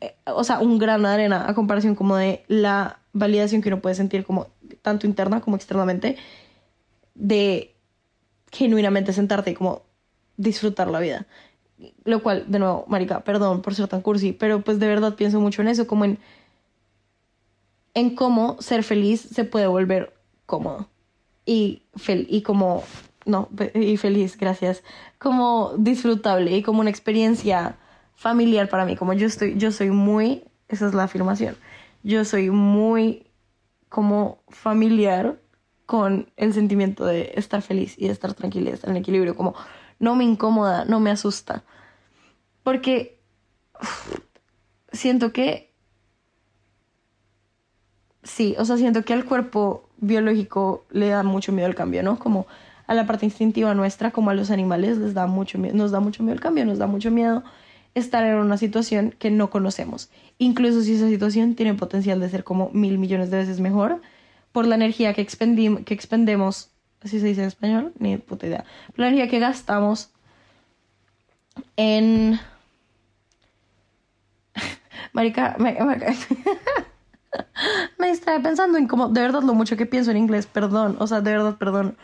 eh, 0.00 0.16
o 0.26 0.44
sea, 0.44 0.58
un 0.58 0.78
gran 0.78 1.06
arena 1.06 1.48
a 1.48 1.54
comparación 1.54 1.94
como 1.94 2.16
de 2.16 2.44
la 2.48 2.98
validación 3.12 3.62
que 3.62 3.68
uno 3.68 3.80
puede 3.80 3.94
sentir 3.94 4.24
como 4.24 4.48
tanto 4.82 5.06
interna 5.06 5.40
como 5.40 5.56
externamente 5.56 6.16
de 7.14 7.74
genuinamente 8.50 9.12
sentarte 9.12 9.52
y 9.52 9.54
como 9.54 9.82
disfrutar 10.36 10.88
la 10.88 11.00
vida. 11.00 11.26
Lo 12.04 12.22
cual, 12.22 12.44
de 12.48 12.58
nuevo, 12.58 12.84
Marica, 12.88 13.20
perdón 13.20 13.62
por 13.62 13.74
ser 13.74 13.88
tan 13.88 14.02
cursi, 14.02 14.32
pero 14.32 14.60
pues 14.60 14.78
de 14.78 14.88
verdad 14.88 15.14
pienso 15.14 15.40
mucho 15.40 15.62
en 15.62 15.68
eso, 15.68 15.86
como 15.86 16.04
en, 16.04 16.18
en 17.94 18.14
cómo 18.14 18.56
ser 18.60 18.82
feliz 18.82 19.20
se 19.20 19.44
puede 19.44 19.66
volver 19.66 20.14
cómodo 20.46 20.88
y, 21.46 21.82
fel 21.96 22.26
y 22.28 22.42
como, 22.42 22.82
no, 23.24 23.48
y 23.74 23.96
feliz, 23.96 24.36
gracias, 24.38 24.82
como 25.18 25.74
disfrutable 25.78 26.56
y 26.56 26.62
como 26.62 26.80
una 26.80 26.90
experiencia 26.90 27.76
familiar 28.14 28.68
para 28.68 28.84
mí, 28.84 28.96
como 28.96 29.12
yo 29.12 29.26
estoy, 29.26 29.56
yo 29.56 29.72
soy 29.72 29.90
muy, 29.90 30.44
esa 30.68 30.86
es 30.86 30.94
la 30.94 31.04
afirmación, 31.04 31.56
yo 32.02 32.24
soy 32.24 32.50
muy 32.50 33.26
como 33.88 34.38
familiar 34.48 35.38
con 35.86 36.30
el 36.36 36.54
sentimiento 36.54 37.04
de 37.04 37.32
estar 37.36 37.62
feliz 37.62 37.94
y 37.98 38.06
de 38.06 38.12
estar 38.12 38.32
tranquila 38.34 38.68
y 38.68 38.70
de 38.70 38.76
estar 38.76 38.90
en 38.90 38.96
equilibrio, 38.96 39.36
como 39.36 39.54
no 39.98 40.16
me 40.16 40.24
incomoda, 40.24 40.84
no 40.84 41.00
me 41.00 41.10
asusta, 41.10 41.64
porque 42.62 43.20
siento 44.92 45.32
que 45.32 45.72
sí, 48.22 48.54
o 48.58 48.64
sea, 48.64 48.76
siento 48.76 49.04
que 49.04 49.12
al 49.12 49.24
cuerpo 49.24 49.88
biológico 49.98 50.84
le 50.90 51.08
da 51.08 51.22
mucho 51.22 51.52
miedo 51.52 51.68
el 51.68 51.74
cambio, 51.74 52.02
¿no? 52.02 52.18
Como 52.18 52.46
a 52.86 52.94
la 52.94 53.06
parte 53.06 53.26
instintiva 53.26 53.74
nuestra, 53.74 54.10
como 54.10 54.30
a 54.30 54.34
los 54.34 54.50
animales, 54.50 54.98
les 54.98 55.14
da 55.14 55.26
mucho 55.26 55.58
nos 55.58 55.90
da 55.90 56.00
mucho 56.00 56.22
miedo 56.22 56.34
el 56.34 56.40
cambio, 56.40 56.64
nos 56.64 56.78
da 56.78 56.86
mucho 56.86 57.10
miedo 57.10 57.42
estar 57.94 58.24
en 58.24 58.36
una 58.36 58.58
situación 58.58 59.14
que 59.18 59.30
no 59.30 59.50
conocemos. 59.50 60.10
Incluso 60.38 60.82
si 60.82 60.94
esa 60.94 61.08
situación 61.08 61.54
tiene 61.54 61.74
potencial 61.74 62.20
de 62.20 62.28
ser 62.28 62.44
como 62.44 62.70
mil 62.72 62.98
millones 62.98 63.30
de 63.30 63.38
veces 63.38 63.60
mejor, 63.60 64.00
por 64.52 64.66
la 64.66 64.74
energía 64.74 65.14
que, 65.14 65.24
que 65.26 65.94
expendemos, 65.94 66.70
así 67.04 67.20
se 67.20 67.26
dice 67.26 67.42
en 67.42 67.48
español, 67.48 67.92
ni 67.98 68.16
puta 68.16 68.46
idea, 68.46 68.64
la 68.96 69.08
energía 69.08 69.28
que 69.28 69.38
gastamos 69.38 70.10
en... 71.76 72.40
Marica, 75.12 75.56
me, 75.58 75.78
me 77.98 78.08
distrae 78.08 78.40
pensando 78.40 78.78
en 78.78 78.88
cómo, 78.88 79.08
de 79.08 79.20
verdad, 79.20 79.42
lo 79.42 79.54
mucho 79.54 79.76
que 79.76 79.86
pienso 79.86 80.10
en 80.10 80.16
inglés, 80.16 80.46
perdón, 80.46 80.96
o 80.98 81.06
sea, 81.06 81.20
de 81.20 81.32
verdad, 81.32 81.56
perdón, 81.56 81.96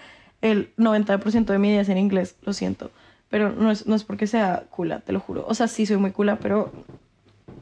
el 0.42 0.74
90% 0.76 1.46
de 1.46 1.58
mi 1.58 1.70
día 1.70 1.80
es 1.80 1.88
en 1.88 1.98
inglés, 1.98 2.36
lo 2.42 2.52
siento, 2.52 2.90
pero 3.28 3.50
no 3.50 3.70
es, 3.70 3.86
no 3.86 3.94
es 3.94 4.04
porque 4.04 4.26
sea 4.26 4.64
cula, 4.70 5.00
te 5.00 5.12
lo 5.12 5.20
juro, 5.20 5.44
o 5.48 5.54
sea, 5.54 5.68
sí 5.68 5.86
soy 5.86 5.96
muy 5.96 6.12
cula, 6.12 6.38
pero 6.38 6.72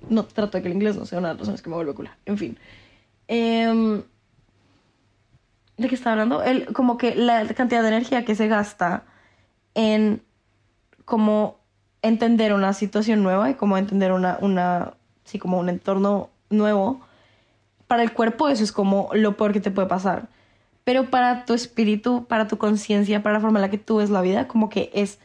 no 0.09 0.25
trato 0.25 0.59
de 0.59 0.63
que 0.63 0.69
el 0.69 0.75
inglés 0.75 0.97
no 0.97 1.07
sea 1.07 1.19
una 1.19 1.29
de 1.29 1.35
las 1.35 1.41
razones 1.41 1.63
que 1.63 1.71
me 1.71 1.77
vuelve 1.77 1.95
cula, 1.95 2.17
en 2.27 2.39
fin. 2.39 2.59
Em, 3.29 4.03
¿De 5.79 5.89
qué 5.89 5.95
estaba 5.95 6.13
hablando? 6.13 6.43
El, 6.43 6.73
como 6.73 6.99
que 6.99 7.15
la 7.15 7.47
cantidad 7.55 7.83
de 7.83 7.89
energía 7.89 8.25
que 8.25 8.35
se 8.35 8.49
gasta 8.49 9.05
en 9.75 10.23
como 11.05 11.57
entender 12.03 12.53
una 12.53 12.73
situación 12.73 13.23
nueva 13.23 13.51
y 13.51 13.55
como 13.55 13.79
entender 13.79 14.13
una, 14.13 14.39
una, 14.41 14.95
sí, 15.25 15.39
como 15.39 15.59
un 15.59 15.69
entorno 15.69 16.31
nuevo 16.51 17.01
para 17.89 18.03
el 18.03 18.13
cuerpo 18.13 18.49
eso 18.49 18.63
es 18.63 18.71
como 18.71 19.09
lo 19.15 19.37
peor 19.37 19.53
que 19.53 19.61
te 19.61 19.71
puede 19.71 19.89
pasar. 19.89 20.29
Pero 20.85 21.11
para 21.11 21.45
tu 21.45 21.55
espíritu, 21.55 22.27
para 22.27 22.47
tu 22.47 22.59
conciencia, 22.59 23.23
para 23.23 23.35
la 23.35 23.41
forma 23.41 23.59
en 23.59 23.63
la 23.63 23.71
que 23.71 23.79
tú 23.79 23.97
ves 23.97 24.11
la 24.11 24.21
vida, 24.23 24.47
como 24.47 24.69
que 24.69 24.91
es, 24.95 25.19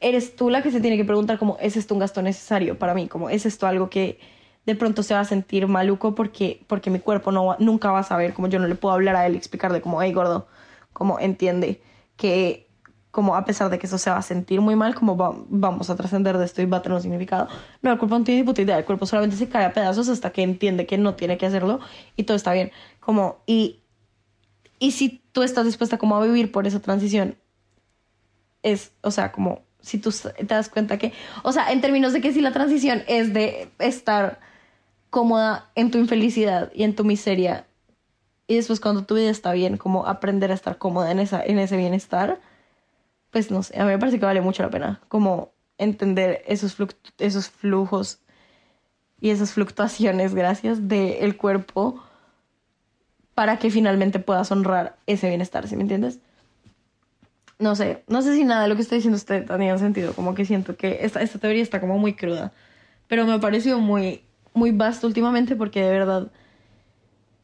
eres 0.00 0.34
tú 0.34 0.50
la 0.50 0.62
que 0.62 0.70
se 0.70 0.80
tiene 0.80 0.96
que 0.96 1.04
preguntar 1.04 1.38
como, 1.38 1.56
¿es 1.60 1.76
esto 1.76 1.94
un 1.94 2.00
gasto 2.00 2.22
necesario 2.22 2.78
para 2.78 2.94
mí? 2.94 3.08
Como, 3.08 3.30
¿es 3.30 3.46
esto 3.46 3.66
algo 3.66 3.88
que 3.90 4.18
de 4.66 4.74
pronto 4.74 5.02
se 5.02 5.14
va 5.14 5.20
a 5.20 5.24
sentir 5.24 5.66
maluco 5.66 6.14
porque, 6.14 6.64
porque 6.66 6.90
mi 6.90 7.00
cuerpo 7.00 7.32
no 7.32 7.56
nunca 7.58 7.90
va 7.90 8.00
a 8.00 8.04
saber, 8.04 8.32
como 8.32 8.48
yo 8.48 8.58
no 8.58 8.68
le 8.68 8.74
puedo 8.74 8.94
hablar 8.94 9.16
a 9.16 9.26
él 9.26 9.34
y 9.34 9.36
explicarle 9.36 9.80
como, 9.80 10.02
hey 10.02 10.12
gordo, 10.12 10.46
como 10.92 11.18
entiende 11.18 11.82
que 12.16 12.68
como 13.10 13.36
a 13.36 13.44
pesar 13.44 13.68
de 13.68 13.78
que 13.78 13.86
eso 13.86 13.98
se 13.98 14.08
va 14.08 14.16
a 14.16 14.22
sentir 14.22 14.62
muy 14.62 14.74
mal, 14.74 14.94
como 14.94 15.16
vamos 15.16 15.90
a 15.90 15.96
trascender 15.96 16.38
de 16.38 16.46
esto 16.46 16.62
y 16.62 16.64
va 16.64 16.78
a 16.78 16.82
tener 16.82 16.96
un 16.96 17.02
significado. 17.02 17.46
No, 17.82 17.92
el 17.92 17.98
cuerpo 17.98 18.18
no 18.18 18.24
tiene 18.24 18.40
ni 18.40 18.46
puta 18.46 18.62
idea, 18.62 18.78
el 18.78 18.86
cuerpo 18.86 19.04
solamente 19.04 19.36
se 19.36 19.50
cae 19.50 19.66
a 19.66 19.72
pedazos 19.74 20.08
hasta 20.08 20.30
que 20.30 20.42
entiende 20.42 20.86
que 20.86 20.96
no 20.96 21.14
tiene 21.14 21.36
que 21.36 21.44
hacerlo 21.44 21.78
y 22.16 22.22
todo 22.22 22.38
está 22.38 22.54
bien. 22.54 22.72
Como, 23.00 23.42
y, 23.44 23.80
y 24.78 24.92
si 24.92 25.22
tú 25.32 25.42
estás 25.42 25.66
dispuesta 25.66 25.98
como 25.98 26.16
a 26.16 26.24
vivir 26.24 26.52
por 26.52 26.66
esa 26.66 26.80
transición, 26.80 27.36
es, 28.62 28.92
o 29.02 29.10
sea, 29.10 29.30
como 29.30 29.60
si 29.82 29.98
tú 29.98 30.10
te 30.10 30.44
das 30.44 30.70
cuenta 30.70 30.96
que, 30.96 31.12
o 31.42 31.52
sea, 31.52 31.70
en 31.70 31.82
términos 31.82 32.14
de 32.14 32.22
que 32.22 32.32
si 32.32 32.40
la 32.40 32.52
transición 32.52 33.02
es 33.08 33.34
de 33.34 33.68
estar 33.78 34.40
cómoda 35.12 35.70
en 35.74 35.90
tu 35.90 35.98
infelicidad 35.98 36.72
y 36.74 36.84
en 36.84 36.96
tu 36.96 37.04
miseria, 37.04 37.66
y 38.46 38.56
después 38.56 38.80
cuando 38.80 39.04
tu 39.04 39.14
vida 39.14 39.28
está 39.28 39.52
bien, 39.52 39.76
como 39.76 40.06
aprender 40.06 40.50
a 40.50 40.54
estar 40.54 40.78
cómoda 40.78 41.10
en, 41.10 41.20
esa, 41.20 41.44
en 41.44 41.58
ese 41.58 41.76
bienestar, 41.76 42.40
pues 43.30 43.50
no 43.50 43.62
sé, 43.62 43.78
a 43.78 43.84
mí 43.84 43.90
me 43.90 43.98
parece 43.98 44.18
que 44.18 44.24
vale 44.24 44.40
mucho 44.40 44.62
la 44.62 44.70
pena 44.70 45.02
como 45.08 45.52
entender 45.76 46.42
esos, 46.46 46.74
esos 47.18 47.50
flujos 47.50 48.20
y 49.20 49.28
esas 49.28 49.52
fluctuaciones, 49.52 50.34
gracias, 50.34 50.88
del 50.88 51.36
cuerpo 51.36 52.02
para 53.34 53.58
que 53.58 53.70
finalmente 53.70 54.18
puedas 54.18 54.50
honrar 54.50 54.96
ese 55.06 55.28
bienestar, 55.28 55.68
¿sí 55.68 55.76
me 55.76 55.82
entiendes? 55.82 56.20
No 57.58 57.76
sé, 57.76 58.02
no 58.08 58.22
sé 58.22 58.34
si 58.34 58.44
nada 58.44 58.62
de 58.62 58.68
lo 58.68 58.76
que 58.76 58.82
estoy 58.82 58.96
diciendo 58.96 59.18
usted 59.18 59.46
tenía 59.46 59.76
sentido, 59.76 60.14
como 60.14 60.34
que 60.34 60.46
siento 60.46 60.74
que 60.74 61.00
esta, 61.02 61.20
esta 61.20 61.38
teoría 61.38 61.62
está 61.62 61.82
como 61.82 61.98
muy 61.98 62.14
cruda, 62.14 62.50
pero 63.08 63.26
me 63.26 63.34
ha 63.34 63.40
parecido 63.40 63.78
muy, 63.78 64.22
muy 64.54 64.70
vasto 64.70 65.06
últimamente 65.06 65.56
porque 65.56 65.82
de 65.82 65.90
verdad 65.90 66.32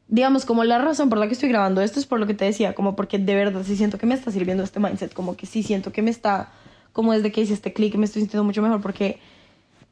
digamos, 0.08 0.46
como 0.46 0.64
la 0.64 0.78
razón 0.78 1.10
por 1.10 1.18
la 1.18 1.26
que 1.26 1.34
estoy 1.34 1.50
grabando 1.50 1.82
esto 1.82 2.00
es 2.00 2.06
por 2.06 2.18
lo 2.18 2.26
que 2.26 2.34
te 2.34 2.46
decía, 2.46 2.74
como 2.74 2.96
porque 2.96 3.18
de 3.18 3.34
verdad 3.34 3.62
sí 3.64 3.76
siento 3.76 3.98
que 3.98 4.06
me 4.06 4.14
está 4.14 4.30
sirviendo 4.30 4.64
este 4.64 4.80
mindset, 4.80 5.12
como 5.12 5.36
que 5.36 5.46
sí 5.46 5.62
siento 5.62 5.92
que 5.92 6.02
me 6.02 6.10
está, 6.10 6.50
como 6.92 7.12
desde 7.12 7.30
que 7.30 7.42
hice 7.42 7.52
este 7.54 7.72
clic 7.72 7.94
me 7.96 8.06
estoy 8.06 8.22
sintiendo 8.22 8.44
mucho 8.44 8.62
mejor 8.62 8.80
porque 8.80 9.20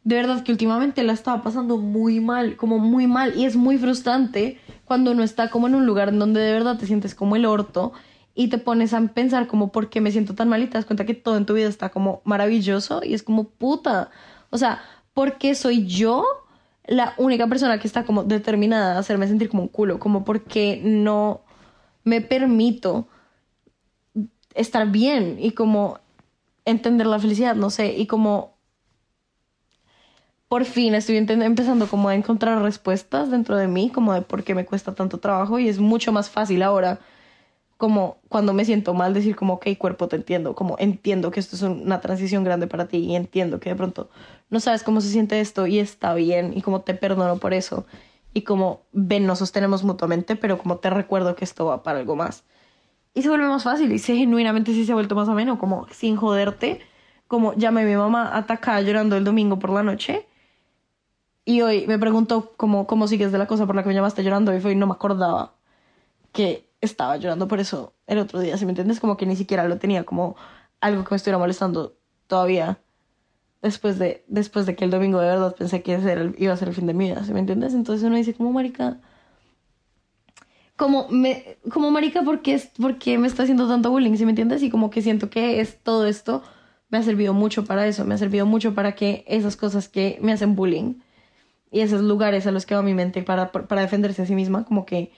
de 0.05 0.15
verdad 0.17 0.43
que 0.43 0.53
últimamente 0.53 1.03
la 1.03 1.13
estaba 1.13 1.43
pasando 1.43 1.77
muy 1.77 2.21
mal, 2.21 2.57
como 2.57 2.79
muy 2.79 3.07
mal 3.07 3.37
y 3.37 3.45
es 3.45 3.57
muy 3.57 3.77
frustrante 3.77 4.59
cuando 4.85 5.11
uno 5.11 5.23
está 5.23 5.51
como 5.51 5.67
en 5.67 5.75
un 5.75 5.85
lugar 5.85 6.09
en 6.09 6.19
donde 6.19 6.41
de 6.41 6.53
verdad 6.53 6.79
te 6.79 6.87
sientes 6.87 7.15
como 7.15 7.37
el 7.37 7.45
orto 7.45 7.93
y 8.35 8.49
te 8.49 8.59
pones 8.59 8.95
a 8.95 9.01
pensar 9.09 9.47
como 9.49 9.73
por 9.73 9.91
qué 9.91 10.01
me 10.01 10.13
siento 10.13 10.35
tan 10.35 10.49
mal 10.49 10.63
y 10.63 10.67
te 10.67 10.75
das 10.75 10.85
cuenta 10.85 11.05
que 11.05 11.15
todo 11.15 11.37
en 11.37 11.45
tu 11.45 11.55
vida 11.55 11.69
está 11.69 11.89
como 11.89 12.21
maravilloso 12.25 13.01
y 13.03 13.15
es 13.15 13.23
como 13.23 13.45
puta, 13.45 14.11
o 14.51 14.59
sea, 14.59 14.81
¿por 15.13 15.39
qué 15.39 15.55
soy 15.55 15.87
yo? 15.87 16.25
La 16.89 17.15
única 17.19 17.47
persona 17.47 17.79
que 17.79 17.87
está 17.87 18.05
como 18.05 18.25
determinada 18.25 18.97
a 18.97 18.99
hacerme 18.99 19.29
sentir 19.29 19.49
como 19.49 19.63
un 19.63 19.69
culo, 19.69 19.99
como 19.99 20.25
porque 20.25 20.81
no 20.85 21.43
me 22.05 22.21
permito 22.21 23.09
estar 24.55 24.91
bien 24.91 25.37
y 25.41 25.53
como 25.53 25.99
entender 26.65 27.07
la 27.07 27.19
felicidad, 27.19 27.55
no 27.55 27.71
sé, 27.71 27.95
y 27.97 28.07
como 28.07 28.57
por 30.49 30.65
fin 30.65 30.95
estoy 30.95 31.17
empezando 31.17 31.89
como 31.89 32.09
a 32.09 32.15
encontrar 32.15 32.63
respuestas 32.63 33.31
dentro 33.31 33.57
de 33.57 33.67
mí, 33.67 33.91
como 33.91 34.15
de 34.15 34.23
por 34.23 34.45
qué 34.45 34.55
me 34.55 34.65
cuesta 34.65 34.95
tanto 34.95 35.19
trabajo 35.19 35.59
y 35.59 35.69
es 35.69 35.81
mucho 35.81 36.13
más 36.13 36.31
fácil 36.31 36.63
ahora 36.63 37.01
como 37.77 38.19
cuando 38.29 38.53
me 38.53 38.65
siento 38.65 38.95
mal, 38.95 39.13
decir 39.13 39.37
como, 39.37 39.55
ok, 39.55 39.67
cuerpo, 39.79 40.09
te 40.09 40.17
entiendo, 40.17 40.55
como 40.55 40.77
entiendo 40.79 41.31
que 41.31 41.41
esto 41.41 41.57
es 41.57 41.63
una 41.63 42.01
transición 42.01 42.45
grande 42.45 42.67
para 42.67 42.87
ti 42.87 42.99
y 42.99 43.17
entiendo 43.17 43.61
que 43.61 43.71
de 43.71 43.77
pronto 43.77 44.11
no 44.49 44.61
sabes 44.61 44.83
cómo 44.83 45.01
se 45.01 45.09
siente 45.11 45.41
esto 45.41 45.67
y 45.67 45.79
está 45.79 46.15
bien 46.15 46.53
y 46.57 46.63
como 46.63 46.81
te 46.81 46.95
perdono 46.95 47.37
por 47.39 47.53
eso 47.53 47.87
y 48.33 48.43
como 48.43 48.83
ven, 48.93 49.27
nos 49.27 49.39
sostenemos 49.39 49.83
mutuamente, 49.83 50.37
pero 50.37 50.59
como 50.59 50.77
te 50.77 50.91
recuerdo 50.91 51.37
que 51.37 51.45
esto 51.45 51.67
va 51.67 51.83
para 51.83 52.01
algo 52.01 52.17
más. 52.17 52.45
Y 53.15 53.23
se 53.23 53.31
vuelve 53.31 53.49
más 53.49 53.65
fácil 53.65 53.91
y 53.93 53.99
sé 53.99 54.15
genuinamente 54.15 54.73
si 54.73 54.85
se 54.85 54.93
ha 54.93 54.95
vuelto 54.95 55.15
más 55.15 55.29
ameno, 55.29 55.59
como 55.59 55.87
sin 55.91 56.17
joderte, 56.17 56.81
como 57.29 57.55
llamé 57.55 57.83
a 57.83 57.85
mi 57.87 57.97
mamá 57.97 58.37
atacada 58.37 58.83
llorando 58.83 59.17
el 59.17 59.25
domingo 59.25 59.59
por 59.59 59.71
la 59.71 59.83
noche 59.83 60.27
y 61.47 61.63
hoy 61.63 61.87
me 61.87 61.99
preguntó 61.99 62.53
como, 62.57 62.87
cómo 62.87 63.09
sigues 63.09 63.33
de 63.33 63.39
la 63.39 63.47
cosa 63.47 63.67
por 63.67 63.77
la 63.77 63.83
que 63.83 63.89
me 63.89 63.95
llamaste 63.95 64.23
llorando 64.23 64.55
y 64.55 64.61
fue 64.61 64.73
y 64.73 64.77
no 64.77 64.87
me 64.87 64.93
acordaba 64.93 65.55
que 66.33 66.66
estaba 66.87 67.17
llorando 67.17 67.49
por 67.49 67.61
eso 67.61 67.95
el 68.07 68.19
otro 68.19 68.41
día, 68.41 68.57
¿sí 68.57 68.65
me 68.65 68.73
entiendes? 68.73 69.01
Como 69.01 69.17
que 69.17 69.27
ni 69.27 69.37
siquiera 69.37 69.69
lo 69.69 69.79
tenía 69.79 70.05
como 70.05 70.37
algo 70.81 71.05
que 71.05 71.11
me 71.11 71.17
estuviera 71.17 71.39
molestando 71.39 71.97
todavía 72.27 72.79
después 73.63 73.99
de, 73.99 74.25
después 74.29 74.67
de 74.67 74.77
que 74.77 74.85
el 74.85 74.91
domingo 74.91 75.21
de 75.21 75.29
verdad 75.29 75.55
pensé 75.57 75.83
que 75.83 75.93
iba 76.39 76.53
a 76.53 76.57
ser 76.57 76.69
el 76.69 76.75
fin 76.75 76.87
de 76.87 76.95
mi 76.95 77.07
vida, 77.07 77.25
¿sí 77.25 77.33
me 77.33 77.41
entiendes? 77.41 77.75
Entonces 77.75 78.07
uno 78.07 78.17
dice 78.17 78.35
como, 78.35 78.53
marica, 78.53 78.99
como 80.77 81.09
me 81.09 81.57
como 81.73 81.91
marica 81.91 82.23
porque 82.23 82.55
es 82.55 82.71
porque 82.81 83.19
me 83.19 83.27
está 83.27 83.43
haciendo 83.43 83.67
tanto 83.67 83.91
bullying, 83.91 84.17
¿sí 84.17 84.25
me 84.25 84.33
entiendes? 84.33 84.63
Y 84.63 84.71
como 84.71 84.91
que 84.91 85.03
siento 85.03 85.31
que 85.31 85.61
es 85.61 85.79
todo 85.83 86.07
esto 86.07 86.43
me 86.89 86.99
ha 86.99 87.03
servido 87.03 87.35
mucho 87.35 87.65
para 87.65 87.87
eso, 87.87 88.05
me 88.05 88.15
ha 88.15 88.19
servido 88.19 88.47
mucho 88.47 88.75
para 88.75 88.95
que 88.95 89.25
esas 89.27 89.57
cosas 89.57 89.89
que 89.89 90.19
me 90.23 90.33
hacen 90.33 90.55
bullying 90.55 91.01
y 91.71 91.81
esos 91.81 92.03
lugares 92.03 92.47
a 92.47 92.53
los 92.53 92.67
que 92.67 92.75
va 92.75 92.83
mi 92.83 92.95
mente 92.95 93.23
para, 93.23 93.51
para 93.51 93.83
defenderse 93.83 94.23
a 94.23 94.27
sí 94.27 94.35
misma, 94.35 94.65
como 94.65 94.87
que 94.87 95.13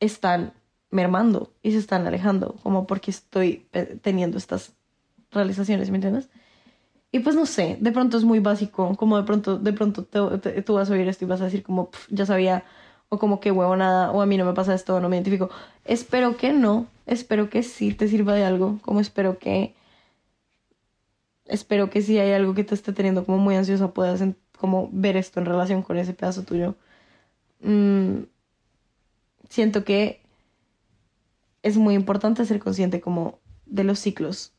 están 0.00 0.52
mermando 0.90 1.52
y 1.62 1.72
se 1.72 1.78
están 1.78 2.06
alejando, 2.06 2.56
como 2.62 2.86
porque 2.86 3.10
estoy 3.10 3.68
teniendo 4.02 4.38
estas 4.38 4.72
realizaciones, 5.30 5.90
¿me 5.90 5.98
entiendes? 5.98 6.28
Y 7.12 7.20
pues 7.20 7.34
no 7.36 7.46
sé, 7.46 7.76
de 7.80 7.92
pronto 7.92 8.16
es 8.16 8.24
muy 8.24 8.38
básico, 8.40 8.96
como 8.96 9.16
de 9.16 9.24
pronto, 9.24 9.58
de 9.58 9.72
pronto 9.72 10.04
tú 10.04 10.74
vas 10.74 10.90
a 10.90 10.92
oír 10.92 11.08
esto 11.08 11.24
y 11.24 11.28
vas 11.28 11.40
a 11.40 11.44
decir 11.44 11.62
como, 11.62 11.90
ya 12.08 12.26
sabía, 12.26 12.64
o 13.08 13.18
como 13.18 13.40
que 13.40 13.50
huevo 13.50 13.76
nada, 13.76 14.12
o 14.12 14.22
a 14.22 14.26
mí 14.26 14.36
no 14.36 14.44
me 14.44 14.52
pasa 14.54 14.74
esto, 14.74 15.00
no 15.00 15.08
me 15.08 15.16
identifico. 15.16 15.50
Espero 15.84 16.36
que 16.36 16.52
no, 16.52 16.86
espero 17.06 17.50
que 17.50 17.62
sí 17.62 17.92
te 17.94 18.08
sirva 18.08 18.34
de 18.34 18.44
algo, 18.44 18.78
como 18.82 19.00
espero 19.00 19.38
que, 19.38 19.74
espero 21.46 21.90
que 21.90 22.02
si 22.02 22.18
hay 22.18 22.32
algo 22.32 22.54
que 22.54 22.64
te 22.64 22.74
esté 22.74 22.92
teniendo 22.92 23.24
como 23.24 23.38
muy 23.38 23.56
ansiosa 23.56 23.92
puedas 23.92 24.22
como 24.56 24.88
ver 24.92 25.16
esto 25.16 25.40
en 25.40 25.46
relación 25.46 25.82
con 25.82 25.98
ese 25.98 26.14
pedazo 26.14 26.44
tuyo. 26.44 26.76
Mm, 27.60 28.22
siento 29.50 29.84
que 29.84 30.22
es 31.62 31.76
muy 31.76 31.94
importante 31.94 32.46
ser 32.46 32.58
consciente 32.60 33.02
como 33.02 33.40
de 33.66 33.84
los 33.84 33.98
ciclos 33.98 34.54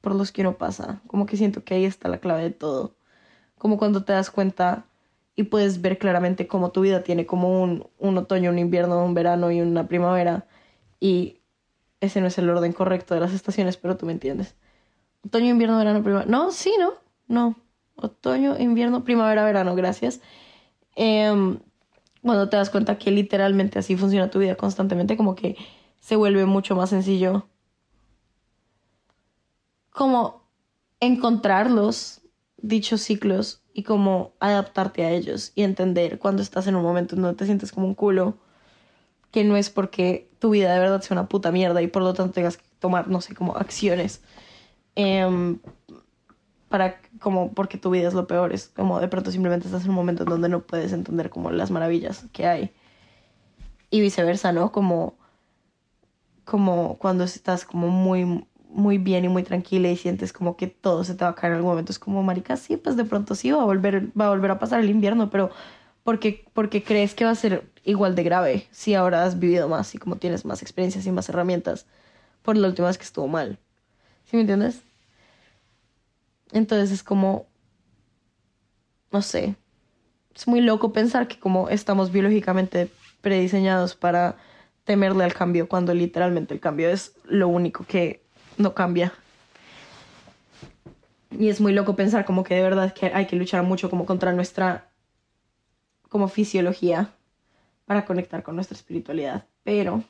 por 0.00 0.14
los 0.14 0.32
que 0.32 0.40
uno 0.40 0.56
pasa. 0.56 1.02
Como 1.06 1.26
que 1.26 1.36
siento 1.36 1.64
que 1.64 1.74
ahí 1.74 1.84
está 1.84 2.08
la 2.08 2.18
clave 2.18 2.44
de 2.44 2.50
todo. 2.50 2.96
Como 3.58 3.76
cuando 3.76 4.04
te 4.04 4.12
das 4.14 4.30
cuenta 4.30 4.86
y 5.34 5.44
puedes 5.44 5.82
ver 5.82 5.98
claramente 5.98 6.46
cómo 6.46 6.70
tu 6.70 6.80
vida 6.80 7.02
tiene 7.02 7.26
como 7.26 7.62
un, 7.62 7.86
un 7.98 8.16
otoño, 8.16 8.50
un 8.50 8.58
invierno, 8.58 9.04
un 9.04 9.14
verano 9.14 9.50
y 9.50 9.60
una 9.60 9.88
primavera. 9.88 10.46
Y 11.00 11.40
ese 12.00 12.20
no 12.20 12.28
es 12.28 12.38
el 12.38 12.48
orden 12.48 12.72
correcto 12.72 13.14
de 13.14 13.20
las 13.20 13.32
estaciones, 13.32 13.76
pero 13.76 13.96
tú 13.96 14.06
me 14.06 14.12
entiendes. 14.12 14.54
Otoño, 15.24 15.50
invierno, 15.50 15.76
verano, 15.78 16.02
primavera. 16.02 16.30
No, 16.30 16.50
sí, 16.52 16.72
no. 16.78 16.94
No. 17.26 17.56
Otoño, 17.96 18.58
invierno, 18.58 19.04
primavera, 19.04 19.44
verano, 19.44 19.74
gracias. 19.74 20.20
Eh, 20.96 21.58
cuando 22.24 22.48
te 22.48 22.56
das 22.56 22.70
cuenta 22.70 22.98
que 22.98 23.10
literalmente 23.10 23.78
así 23.78 23.96
funciona 23.96 24.30
tu 24.30 24.40
vida 24.40 24.56
constantemente, 24.56 25.16
como 25.16 25.36
que 25.36 25.56
se 26.00 26.16
vuelve 26.16 26.44
mucho 26.46 26.74
más 26.74 26.90
sencillo 26.90 27.46
como 29.90 30.42
encontrarlos, 30.98 32.22
dichos 32.56 33.00
ciclos, 33.00 33.62
y 33.74 33.82
como 33.82 34.32
adaptarte 34.38 35.04
a 35.04 35.10
ellos 35.10 35.52
y 35.54 35.64
entender 35.64 36.18
cuando 36.18 36.42
estás 36.42 36.66
en 36.68 36.76
un 36.76 36.82
momento 36.82 37.16
en 37.16 37.22
donde 37.22 37.36
te 37.36 37.44
sientes 37.44 37.72
como 37.72 37.88
un 37.88 37.94
culo, 37.94 38.38
que 39.32 39.42
no 39.44 39.56
es 39.56 39.68
porque 39.68 40.30
tu 40.38 40.50
vida 40.50 40.72
de 40.72 40.78
verdad 40.78 41.02
sea 41.02 41.16
una 41.16 41.28
puta 41.28 41.50
mierda 41.50 41.82
y 41.82 41.88
por 41.88 42.02
lo 42.02 42.14
tanto 42.14 42.32
tengas 42.32 42.56
que 42.56 42.64
tomar, 42.78 43.08
no 43.08 43.20
sé, 43.20 43.34
como 43.34 43.56
acciones. 43.56 44.22
Em, 44.94 45.58
para 46.74 47.00
como 47.20 47.52
porque 47.52 47.78
tu 47.78 47.90
vida 47.90 48.08
es 48.08 48.14
lo 48.14 48.26
peor, 48.26 48.52
es 48.52 48.66
como 48.66 48.98
de 48.98 49.06
pronto 49.06 49.30
simplemente 49.30 49.68
estás 49.68 49.84
en 49.84 49.90
un 49.90 49.94
momento 49.94 50.24
en 50.24 50.28
donde 50.28 50.48
no 50.48 50.58
puedes 50.58 50.92
entender 50.92 51.30
como 51.30 51.52
las 51.52 51.70
maravillas 51.70 52.26
que 52.32 52.48
hay 52.48 52.72
y 53.90 54.00
viceversa, 54.00 54.50
¿no? 54.50 54.72
Como 54.72 55.14
como 56.44 56.98
cuando 56.98 57.22
estás 57.22 57.64
como 57.64 57.90
muy 57.90 58.44
muy 58.70 58.98
bien 58.98 59.24
y 59.24 59.28
muy 59.28 59.44
tranquila 59.44 59.88
y 59.88 59.96
sientes 59.96 60.32
como 60.32 60.56
que 60.56 60.66
todo 60.66 61.04
se 61.04 61.14
te 61.14 61.24
va 61.24 61.30
a 61.30 61.34
caer 61.36 61.52
en 61.52 61.58
algún 61.58 61.70
momento 61.70 61.92
es 61.92 62.00
como 62.00 62.24
marica 62.24 62.56
sí 62.56 62.76
pues 62.76 62.96
de 62.96 63.04
pronto 63.04 63.36
sí 63.36 63.52
va 63.52 63.62
a 63.62 63.66
volver 63.66 64.08
va 64.20 64.26
a 64.26 64.30
volver 64.30 64.50
a 64.50 64.58
pasar 64.58 64.80
el 64.80 64.90
invierno 64.90 65.30
pero 65.30 65.52
porque 66.02 66.44
porque 66.54 66.82
crees 66.82 67.14
que 67.14 67.24
va 67.24 67.30
a 67.30 67.36
ser 67.36 67.70
igual 67.84 68.16
de 68.16 68.24
grave 68.24 68.66
si 68.72 68.94
ahora 68.96 69.22
has 69.22 69.38
vivido 69.38 69.68
más 69.68 69.94
y 69.94 69.98
como 69.98 70.16
tienes 70.16 70.44
más 70.44 70.60
experiencias 70.60 71.06
y 71.06 71.12
más 71.12 71.28
herramientas 71.28 71.86
por 72.42 72.56
la 72.56 72.66
última 72.66 72.88
vez 72.88 72.98
que 72.98 73.04
estuvo 73.04 73.28
mal 73.28 73.60
¿sí 74.24 74.36
me 74.36 74.40
entiendes? 74.40 74.93
Entonces 76.54 76.92
es 76.92 77.02
como, 77.02 77.48
no 79.10 79.22
sé, 79.22 79.56
es 80.34 80.46
muy 80.46 80.60
loco 80.60 80.92
pensar 80.92 81.26
que 81.26 81.38
como 81.38 81.68
estamos 81.68 82.12
biológicamente 82.12 82.88
prediseñados 83.20 83.96
para 83.96 84.36
temerle 84.84 85.24
al 85.24 85.34
cambio 85.34 85.68
cuando 85.68 85.92
literalmente 85.92 86.54
el 86.54 86.60
cambio 86.60 86.90
es 86.90 87.16
lo 87.24 87.48
único 87.48 87.84
que 87.84 88.22
no 88.56 88.72
cambia. 88.72 89.12
Y 91.32 91.48
es 91.48 91.60
muy 91.60 91.72
loco 91.72 91.96
pensar 91.96 92.24
como 92.24 92.44
que 92.44 92.54
de 92.54 92.62
verdad 92.62 92.94
que 92.94 93.06
hay 93.06 93.26
que 93.26 93.34
luchar 93.34 93.64
mucho 93.64 93.90
como 93.90 94.06
contra 94.06 94.32
nuestra 94.32 94.92
como 96.08 96.28
fisiología 96.28 97.10
para 97.84 98.04
conectar 98.04 98.44
con 98.44 98.54
nuestra 98.54 98.76
espiritualidad. 98.76 99.46
Pero 99.64 100.04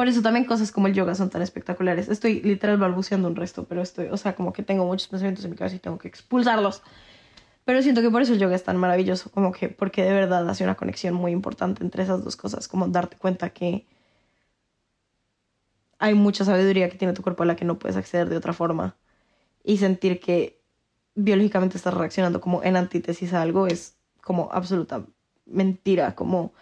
por 0.00 0.08
eso 0.08 0.22
también 0.22 0.46
cosas 0.46 0.72
como 0.72 0.86
el 0.86 0.94
yoga 0.94 1.14
son 1.14 1.28
tan 1.28 1.42
espectaculares. 1.42 2.08
Estoy 2.08 2.40
literal 2.40 2.78
balbuceando 2.78 3.28
un 3.28 3.36
resto, 3.36 3.64
pero 3.64 3.82
estoy, 3.82 4.06
o 4.06 4.16
sea, 4.16 4.34
como 4.34 4.54
que 4.54 4.62
tengo 4.62 4.86
muchos 4.86 5.08
pensamientos 5.08 5.44
en 5.44 5.50
mi 5.50 5.58
cabeza 5.58 5.76
y 5.76 5.78
tengo 5.78 5.98
que 5.98 6.08
expulsarlos. 6.08 6.82
Pero 7.66 7.82
siento 7.82 8.00
que 8.00 8.08
por 8.08 8.22
eso 8.22 8.32
el 8.32 8.38
yoga 8.38 8.56
es 8.56 8.64
tan 8.64 8.78
maravilloso, 8.78 9.30
como 9.30 9.52
que 9.52 9.68
porque 9.68 10.02
de 10.02 10.14
verdad 10.14 10.48
hace 10.48 10.64
una 10.64 10.74
conexión 10.74 11.12
muy 11.12 11.32
importante 11.32 11.84
entre 11.84 12.02
esas 12.04 12.24
dos 12.24 12.34
cosas, 12.34 12.66
como 12.66 12.88
darte 12.88 13.18
cuenta 13.18 13.50
que 13.50 13.84
hay 15.98 16.14
mucha 16.14 16.46
sabiduría 16.46 16.88
que 16.88 16.96
tiene 16.96 17.12
tu 17.12 17.20
cuerpo 17.20 17.42
a 17.42 17.46
la 17.46 17.56
que 17.56 17.66
no 17.66 17.78
puedes 17.78 17.98
acceder 17.98 18.30
de 18.30 18.38
otra 18.38 18.54
forma 18.54 18.96
y 19.64 19.76
sentir 19.76 20.18
que 20.18 20.62
biológicamente 21.14 21.76
estás 21.76 21.92
reaccionando 21.92 22.40
como 22.40 22.62
en 22.62 22.76
antítesis 22.76 23.34
a 23.34 23.42
algo 23.42 23.66
es 23.66 23.98
como 24.22 24.48
absoluta 24.50 25.04
mentira, 25.44 26.14
como 26.14 26.54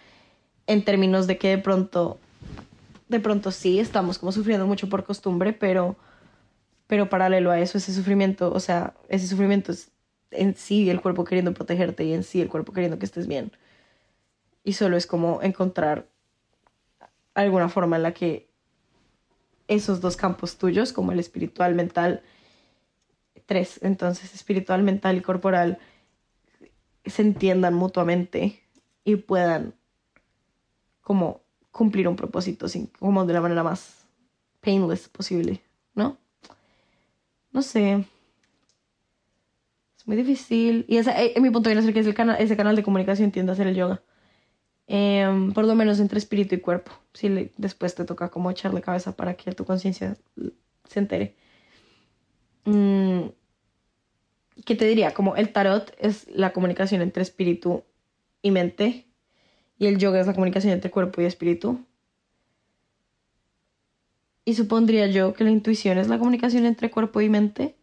en 0.67 0.85
términos 0.85 1.29
de 1.29 1.39
que 1.39 1.51
de 1.51 1.59
pronto 1.59 2.19
de 3.09 3.21
pronto 3.21 3.51
sí 3.51 3.81
estamos 3.81 4.19
como 4.19 4.33
sufriendo 4.33 4.67
mucho 4.67 4.89
por 4.89 5.05
costumbre, 5.05 5.53
pero, 5.53 5.97
pero 6.87 7.09
paralelo 7.09 7.51
a 7.51 7.61
eso, 7.61 7.79
ese 7.79 7.93
sufrimiento, 7.93 8.53
o 8.53 8.61
sea, 8.61 8.95
ese 9.09 9.27
sufrimiento 9.27 9.73
es 9.73 9.91
en 10.31 10.55
sí 10.55 10.91
el 10.91 11.01
cuerpo 11.01 11.25
queriendo 11.25 11.55
protegerte 11.55 12.05
y 12.05 12.13
en 12.13 12.23
sí 12.23 12.41
el 12.41 12.49
cuerpo 12.49 12.73
queriendo 12.73 12.99
que 12.99 13.07
estés 13.07 13.27
bien. 13.27 13.53
Y 14.63 14.75
solo 14.75 14.97
es 14.97 15.07
como 15.07 15.43
encontrar 15.43 16.09
alguna 17.35 17.69
forma 17.69 17.97
en 17.97 18.03
la 18.03 18.13
que 18.13 18.51
esos 19.69 20.01
dos 20.01 20.17
campos 20.17 20.59
tuyos, 20.59 20.93
como 20.93 21.13
el 21.13 21.21
espiritual, 21.21 21.75
mental, 21.75 22.23
tres, 23.47 23.81
entonces 23.83 24.35
espiritual, 24.35 24.83
mental 24.83 25.17
y 25.17 25.21
corporal, 25.23 25.79
se 27.05 27.23
entiendan 27.23 27.75
mutuamente 27.75 28.63
y 29.05 29.17
puedan 29.17 29.75
como 31.01 31.48
cumplir 31.79 32.09
un 32.09 32.17
propósito 32.17 32.67
como 32.99 33.25
de 33.25 33.33
la 33.33 33.41
manera 33.41 33.63
más 33.63 34.05
painless 34.61 35.09
posible, 35.09 35.63
¿no? 35.95 36.19
No 37.53 37.63
sé. 37.63 38.05
Es 39.97 40.07
muy 40.07 40.17
difícil. 40.17 40.85
Y 40.89 40.97
eh, 40.97 41.33
en 41.37 41.43
mi 41.43 41.51
punto 41.51 41.71
de 41.71 41.77
vista, 41.77 41.93
que 41.93 42.01
es 42.01 42.15
canal, 42.15 42.37
ese 42.41 42.57
canal 42.57 42.75
de 42.75 42.83
comunicación 42.83 43.31
tiende 43.31 43.53
a 43.53 43.55
hacer 43.55 43.69
el 43.69 43.77
yoga. 43.77 44.03
Em, 44.89 45.53
por 45.53 45.65
lo 45.67 45.75
menos 45.77 46.01
entre 46.01 46.19
espíritu 46.19 46.57
y 46.57 46.61
cuerpo. 46.61 46.91
Si 47.15 47.53
después 47.57 47.95
te 47.95 48.05
toca 48.05 48.29
como 48.29 48.51
echarle 48.51 48.81
cabeza 48.81 49.15
para 49.15 49.35
que 49.35 49.53
tu 49.53 49.65
conciencia 49.65 50.17
se 50.89 50.99
entere. 50.99 51.37
Mm, 52.65 53.29
¿Qué 54.65 54.75
te 54.75 54.87
diría? 54.87 55.15
Como 55.15 55.37
el 55.37 55.53
tarot 55.53 55.95
es 55.99 56.27
la 56.29 56.53
comunicación 56.53 57.03
entre 57.03 57.23
espíritu 57.23 57.85
y 58.43 58.51
mente 58.51 59.08
y 59.79 59.87
el 59.87 59.99
yoga 59.99 60.21
es 60.21 60.27
la 60.27 60.35
comunicación 60.35 60.73
entre 60.73 60.91
cuerpo 60.91 61.21
y 61.21 61.25
espíritu. 61.25 61.81
Y 64.45 64.55
supondría 64.55 65.07
yo 65.07 65.35
que 65.35 65.45
la 65.45 65.51
intuición 65.51 65.99
es 65.99 66.09
la 66.09 66.19
comunicación 66.19 66.67
entre 66.67 66.91
cuerpo 66.91 67.21
y 67.21 67.29
mente. 67.29 67.77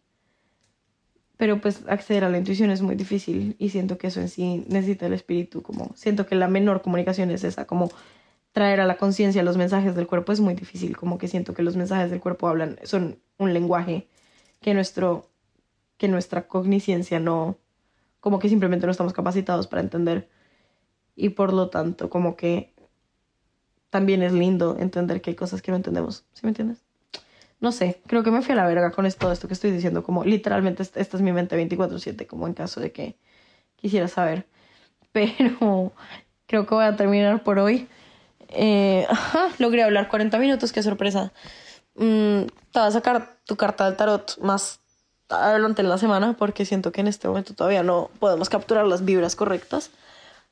Pero 1.36 1.60
pues 1.60 1.82
acceder 1.86 2.24
a 2.24 2.30
la 2.30 2.38
intuición 2.38 2.70
es 2.70 2.82
muy 2.82 2.96
difícil 2.96 3.56
y 3.58 3.68
siento 3.68 3.98
que 3.98 4.08
eso 4.08 4.20
en 4.20 4.28
sí 4.28 4.64
necesita 4.68 5.06
el 5.06 5.12
espíritu, 5.12 5.62
como 5.62 5.92
siento 5.94 6.26
que 6.26 6.34
la 6.34 6.48
menor 6.48 6.82
comunicación 6.82 7.30
es 7.30 7.44
esa, 7.44 7.66
como 7.66 7.90
traer 8.52 8.80
a 8.80 8.86
la 8.86 8.96
conciencia 8.96 9.42
los 9.42 9.58
mensajes 9.58 9.94
del 9.94 10.06
cuerpo 10.06 10.32
es 10.32 10.40
muy 10.40 10.54
difícil, 10.54 10.96
como 10.96 11.18
que 11.18 11.28
siento 11.28 11.52
que 11.52 11.62
los 11.62 11.76
mensajes 11.76 12.10
del 12.10 12.20
cuerpo 12.20 12.48
hablan, 12.48 12.78
son 12.84 13.18
un 13.36 13.52
lenguaje 13.52 14.08
que 14.62 14.72
nuestro 14.72 15.28
que 15.98 16.08
nuestra 16.08 16.48
cogniscencia 16.48 17.20
no 17.20 17.58
como 18.20 18.38
que 18.38 18.48
simplemente 18.48 18.86
no 18.86 18.92
estamos 18.92 19.12
capacitados 19.12 19.66
para 19.66 19.82
entender 19.82 20.28
y 21.16 21.30
por 21.30 21.52
lo 21.52 21.70
tanto 21.70 22.10
como 22.10 22.36
que 22.36 22.74
también 23.90 24.22
es 24.22 24.32
lindo 24.32 24.76
entender 24.78 25.22
que 25.22 25.30
hay 25.30 25.36
cosas 25.36 25.62
que 25.62 25.70
no 25.70 25.76
entendemos, 25.76 26.24
¿sí 26.34 26.40
me 26.42 26.50
entiendes? 26.50 26.84
No 27.58 27.72
sé, 27.72 28.00
creo 28.06 28.22
que 28.22 28.30
me 28.30 28.42
fui 28.42 28.52
a 28.52 28.56
la 28.56 28.66
verga 28.66 28.90
con 28.90 29.10
todo 29.12 29.32
esto 29.32 29.48
que 29.48 29.54
estoy 29.54 29.70
diciendo, 29.70 30.02
como 30.02 30.24
literalmente 30.24 30.82
esta 30.82 31.00
es 31.00 31.22
mi 31.22 31.32
mente 31.32 31.56
24/7, 31.56 32.26
como 32.26 32.46
en 32.46 32.52
caso 32.52 32.80
de 32.80 32.92
que 32.92 33.16
quisiera 33.76 34.08
saber. 34.08 34.46
Pero 35.12 35.92
creo 36.46 36.66
que 36.66 36.74
voy 36.74 36.84
a 36.84 36.96
terminar 36.96 37.42
por 37.42 37.58
hoy. 37.58 37.88
Eh, 38.48 39.06
logré 39.58 39.82
hablar 39.82 40.08
40 40.08 40.38
minutos, 40.38 40.72
qué 40.72 40.82
sorpresa. 40.82 41.32
Mm, 41.94 42.42
te 42.72 42.78
vas 42.78 42.88
a 42.88 42.98
sacar 42.98 43.38
tu 43.46 43.56
carta 43.56 43.86
del 43.86 43.96
tarot 43.96 44.38
más 44.42 44.80
adelante 45.30 45.80
en 45.80 45.88
la 45.88 45.96
semana 45.96 46.36
porque 46.36 46.66
siento 46.66 46.92
que 46.92 47.00
en 47.00 47.08
este 47.08 47.26
momento 47.26 47.54
todavía 47.54 47.82
no 47.82 48.10
podemos 48.20 48.50
capturar 48.50 48.86
las 48.86 49.04
vibras 49.04 49.34
correctas 49.34 49.90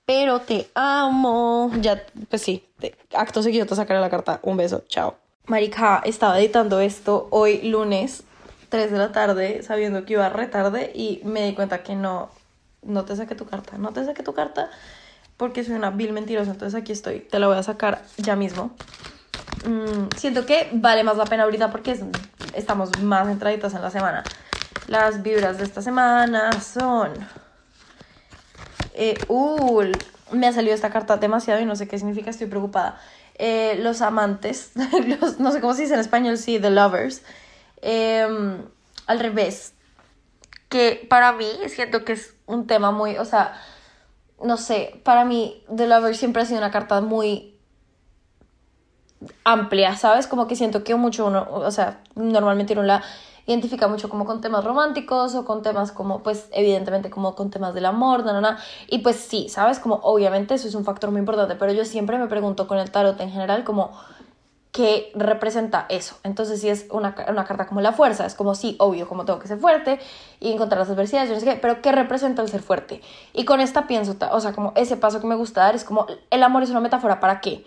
pero 0.06 0.40
te 0.40 0.68
amo. 0.74 1.70
Ya, 1.80 2.02
pues 2.28 2.42
sí, 2.42 2.64
acto 3.14 3.42
seguido 3.42 3.66
te 3.66 3.76
sacaré 3.76 4.00
la 4.00 4.10
carta. 4.10 4.40
Un 4.42 4.56
beso, 4.56 4.84
chao. 4.88 5.16
Marica, 5.46 6.02
estaba 6.04 6.38
editando 6.38 6.80
esto 6.80 7.28
hoy 7.30 7.62
lunes, 7.62 8.22
3 8.70 8.90
de 8.90 8.98
la 8.98 9.12
tarde, 9.12 9.62
sabiendo 9.62 10.04
que 10.04 10.14
iba 10.14 10.28
retarde 10.30 10.90
y 10.94 11.20
me 11.24 11.46
di 11.46 11.54
cuenta 11.54 11.82
que 11.82 11.94
no, 11.94 12.30
no 12.82 13.04
te 13.04 13.14
saqué 13.14 13.34
tu 13.34 13.44
carta, 13.44 13.76
no 13.76 13.92
te 13.92 14.04
saqué 14.04 14.22
tu 14.22 14.32
carta 14.32 14.70
porque 15.36 15.64
soy 15.64 15.74
una 15.74 15.90
vil 15.90 16.12
mentirosa, 16.12 16.52
entonces 16.52 16.80
aquí 16.80 16.92
estoy, 16.92 17.20
te 17.20 17.38
la 17.38 17.48
voy 17.48 17.56
a 17.56 17.62
sacar 17.62 18.02
ya 18.16 18.36
mismo. 18.36 18.74
Mm, 19.66 20.08
siento 20.16 20.46
que 20.46 20.70
vale 20.72 21.04
más 21.04 21.16
la 21.16 21.24
pena 21.24 21.44
ahorita 21.44 21.70
porque 21.70 21.98
estamos 22.54 22.90
más 23.02 23.28
entraditas 23.28 23.74
en 23.74 23.82
la 23.82 23.90
semana. 23.90 24.24
Las 24.86 25.22
vibras 25.22 25.58
de 25.58 25.64
esta 25.64 25.82
semana 25.82 26.52
son... 26.60 27.12
Eh, 28.94 29.16
uh, 29.28 29.82
me 30.32 30.46
ha 30.46 30.52
salido 30.52 30.74
esta 30.74 30.90
carta 30.90 31.16
demasiado 31.16 31.60
y 31.60 31.66
no 31.66 31.76
sé 31.76 31.88
qué 31.88 31.98
significa, 31.98 32.30
estoy 32.30 32.46
preocupada. 32.46 32.98
Eh, 33.36 33.76
los 33.80 34.00
amantes, 34.00 34.72
no 35.38 35.52
sé 35.52 35.60
cómo 35.60 35.74
se 35.74 35.82
dice 35.82 35.94
en 35.94 36.00
español, 36.00 36.38
sí, 36.38 36.58
the 36.58 36.70
lovers. 36.70 37.22
Em, 37.82 38.62
al 39.06 39.20
revés, 39.20 39.74
que 40.68 41.06
para 41.08 41.32
mí 41.32 41.46
siento 41.66 42.04
que 42.04 42.12
es 42.12 42.34
un 42.46 42.66
tema 42.66 42.90
muy, 42.90 43.18
o 43.18 43.24
sea, 43.24 43.54
no 44.42 44.56
sé, 44.56 45.00
para 45.04 45.24
mí 45.24 45.62
The 45.74 45.86
Lover 45.86 46.16
siempre 46.16 46.42
ha 46.42 46.46
sido 46.46 46.58
una 46.58 46.70
carta 46.70 47.00
muy 47.00 47.54
amplia, 49.44 49.96
¿sabes? 49.96 50.26
Como 50.26 50.46
que 50.46 50.56
siento 50.56 50.84
que 50.84 50.94
mucho 50.94 51.26
uno, 51.26 51.46
o 51.50 51.70
sea, 51.70 52.00
normalmente 52.14 52.74
uno 52.74 52.82
la 52.82 53.02
identifica 53.46 53.88
mucho 53.88 54.08
como 54.08 54.24
con 54.24 54.40
temas 54.40 54.64
románticos 54.64 55.34
o 55.34 55.44
con 55.44 55.62
temas 55.62 55.92
como, 55.92 56.22
pues, 56.22 56.48
evidentemente 56.52 57.10
como 57.10 57.34
con 57.34 57.50
temas 57.50 57.74
del 57.74 57.86
amor, 57.86 58.24
no, 58.24 58.40
no, 58.40 58.56
Y 58.88 58.98
pues 58.98 59.16
sí, 59.16 59.48
¿sabes? 59.48 59.78
Como 59.78 59.96
obviamente 59.96 60.54
eso 60.54 60.68
es 60.68 60.74
un 60.74 60.84
factor 60.84 61.10
muy 61.10 61.20
importante, 61.20 61.54
pero 61.56 61.72
yo 61.72 61.84
siempre 61.84 62.18
me 62.18 62.26
pregunto 62.26 62.66
con 62.66 62.78
el 62.78 62.90
tarot 62.90 63.20
en 63.20 63.30
general 63.30 63.64
como 63.64 63.92
que 64.74 65.12
representa 65.14 65.86
eso. 65.88 66.16
Entonces, 66.24 66.60
si 66.60 66.68
es 66.68 66.86
una, 66.90 67.14
una, 67.28 67.44
carta 67.44 67.66
como 67.66 67.80
la 67.80 67.92
fuerza, 67.92 68.26
es 68.26 68.34
como 68.34 68.56
sí, 68.56 68.74
obvio, 68.80 69.06
como 69.06 69.24
tengo 69.24 69.38
que 69.38 69.46
ser 69.46 69.58
fuerte 69.58 70.00
y 70.40 70.50
encontrar 70.50 70.80
las 70.80 70.90
adversidades, 70.90 71.28
yo 71.28 71.36
no 71.36 71.40
sé 71.40 71.46
qué, 71.46 71.54
pero 71.54 71.80
¿qué 71.80 71.92
representa 71.92 72.42
el 72.42 72.48
ser 72.48 72.60
fuerte? 72.60 73.00
Y 73.32 73.44
con 73.44 73.60
esta 73.60 73.86
pienso, 73.86 74.16
o 74.32 74.40
sea, 74.40 74.52
como 74.52 74.72
ese 74.74 74.96
paso 74.96 75.20
que 75.20 75.28
me 75.28 75.36
gusta 75.36 75.60
dar 75.60 75.76
es 75.76 75.84
como 75.84 76.06
el 76.28 76.42
amor 76.42 76.64
es 76.64 76.70
una 76.70 76.80
metáfora 76.80 77.20
para 77.20 77.40
qué. 77.40 77.64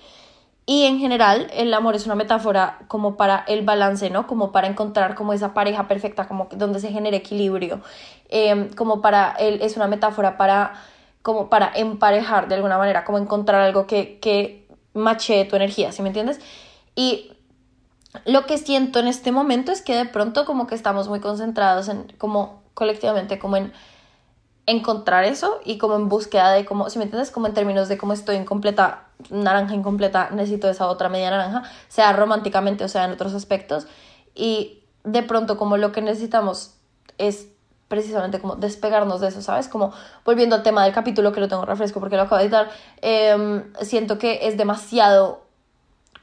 Y 0.70 0.84
en 0.84 1.00
general, 1.00 1.48
el 1.54 1.74
amor 1.74 1.96
es 1.96 2.06
una 2.06 2.16
metáfora 2.16 2.80
como 2.90 3.16
para 3.16 3.46
el 3.48 3.64
balance, 3.64 4.10
¿no? 4.10 4.28
Como 4.28 4.52
para 4.52 4.68
encontrar 4.68 5.16
como 5.16 5.32
esa 5.32 5.54
pareja 5.54 5.88
perfecta, 5.88 6.28
como 6.28 6.50
donde 6.52 6.82
se 6.82 6.92
genere 6.92 7.16
equilibrio. 7.18 7.82
Em, 8.28 8.70
como 8.74 9.02
para 9.02 9.32
él, 9.40 9.60
es 9.62 9.78
una 9.78 9.88
metáfora 9.88 10.38
para 10.38 10.74
como 11.22 11.50
para 11.50 11.72
emparejar 11.76 12.48
de 12.48 12.56
alguna 12.56 12.78
manera, 12.78 13.06
como 13.06 13.18
encontrar 13.18 13.62
algo 13.62 13.88
que, 13.88 14.20
que 14.20 14.68
mache 14.94 15.46
tu 15.46 15.56
energía, 15.56 15.92
¿sí 15.92 16.02
me 16.02 16.10
entiendes? 16.10 16.40
Y 16.96 17.32
lo 18.26 18.46
que 18.46 18.58
siento 18.58 19.00
en 19.00 19.08
este 19.08 19.32
momento 19.32 19.72
es 19.72 19.82
que 19.82 19.96
de 19.96 20.06
pronto 20.06 20.46
como 20.46 20.68
que 20.68 20.76
estamos 20.76 21.08
muy 21.08 21.20
concentrados 21.20 21.90
en, 21.90 22.14
como 22.18 22.64
colectivamente, 22.74 23.40
como 23.40 23.58
en 23.58 23.74
encontrar 24.68 25.24
eso 25.24 25.60
y 25.64 25.78
como 25.78 25.96
en 25.96 26.10
búsqueda 26.10 26.52
de 26.52 26.66
como, 26.66 26.90
si 26.90 27.00
me 27.00 27.06
entiendes, 27.06 27.32
como 27.32 27.48
en 27.48 27.54
términos 27.54 27.88
de 27.88 27.98
cómo 27.98 28.14
estoy 28.14 28.36
incompleta, 28.36 29.06
naranja 29.30 29.74
incompleta, 29.74 30.30
necesito 30.32 30.70
esa 30.70 30.88
otra 30.88 31.10
media 31.10 31.32
naranja, 31.32 31.64
sea 31.88 32.14
románticamente 32.14 32.84
o 32.84 32.90
sea 32.90 33.06
en 33.06 33.12
otros 33.12 33.34
aspectos. 33.34 33.88
Y 34.36 34.84
de 35.06 35.24
pronto 35.24 35.58
como 35.58 35.78
lo 35.78 35.94
que 35.94 36.02
necesitamos 36.02 36.76
es 37.18 37.48
precisamente 37.88 38.42
como 38.42 38.58
despegarnos 38.58 39.22
de 39.22 39.30
eso, 39.30 39.42
¿sabes? 39.42 39.70
Como 39.70 39.94
volviendo 40.26 40.58
al 40.58 40.64
tema 40.64 40.84
del 40.84 40.94
capítulo 40.94 41.32
que 41.32 41.40
lo 41.40 41.48
tengo 41.48 41.66
refresco 41.66 42.02
porque 42.02 42.18
lo 42.18 42.24
acabo 42.24 42.38
de 42.38 42.44
editar, 42.44 42.70
em, 43.02 43.74
siento 43.82 44.20
que 44.20 44.48
es 44.48 44.58
demasiado 44.58 45.48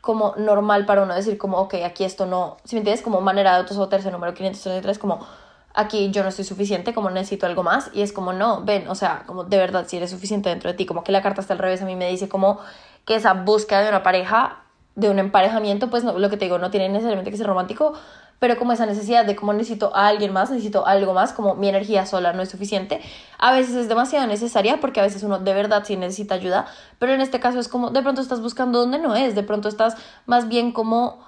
como 0.02 0.34
normal 0.36 0.84
para 0.84 1.02
uno 1.02 1.14
decir 1.14 1.38
como, 1.38 1.56
ok, 1.56 1.76
aquí 1.82 2.04
esto 2.04 2.26
no, 2.26 2.58
si 2.64 2.76
me 2.76 2.80
entiendes, 2.80 3.02
como 3.02 3.22
manera 3.22 3.52
de 3.52 3.56
autosabotearse 3.60 4.10
número 4.10 4.34
533, 4.34 4.98
como 4.98 5.26
aquí 5.74 6.10
yo 6.12 6.22
no 6.22 6.28
estoy 6.28 6.44
suficiente, 6.44 6.94
como 6.94 7.10
necesito 7.10 7.46
algo 7.46 7.62
más, 7.62 7.90
y 7.92 8.02
es 8.02 8.12
como, 8.12 8.32
no, 8.32 8.62
ven, 8.64 8.88
o 8.88 8.94
sea, 8.94 9.24
como 9.26 9.44
de 9.44 9.58
verdad, 9.58 9.86
si 9.86 9.96
eres 9.96 10.10
suficiente 10.10 10.48
dentro 10.48 10.70
de 10.70 10.76
ti, 10.76 10.86
como 10.86 11.02
que 11.04 11.12
la 11.12 11.20
carta 11.20 11.40
está 11.40 11.52
al 11.52 11.58
revés, 11.58 11.82
a 11.82 11.84
mí 11.84 11.96
me 11.96 12.08
dice 12.08 12.28
como 12.28 12.60
que 13.04 13.16
esa 13.16 13.34
búsqueda 13.34 13.82
de 13.82 13.88
una 13.88 14.02
pareja, 14.02 14.62
de 14.94 15.10
un 15.10 15.18
emparejamiento, 15.18 15.90
pues 15.90 16.04
no, 16.04 16.16
lo 16.16 16.30
que 16.30 16.36
te 16.36 16.44
digo, 16.44 16.58
no 16.58 16.70
tiene 16.70 16.88
necesariamente 16.88 17.32
que 17.32 17.36
ser 17.36 17.48
romántico, 17.48 17.94
pero 18.38 18.56
como 18.56 18.72
esa 18.72 18.86
necesidad 18.86 19.24
de 19.24 19.34
como 19.34 19.52
necesito 19.52 19.94
a 19.96 20.06
alguien 20.06 20.32
más, 20.32 20.50
necesito 20.50 20.86
algo 20.86 21.12
más, 21.12 21.32
como 21.32 21.56
mi 21.56 21.68
energía 21.68 22.06
sola 22.06 22.32
no 22.32 22.42
es 22.42 22.50
suficiente, 22.50 23.00
a 23.38 23.52
veces 23.52 23.74
es 23.74 23.88
demasiado 23.88 24.26
necesaria 24.28 24.80
porque 24.80 25.00
a 25.00 25.02
veces 25.02 25.24
uno 25.24 25.40
de 25.40 25.54
verdad 25.54 25.82
sí 25.84 25.96
necesita 25.96 26.36
ayuda, 26.36 26.66
pero 27.00 27.12
en 27.12 27.20
este 27.20 27.40
caso 27.40 27.58
es 27.58 27.68
como 27.68 27.90
de 27.90 28.02
pronto 28.02 28.20
estás 28.20 28.40
buscando 28.40 28.78
donde 28.78 28.98
no 28.98 29.16
es, 29.16 29.34
de 29.34 29.42
pronto 29.42 29.68
estás 29.68 29.96
más 30.26 30.48
bien 30.48 30.72
como 30.72 31.24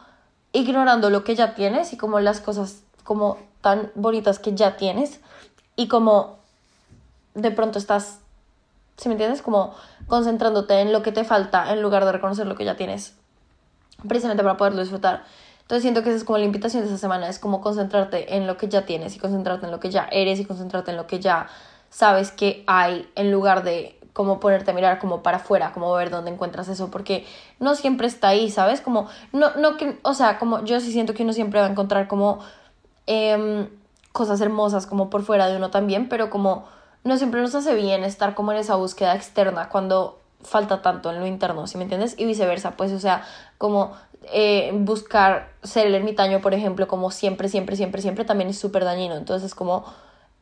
ignorando 0.52 1.10
lo 1.10 1.24
que 1.24 1.34
ya 1.34 1.54
tienes 1.54 1.92
y 1.92 1.96
como 1.96 2.20
las 2.20 2.40
cosas 2.40 2.82
como 3.02 3.38
tan 3.66 3.90
bonitas 3.96 4.38
que 4.38 4.54
ya 4.54 4.76
tienes 4.76 5.18
y 5.74 5.88
como 5.88 6.36
de 7.34 7.50
pronto 7.50 7.80
estás, 7.80 8.20
si 8.96 9.08
me 9.08 9.14
entiendes? 9.14 9.42
Como 9.42 9.74
concentrándote 10.06 10.82
en 10.82 10.92
lo 10.92 11.02
que 11.02 11.10
te 11.10 11.24
falta 11.24 11.72
en 11.72 11.82
lugar 11.82 12.04
de 12.04 12.12
reconocer 12.12 12.46
lo 12.46 12.54
que 12.54 12.64
ya 12.64 12.76
tienes, 12.76 13.16
precisamente 14.06 14.44
para 14.44 14.56
poderlo 14.56 14.82
disfrutar. 14.82 15.24
Entonces 15.62 15.82
siento 15.82 16.04
que 16.04 16.10
esa 16.10 16.18
es 16.18 16.22
como 16.22 16.38
la 16.38 16.44
invitación 16.44 16.84
de 16.84 16.88
esa 16.88 16.96
semana, 16.96 17.28
es 17.28 17.40
como 17.40 17.60
concentrarte 17.60 18.36
en 18.36 18.46
lo 18.46 18.56
que 18.56 18.68
ya 18.68 18.86
tienes 18.86 19.16
y 19.16 19.18
concentrarte 19.18 19.66
en 19.66 19.72
lo 19.72 19.80
que 19.80 19.90
ya 19.90 20.06
eres 20.12 20.38
y 20.38 20.44
concentrarte 20.44 20.92
en 20.92 20.96
lo 20.96 21.08
que 21.08 21.18
ya 21.18 21.48
sabes 21.90 22.30
que 22.30 22.62
hay 22.68 23.10
en 23.16 23.32
lugar 23.32 23.64
de 23.64 23.98
como 24.12 24.38
ponerte 24.38 24.70
a 24.70 24.74
mirar 24.74 25.00
como 25.00 25.24
para 25.24 25.38
afuera, 25.38 25.72
como 25.72 25.92
ver 25.92 26.10
dónde 26.10 26.30
encuentras 26.30 26.68
eso, 26.68 26.88
porque 26.88 27.26
no 27.58 27.74
siempre 27.74 28.06
está 28.06 28.28
ahí, 28.28 28.48
¿sabes? 28.48 28.80
Como, 28.80 29.08
no, 29.32 29.56
no 29.56 29.76
que, 29.76 29.98
o 30.02 30.14
sea, 30.14 30.38
como 30.38 30.64
yo 30.64 30.78
sí 30.78 30.92
siento 30.92 31.14
que 31.14 31.24
uno 31.24 31.32
siempre 31.32 31.58
va 31.58 31.66
a 31.66 31.70
encontrar 31.70 32.06
como 32.06 32.38
em, 33.06 33.68
cosas 34.12 34.40
hermosas 34.40 34.86
como 34.86 35.10
por 35.10 35.22
fuera 35.22 35.48
de 35.48 35.56
uno 35.56 35.70
también, 35.70 36.08
pero 36.08 36.30
como 36.30 36.66
no 37.04 37.16
siempre 37.16 37.40
nos 37.40 37.54
hace 37.54 37.74
bien 37.74 38.04
estar 38.04 38.34
como 38.34 38.52
en 38.52 38.58
esa 38.58 38.74
búsqueda 38.76 39.14
externa 39.14 39.68
cuando 39.68 40.18
falta 40.42 40.82
tanto 40.82 41.10
en 41.10 41.20
lo 41.20 41.26
interno, 41.26 41.66
¿sí 41.66 41.76
me 41.76 41.84
entiendes? 41.84 42.14
Y 42.18 42.24
viceversa, 42.24 42.76
pues, 42.76 42.92
o 42.92 42.98
sea, 42.98 43.24
como 43.58 43.92
eh, 44.32 44.70
buscar 44.74 45.52
ser 45.62 45.86
el 45.86 45.94
ermitaño, 45.94 46.40
por 46.40 46.54
ejemplo, 46.54 46.88
como 46.88 47.10
siempre, 47.10 47.48
siempre, 47.48 47.76
siempre, 47.76 48.02
siempre, 48.02 48.24
también 48.24 48.50
es 48.50 48.58
súper 48.58 48.84
dañino. 48.84 49.16
Entonces, 49.16 49.54
como 49.54 49.84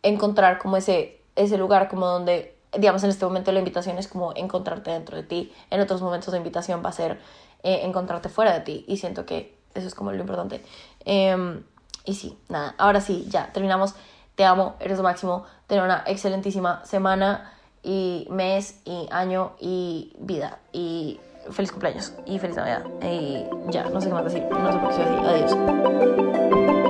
encontrar 0.03 0.59
como 0.59 0.77
ese, 0.77 1.21
ese 1.37 1.59
lugar 1.59 1.89
como 1.89 2.07
donde, 2.07 2.57
digamos, 2.77 3.03
en 3.05 3.11
este 3.11 3.25
momento 3.25 3.53
la 3.53 3.59
invitación 3.59 3.99
es 3.99 4.09
como 4.09 4.33
encontrarte 4.37 4.91
dentro 4.91 5.17
de 5.17 5.23
ti. 5.23 5.53
En 5.71 5.81
otros 5.81 6.03
momentos 6.03 6.33
la 6.33 6.39
invitación 6.39 6.83
va 6.85 6.91
a 6.91 6.93
ser 6.93 7.19
eh, 7.63 7.81
encontrarte 7.85 8.29
fuera 8.29 8.53
de 8.53 8.61
ti. 8.61 8.85
Y 8.89 8.99
siento 8.99 9.27
que 9.27 9.57
eso 9.75 9.87
es 9.87 9.95
como 9.95 10.13
lo 10.13 10.21
importante. 10.21 10.63
Em, 11.05 11.63
y 12.05 12.15
sí, 12.15 12.39
nada, 12.49 12.75
ahora 12.79 13.01
sí, 13.01 13.27
ya 13.29 13.53
terminamos. 13.53 13.95
Te 14.35 14.45
amo, 14.45 14.75
eres 14.81 14.99
lo 14.99 15.05
máximo. 15.05 15.45
Tener 15.67 15.85
una 15.85 16.03
excelentísima 16.07 16.85
semana 16.85 17.53
y 17.83 18.27
mes 18.31 18.81
y 18.85 19.09
año 19.11 19.53
y 19.61 20.15
vida. 20.19 20.59
Y 20.73 21.21
feliz 21.51 21.71
cumpleaños 21.71 22.13
y 22.27 22.39
feliz 22.39 22.57
Navidad. 22.57 22.85
Y 23.03 23.45
ya, 23.71 23.85
no 23.85 24.01
sé 24.01 24.09
qué 24.09 24.15
más 24.15 24.25
decir. 24.25 24.43
No 24.51 24.73
sé 24.73 24.79
por 24.79 24.89
qué 24.89 25.03
estoy 25.03 25.15
así. 25.15 25.55
Adiós. 25.55 26.84